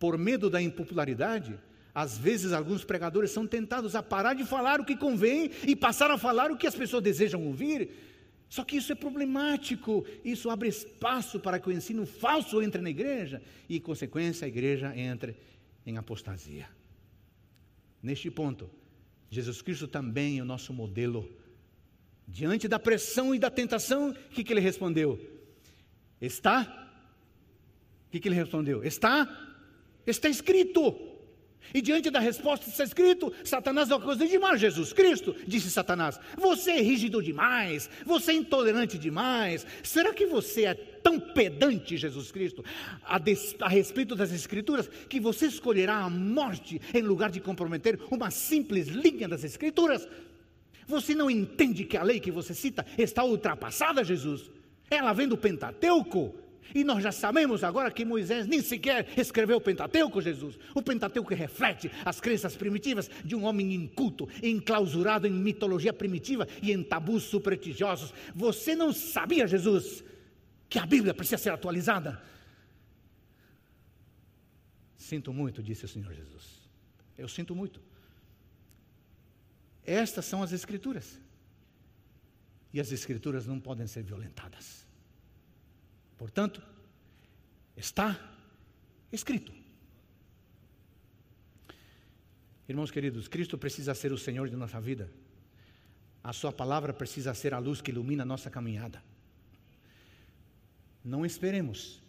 Por 0.01 0.19
medo 0.19 0.51
da 0.51 0.61
impopularidade, 0.61 1.57
às 1.95 2.19
vezes, 2.19 2.53
alguns 2.53 2.85
pregadores 2.85 3.31
são 3.31 3.47
tentados 3.47 3.95
a 3.95 4.03
parar 4.03 4.35
de 4.35 4.45
falar 4.45 4.81
o 4.81 4.85
que 4.85 4.97
convém 4.97 5.49
e 5.65 5.77
passar 5.77 6.11
a 6.11 6.19
falar 6.19 6.51
o 6.51 6.57
que 6.57 6.67
as 6.67 6.75
pessoas 6.75 7.05
desejam 7.05 7.47
ouvir. 7.47 7.91
Só 8.49 8.65
que 8.65 8.77
isso 8.77 8.91
é 8.91 8.97
problemático, 8.97 10.05
isso 10.25 10.51
abre 10.51 10.69
espaço 10.69 11.39
para 11.39 11.61
que 11.61 11.69
o 11.69 11.73
ensino 11.73 12.05
falso 12.05 12.61
entre 12.61 12.83
na 12.83 12.91
igreja 12.91 13.41
e, 13.69 13.77
em 13.77 13.81
consequência, 13.81 14.45
a 14.45 14.49
igreja 14.49 14.93
entre 14.97 15.37
em 15.87 15.97
apostasia. 15.97 16.69
Neste 18.03 18.29
ponto, 18.29 18.69
Jesus 19.31 19.63
Cristo 19.63 19.87
também 19.87 20.41
é 20.41 20.43
o 20.43 20.45
nosso 20.45 20.73
modelo. 20.73 21.31
Diante 22.27 22.67
da 22.67 22.81
pressão 22.81 23.33
e 23.33 23.39
da 23.39 23.51
tentação, 23.51 24.11
o 24.11 24.15
que, 24.31 24.43
que 24.43 24.53
ele 24.53 24.61
respondeu? 24.61 25.36
Está? 26.21 26.89
O 28.07 28.11
que, 28.11 28.21
que 28.21 28.29
ele 28.29 28.37
respondeu? 28.37 28.85
Está? 28.85 29.29
Está 30.07 30.29
escrito. 30.29 31.17
E 31.75 31.83
diante 31.83 32.11
da 32.11 32.21
resposta 32.21 32.69
está 32.69 32.85
escrito, 32.85 33.33
Satanás 33.45 33.91
acusou 33.91 34.27
demais 34.27 34.61
Jesus 34.61 34.93
Cristo, 34.93 35.35
disse 35.47 35.71
Satanás. 35.71 36.19
Você 36.37 36.71
é 36.73 36.81
rígido 36.81 37.23
demais, 37.23 37.91
você 38.05 38.33
é 38.33 38.35
intolerante 38.35 38.99
demais. 38.99 39.67
Será 39.83 40.15
que 40.15 40.27
você 40.27 40.65
é 40.67 40.75
tão 40.75 41.19
pedante, 41.19 41.97
Jesus 41.97 42.31
Cristo, 42.31 42.65
a, 43.05 43.19
des, 43.19 43.57
a 43.61 43.69
respeito 43.69 44.15
das 44.15 44.33
Escrituras, 44.33 44.89
que 45.09 45.21
você 45.21 45.47
escolherá 45.47 45.97
a 45.97 46.11
morte 46.11 46.81
em 46.95 47.03
lugar 47.03 47.31
de 47.31 47.41
comprometer 47.41 47.99
uma 48.11 48.31
simples 48.31 48.89
linha 48.89 49.29
das 49.29 49.45
Escrituras? 49.45 50.09
Você 50.87 51.17
não 51.17 51.29
entende 51.29 51.85
que 51.85 51.97
a 51.97 52.03
lei 52.03 52.21
que 52.21 52.31
você 52.31 52.55
cita 52.55 52.87
está 52.97 53.25
ultrapassada, 53.25 54.05
Jesus? 54.05 54.51
Ela 54.91 55.13
vem 55.13 55.29
do 55.29 55.37
Pentateuco. 55.37 56.35
E 56.75 56.83
nós 56.85 57.03
já 57.03 57.13
sabemos 57.13 57.63
agora 57.63 57.91
que 57.91 58.05
Moisés 58.05 58.47
nem 58.47 58.61
sequer 58.61 59.09
escreveu 59.17 59.59
o 59.59 59.61
Pentateuco, 59.61 60.21
Jesus. 60.21 60.59
O 60.75 60.83
Pentateuco 60.83 61.33
reflete 61.35 61.91
as 62.05 62.21
crenças 62.21 62.57
primitivas 62.57 63.09
de 63.25 63.35
um 63.37 63.45
homem 63.45 63.75
inculto, 63.75 64.29
enclausurado 64.43 65.27
em 65.27 65.31
mitologia 65.31 65.93
primitiva 65.93 66.47
e 66.63 66.73
em 66.73 66.83
tabus 66.83 67.25
supersticiosos. 67.25 68.13
Você 68.35 68.75
não 68.75 68.93
sabia, 68.93 69.47
Jesus, 69.47 70.05
que 70.69 70.79
a 70.79 70.87
Bíblia 70.87 71.15
precisa 71.15 71.39
ser 71.39 71.51
atualizada? 71.51 72.21
Sinto 74.97 75.33
muito, 75.33 75.63
disse 75.63 75.85
o 75.85 75.89
Senhor 75.89 76.13
Jesus. 76.13 76.45
Eu 77.17 77.29
sinto 77.29 77.55
muito. 77.55 77.81
Estas 79.85 80.25
são 80.25 80.43
as 80.43 80.53
Escrituras. 80.53 81.21
E 82.73 82.81
as 82.81 82.93
Escrituras 82.93 83.47
não 83.47 83.59
podem 83.59 83.87
ser 83.87 84.03
violentadas. 84.03 84.87
Portanto, 86.17 86.63
está 87.77 88.19
escrito. 89.13 89.53
Irmãos 92.69 92.91
queridos, 92.91 93.29
Cristo 93.29 93.57
precisa 93.57 93.95
ser 93.95 94.13
o 94.13 94.19
Senhor 94.19 94.49
de 94.49 94.57
nossa 94.57 94.81
vida. 94.81 95.11
A 96.23 96.33
Sua 96.33 96.53
palavra 96.53 96.93
precisa 96.93 97.33
ser 97.35 97.55
a 97.55 97.59
luz 97.59 97.81
que 97.81 97.91
ilumina 97.91 98.25
a 98.25 98.27
nossa 98.27 98.51
caminhada. 98.51 99.03
Não 101.05 101.25
esperemos 101.25 102.03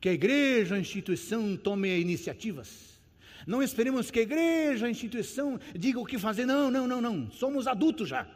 que 0.00 0.08
a 0.08 0.12
igreja, 0.12 0.74
a 0.74 0.80
instituição, 0.80 1.56
tome 1.56 1.96
iniciativas. 2.00 3.00
Não 3.46 3.62
esperemos 3.62 4.10
que 4.10 4.18
a 4.18 4.22
igreja, 4.22 4.86
a 4.86 4.90
instituição, 4.90 5.60
diga 5.78 6.00
o 6.00 6.06
que 6.06 6.18
fazer. 6.18 6.44
Não, 6.44 6.70
não, 6.70 6.88
não, 6.88 7.00
não. 7.00 7.30
Somos 7.30 7.68
adultos 7.68 8.08
já. 8.08 8.26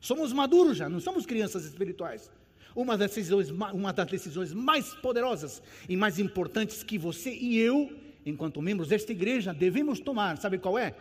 Somos 0.00 0.32
maduros 0.32 0.76
já, 0.76 0.88
não 0.88 1.00
somos 1.00 1.26
crianças 1.26 1.64
espirituais 1.64 2.30
uma 2.74 2.96
das, 2.96 3.10
decisões, 3.10 3.50
uma 3.50 3.92
das 3.92 4.06
decisões 4.06 4.52
mais 4.52 4.94
poderosas 4.94 5.60
e 5.88 5.96
mais 5.96 6.18
importantes 6.18 6.84
que 6.84 6.96
você 6.96 7.34
e 7.34 7.58
eu, 7.58 7.98
enquanto 8.24 8.62
membros 8.62 8.88
desta 8.88 9.10
igreja, 9.10 9.52
devemos 9.52 9.98
tomar, 9.98 10.38
sabe 10.38 10.58
qual 10.58 10.78
é? 10.78 10.94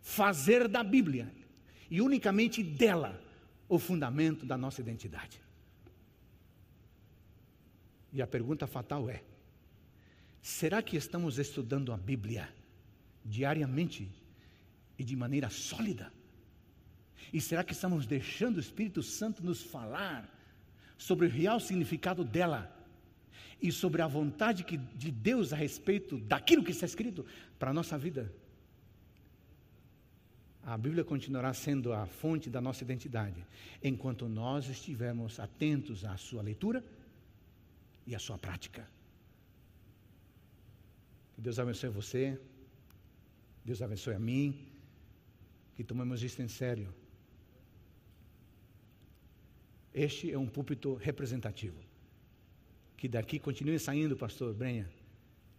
Fazer 0.00 0.66
da 0.66 0.82
Bíblia 0.82 1.32
e 1.88 2.00
unicamente 2.00 2.64
dela 2.64 3.22
o 3.68 3.78
fundamento 3.78 4.44
da 4.44 4.58
nossa 4.58 4.80
identidade. 4.80 5.40
E 8.12 8.20
a 8.20 8.26
pergunta 8.26 8.66
fatal 8.66 9.08
é: 9.08 9.22
será 10.42 10.82
que 10.82 10.96
estamos 10.96 11.38
estudando 11.38 11.92
a 11.92 11.96
Bíblia 11.96 12.48
diariamente 13.24 14.10
e 14.98 15.04
de 15.04 15.14
maneira 15.14 15.48
sólida? 15.48 16.12
E 17.32 17.40
será 17.40 17.64
que 17.64 17.72
estamos 17.72 18.06
deixando 18.06 18.56
o 18.56 18.60
Espírito 18.60 19.02
Santo 19.02 19.44
nos 19.44 19.62
falar 19.62 20.28
sobre 20.96 21.26
o 21.26 21.30
real 21.30 21.58
significado 21.60 22.24
dela 22.24 22.70
e 23.60 23.72
sobre 23.72 24.02
a 24.02 24.06
vontade 24.06 24.64
que, 24.64 24.76
de 24.76 25.10
Deus 25.10 25.52
a 25.52 25.56
respeito 25.56 26.18
daquilo 26.18 26.64
que 26.64 26.70
está 26.70 26.86
escrito 26.86 27.24
para 27.58 27.70
a 27.70 27.74
nossa 27.74 27.96
vida. 27.98 28.32
A 30.62 30.78
Bíblia 30.78 31.04
continuará 31.04 31.52
sendo 31.52 31.92
a 31.92 32.06
fonte 32.06 32.48
da 32.48 32.60
nossa 32.60 32.82
identidade, 32.82 33.46
enquanto 33.82 34.28
nós 34.28 34.68
estivermos 34.68 35.38
atentos 35.38 36.04
à 36.04 36.16
sua 36.16 36.42
leitura 36.42 36.82
e 38.06 38.14
à 38.14 38.18
sua 38.18 38.38
prática. 38.38 38.88
Que 41.34 41.40
Deus 41.40 41.58
abençoe 41.58 41.90
você, 41.90 42.40
Deus 43.64 43.82
abençoe 43.82 44.14
a 44.14 44.18
mim, 44.18 44.66
que 45.74 45.84
tomemos 45.84 46.22
isso 46.22 46.40
em 46.40 46.48
sério 46.48 46.94
este 49.94 50.32
é 50.32 50.38
um 50.38 50.46
púlpito 50.46 50.94
representativo. 50.94 51.78
Que 52.96 53.06
daqui 53.08 53.38
continue 53.38 53.78
saindo, 53.78 54.16
pastor 54.16 54.52
Brenha, 54.52 54.90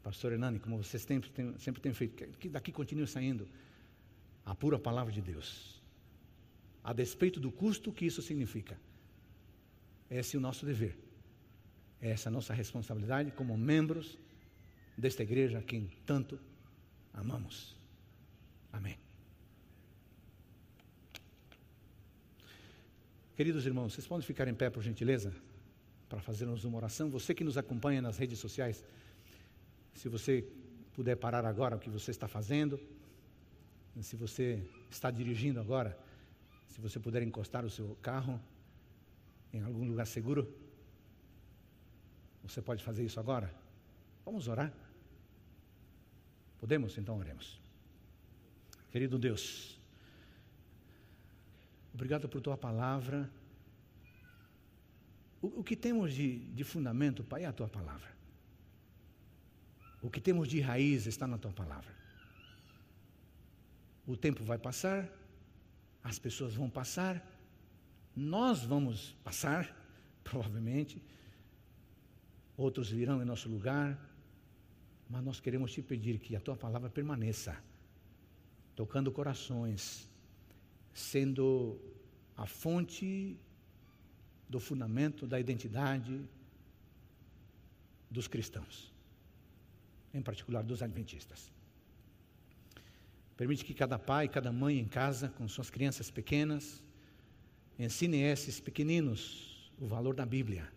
pastor 0.03 0.33
Hernani, 0.33 0.59
como 0.59 0.83
vocês 0.83 1.03
sempre 1.03 1.29
têm, 1.29 1.57
sempre 1.57 1.81
têm 1.81 1.93
feito, 1.93 2.37
que 2.37 2.49
daqui 2.49 2.71
continue 2.71 3.07
saindo 3.07 3.47
a 4.45 4.53
pura 4.53 4.77
palavra 4.77 5.13
de 5.13 5.21
Deus. 5.21 5.81
A 6.83 6.91
despeito 6.91 7.39
do 7.39 7.51
custo 7.51 7.91
que 7.91 8.05
isso 8.05 8.21
significa. 8.21 8.77
Esse 10.09 10.35
é 10.35 10.39
o 10.39 10.41
nosso 10.41 10.65
dever. 10.65 10.97
Essa 12.01 12.27
é 12.27 12.29
a 12.29 12.33
nossa 12.33 12.53
responsabilidade 12.53 13.31
como 13.31 13.57
membros 13.57 14.17
desta 14.97 15.23
igreja 15.23 15.59
a 15.59 15.63
quem 15.63 15.89
tanto 16.05 16.39
amamos. 17.13 17.75
Amém. 18.71 19.04
Queridos 23.35 23.65
irmãos, 23.65 23.93
vocês 23.93 24.07
podem 24.07 24.25
ficar 24.25 24.47
em 24.47 24.53
pé, 24.53 24.69
por 24.69 24.81
gentileza, 24.81 25.33
para 26.07 26.21
fazermos 26.21 26.63
uma 26.63 26.77
oração. 26.77 27.09
Você 27.09 27.35
que 27.35 27.43
nos 27.43 27.57
acompanha 27.57 28.01
nas 28.01 28.17
redes 28.17 28.39
sociais, 28.39 28.81
se 29.93 30.07
você 30.07 30.47
puder 30.93 31.17
parar 31.17 31.45
agora 31.45 31.75
o 31.75 31.79
que 31.79 31.89
você 31.89 32.11
está 32.11 32.29
fazendo, 32.29 32.79
se 33.99 34.15
você 34.15 34.65
está 34.89 35.11
dirigindo 35.11 35.59
agora, 35.59 35.99
se 36.69 36.79
você 36.79 36.97
puder 36.97 37.23
encostar 37.23 37.65
o 37.65 37.69
seu 37.69 37.97
carro 38.01 38.39
em 39.51 39.61
algum 39.61 39.85
lugar 39.85 40.07
seguro, 40.07 40.47
você 42.41 42.61
pode 42.61 42.81
fazer 42.85 43.03
isso 43.03 43.19
agora? 43.19 43.53
Vamos 44.23 44.47
orar? 44.47 44.71
Podemos? 46.57 46.97
Então 46.97 47.17
oremos. 47.17 47.59
Querido 48.91 49.19
Deus, 49.19 49.77
Obrigado 51.95 52.27
por 52.27 52.41
tua 52.41 52.57
palavra. 52.57 53.31
O, 55.41 55.61
o 55.61 55.63
que 55.63 55.77
temos 55.77 56.13
de, 56.13 56.39
de 56.39 56.63
fundamento, 56.65 57.23
Pai, 57.23 57.43
é 57.43 57.45
a 57.45 57.53
tua 57.53 57.69
palavra. 57.69 58.09
O 60.01 60.09
que 60.09 60.19
temos 60.19 60.49
de 60.49 60.59
raiz 60.59 61.05
está 61.05 61.25
na 61.25 61.37
tua 61.37 61.53
palavra. 61.53 61.93
O 64.05 64.17
tempo 64.17 64.43
vai 64.43 64.57
passar, 64.57 65.09
as 66.03 66.19
pessoas 66.19 66.53
vão 66.53 66.69
passar, 66.69 67.25
nós 68.13 68.61
vamos 68.61 69.15
passar, 69.23 69.73
provavelmente, 70.21 71.01
outros 72.57 72.89
virão 72.89 73.21
em 73.21 73.25
nosso 73.25 73.47
lugar, 73.47 73.97
mas 75.09 75.23
nós 75.23 75.39
queremos 75.39 75.71
te 75.71 75.81
pedir 75.81 76.19
que 76.19 76.35
a 76.35 76.41
tua 76.41 76.57
palavra 76.57 76.89
permaneça, 76.89 77.55
tocando 78.75 79.13
corações, 79.13 80.09
sendo 80.95 81.77
a 82.37 82.47
fonte 82.47 83.37
do 84.47 84.59
fundamento 84.59 85.27
da 85.27 85.37
identidade 85.37 86.27
dos 88.09 88.29
cristãos, 88.29 88.93
em 90.13 90.21
particular 90.21 90.63
dos 90.63 90.81
adventistas. 90.81 91.51
Permite 93.35 93.65
que 93.65 93.73
cada 93.73 93.99
pai, 93.99 94.29
cada 94.29 94.53
mãe 94.53 94.79
em 94.79 94.85
casa, 94.85 95.27
com 95.37 95.45
suas 95.49 95.69
crianças 95.69 96.09
pequenas, 96.09 96.81
ensine 97.77 98.21
esses 98.21 98.61
pequeninos 98.61 99.69
o 99.77 99.85
valor 99.85 100.15
da 100.15 100.25
Bíblia, 100.25 100.71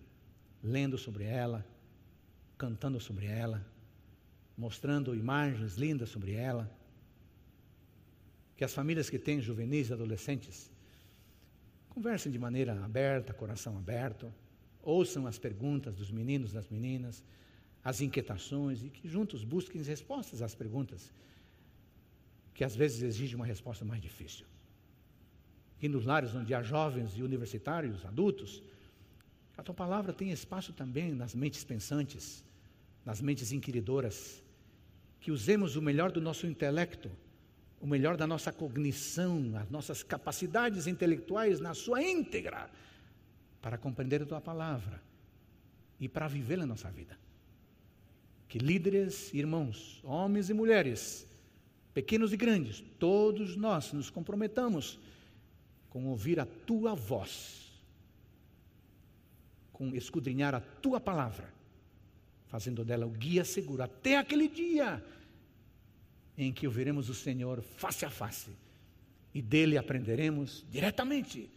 lendo 0.60 0.98
sobre 0.98 1.22
ela, 1.22 1.64
cantando 2.56 2.98
sobre 2.98 3.26
ela, 3.26 3.64
mostrando 4.56 5.14
imagens 5.14 5.76
lindas 5.76 6.08
sobre 6.08 6.32
ela. 6.32 6.68
Que 8.58 8.64
as 8.64 8.74
famílias 8.74 9.08
que 9.08 9.18
têm 9.18 9.40
juvenis 9.40 9.88
e 9.88 9.94
adolescentes 9.94 10.70
conversem 11.88 12.30
de 12.30 12.38
maneira 12.38 12.84
aberta, 12.84 13.32
coração 13.32 13.78
aberto, 13.78 14.30
ouçam 14.82 15.26
as 15.26 15.38
perguntas 15.38 15.94
dos 15.94 16.10
meninos, 16.10 16.52
das 16.52 16.68
meninas, 16.68 17.24
as 17.82 18.02
inquietações 18.02 18.82
e 18.82 18.90
que 18.90 19.08
juntos 19.08 19.44
busquem 19.44 19.82
respostas 19.82 20.42
às 20.42 20.54
perguntas 20.54 21.10
que 22.52 22.64
às 22.64 22.74
vezes 22.74 23.02
exigem 23.02 23.36
uma 23.36 23.46
resposta 23.46 23.84
mais 23.84 24.02
difícil. 24.02 24.44
E 25.80 25.88
nos 25.88 26.04
lares 26.04 26.34
onde 26.34 26.52
há 26.52 26.60
jovens 26.60 27.16
e 27.16 27.22
universitários, 27.22 28.04
adultos, 28.04 28.60
a 29.56 29.62
tua 29.62 29.74
palavra 29.74 30.12
tem 30.12 30.32
espaço 30.32 30.72
também 30.72 31.14
nas 31.14 31.36
mentes 31.36 31.62
pensantes, 31.62 32.44
nas 33.04 33.20
mentes 33.20 33.52
inquiridoras, 33.52 34.42
que 35.20 35.30
usemos 35.30 35.76
o 35.76 35.82
melhor 35.82 36.10
do 36.10 36.20
nosso 36.20 36.48
intelecto, 36.48 37.08
o 37.80 37.86
melhor 37.86 38.16
da 38.16 38.26
nossa 38.26 38.52
cognição, 38.52 39.56
as 39.56 39.70
nossas 39.70 40.02
capacidades 40.02 40.86
intelectuais 40.86 41.60
na 41.60 41.74
sua 41.74 42.02
íntegra, 42.02 42.70
para 43.60 43.78
compreender 43.78 44.22
a 44.22 44.26
tua 44.26 44.40
palavra 44.40 45.02
e 46.00 46.08
para 46.08 46.28
viver 46.28 46.58
na 46.58 46.66
nossa 46.66 46.90
vida. 46.90 47.18
Que 48.48 48.58
líderes, 48.58 49.32
irmãos, 49.34 50.00
homens 50.02 50.48
e 50.48 50.54
mulheres, 50.54 51.26
pequenos 51.92 52.32
e 52.32 52.36
grandes, 52.36 52.82
todos 52.98 53.56
nós 53.56 53.92
nos 53.92 54.10
comprometamos 54.10 54.98
com 55.90 56.06
ouvir 56.06 56.40
a 56.40 56.46
tua 56.46 56.94
voz, 56.94 57.72
com 59.72 59.94
escudrinhar 59.94 60.54
a 60.54 60.60
tua 60.60 61.00
palavra 61.00 61.58
fazendo 62.48 62.84
dela 62.84 63.06
o 63.06 63.10
guia 63.10 63.44
seguro 63.44 63.82
até 63.82 64.16
aquele 64.16 64.48
dia 64.48 65.02
em 66.38 66.52
que 66.52 66.68
ouviremos 66.68 67.08
o 67.08 67.14
Senhor 67.14 67.60
face 67.60 68.06
a 68.06 68.10
face 68.10 68.50
e 69.34 69.42
dele 69.42 69.76
aprenderemos 69.76 70.64
diretamente, 70.70 71.50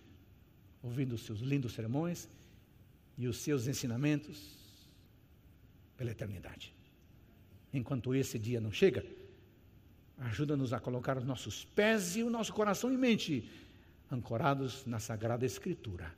ouvindo 0.82 1.14
os 1.14 1.22
seus 1.22 1.40
lindos 1.40 1.74
sermões 1.74 2.28
e 3.16 3.28
os 3.28 3.38
seus 3.38 3.68
ensinamentos 3.68 4.58
pela 5.96 6.10
eternidade. 6.10 6.74
Enquanto 7.72 8.16
esse 8.16 8.40
dia 8.40 8.60
não 8.60 8.72
chega, 8.72 9.06
ajuda-nos 10.18 10.74
a 10.74 10.80
colocar 10.80 11.16
os 11.16 11.24
nossos 11.24 11.64
pés 11.64 12.16
e 12.16 12.24
o 12.24 12.30
nosso 12.30 12.52
coração 12.52 12.92
e 12.92 12.98
mente 12.98 13.48
ancorados 14.12 14.84
na 14.86 15.00
Sagrada 15.00 15.46
Escritura. 15.46 16.14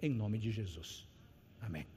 Em 0.00 0.10
nome 0.10 0.38
de 0.38 0.50
Jesus. 0.50 1.06
Amém. 1.60 1.95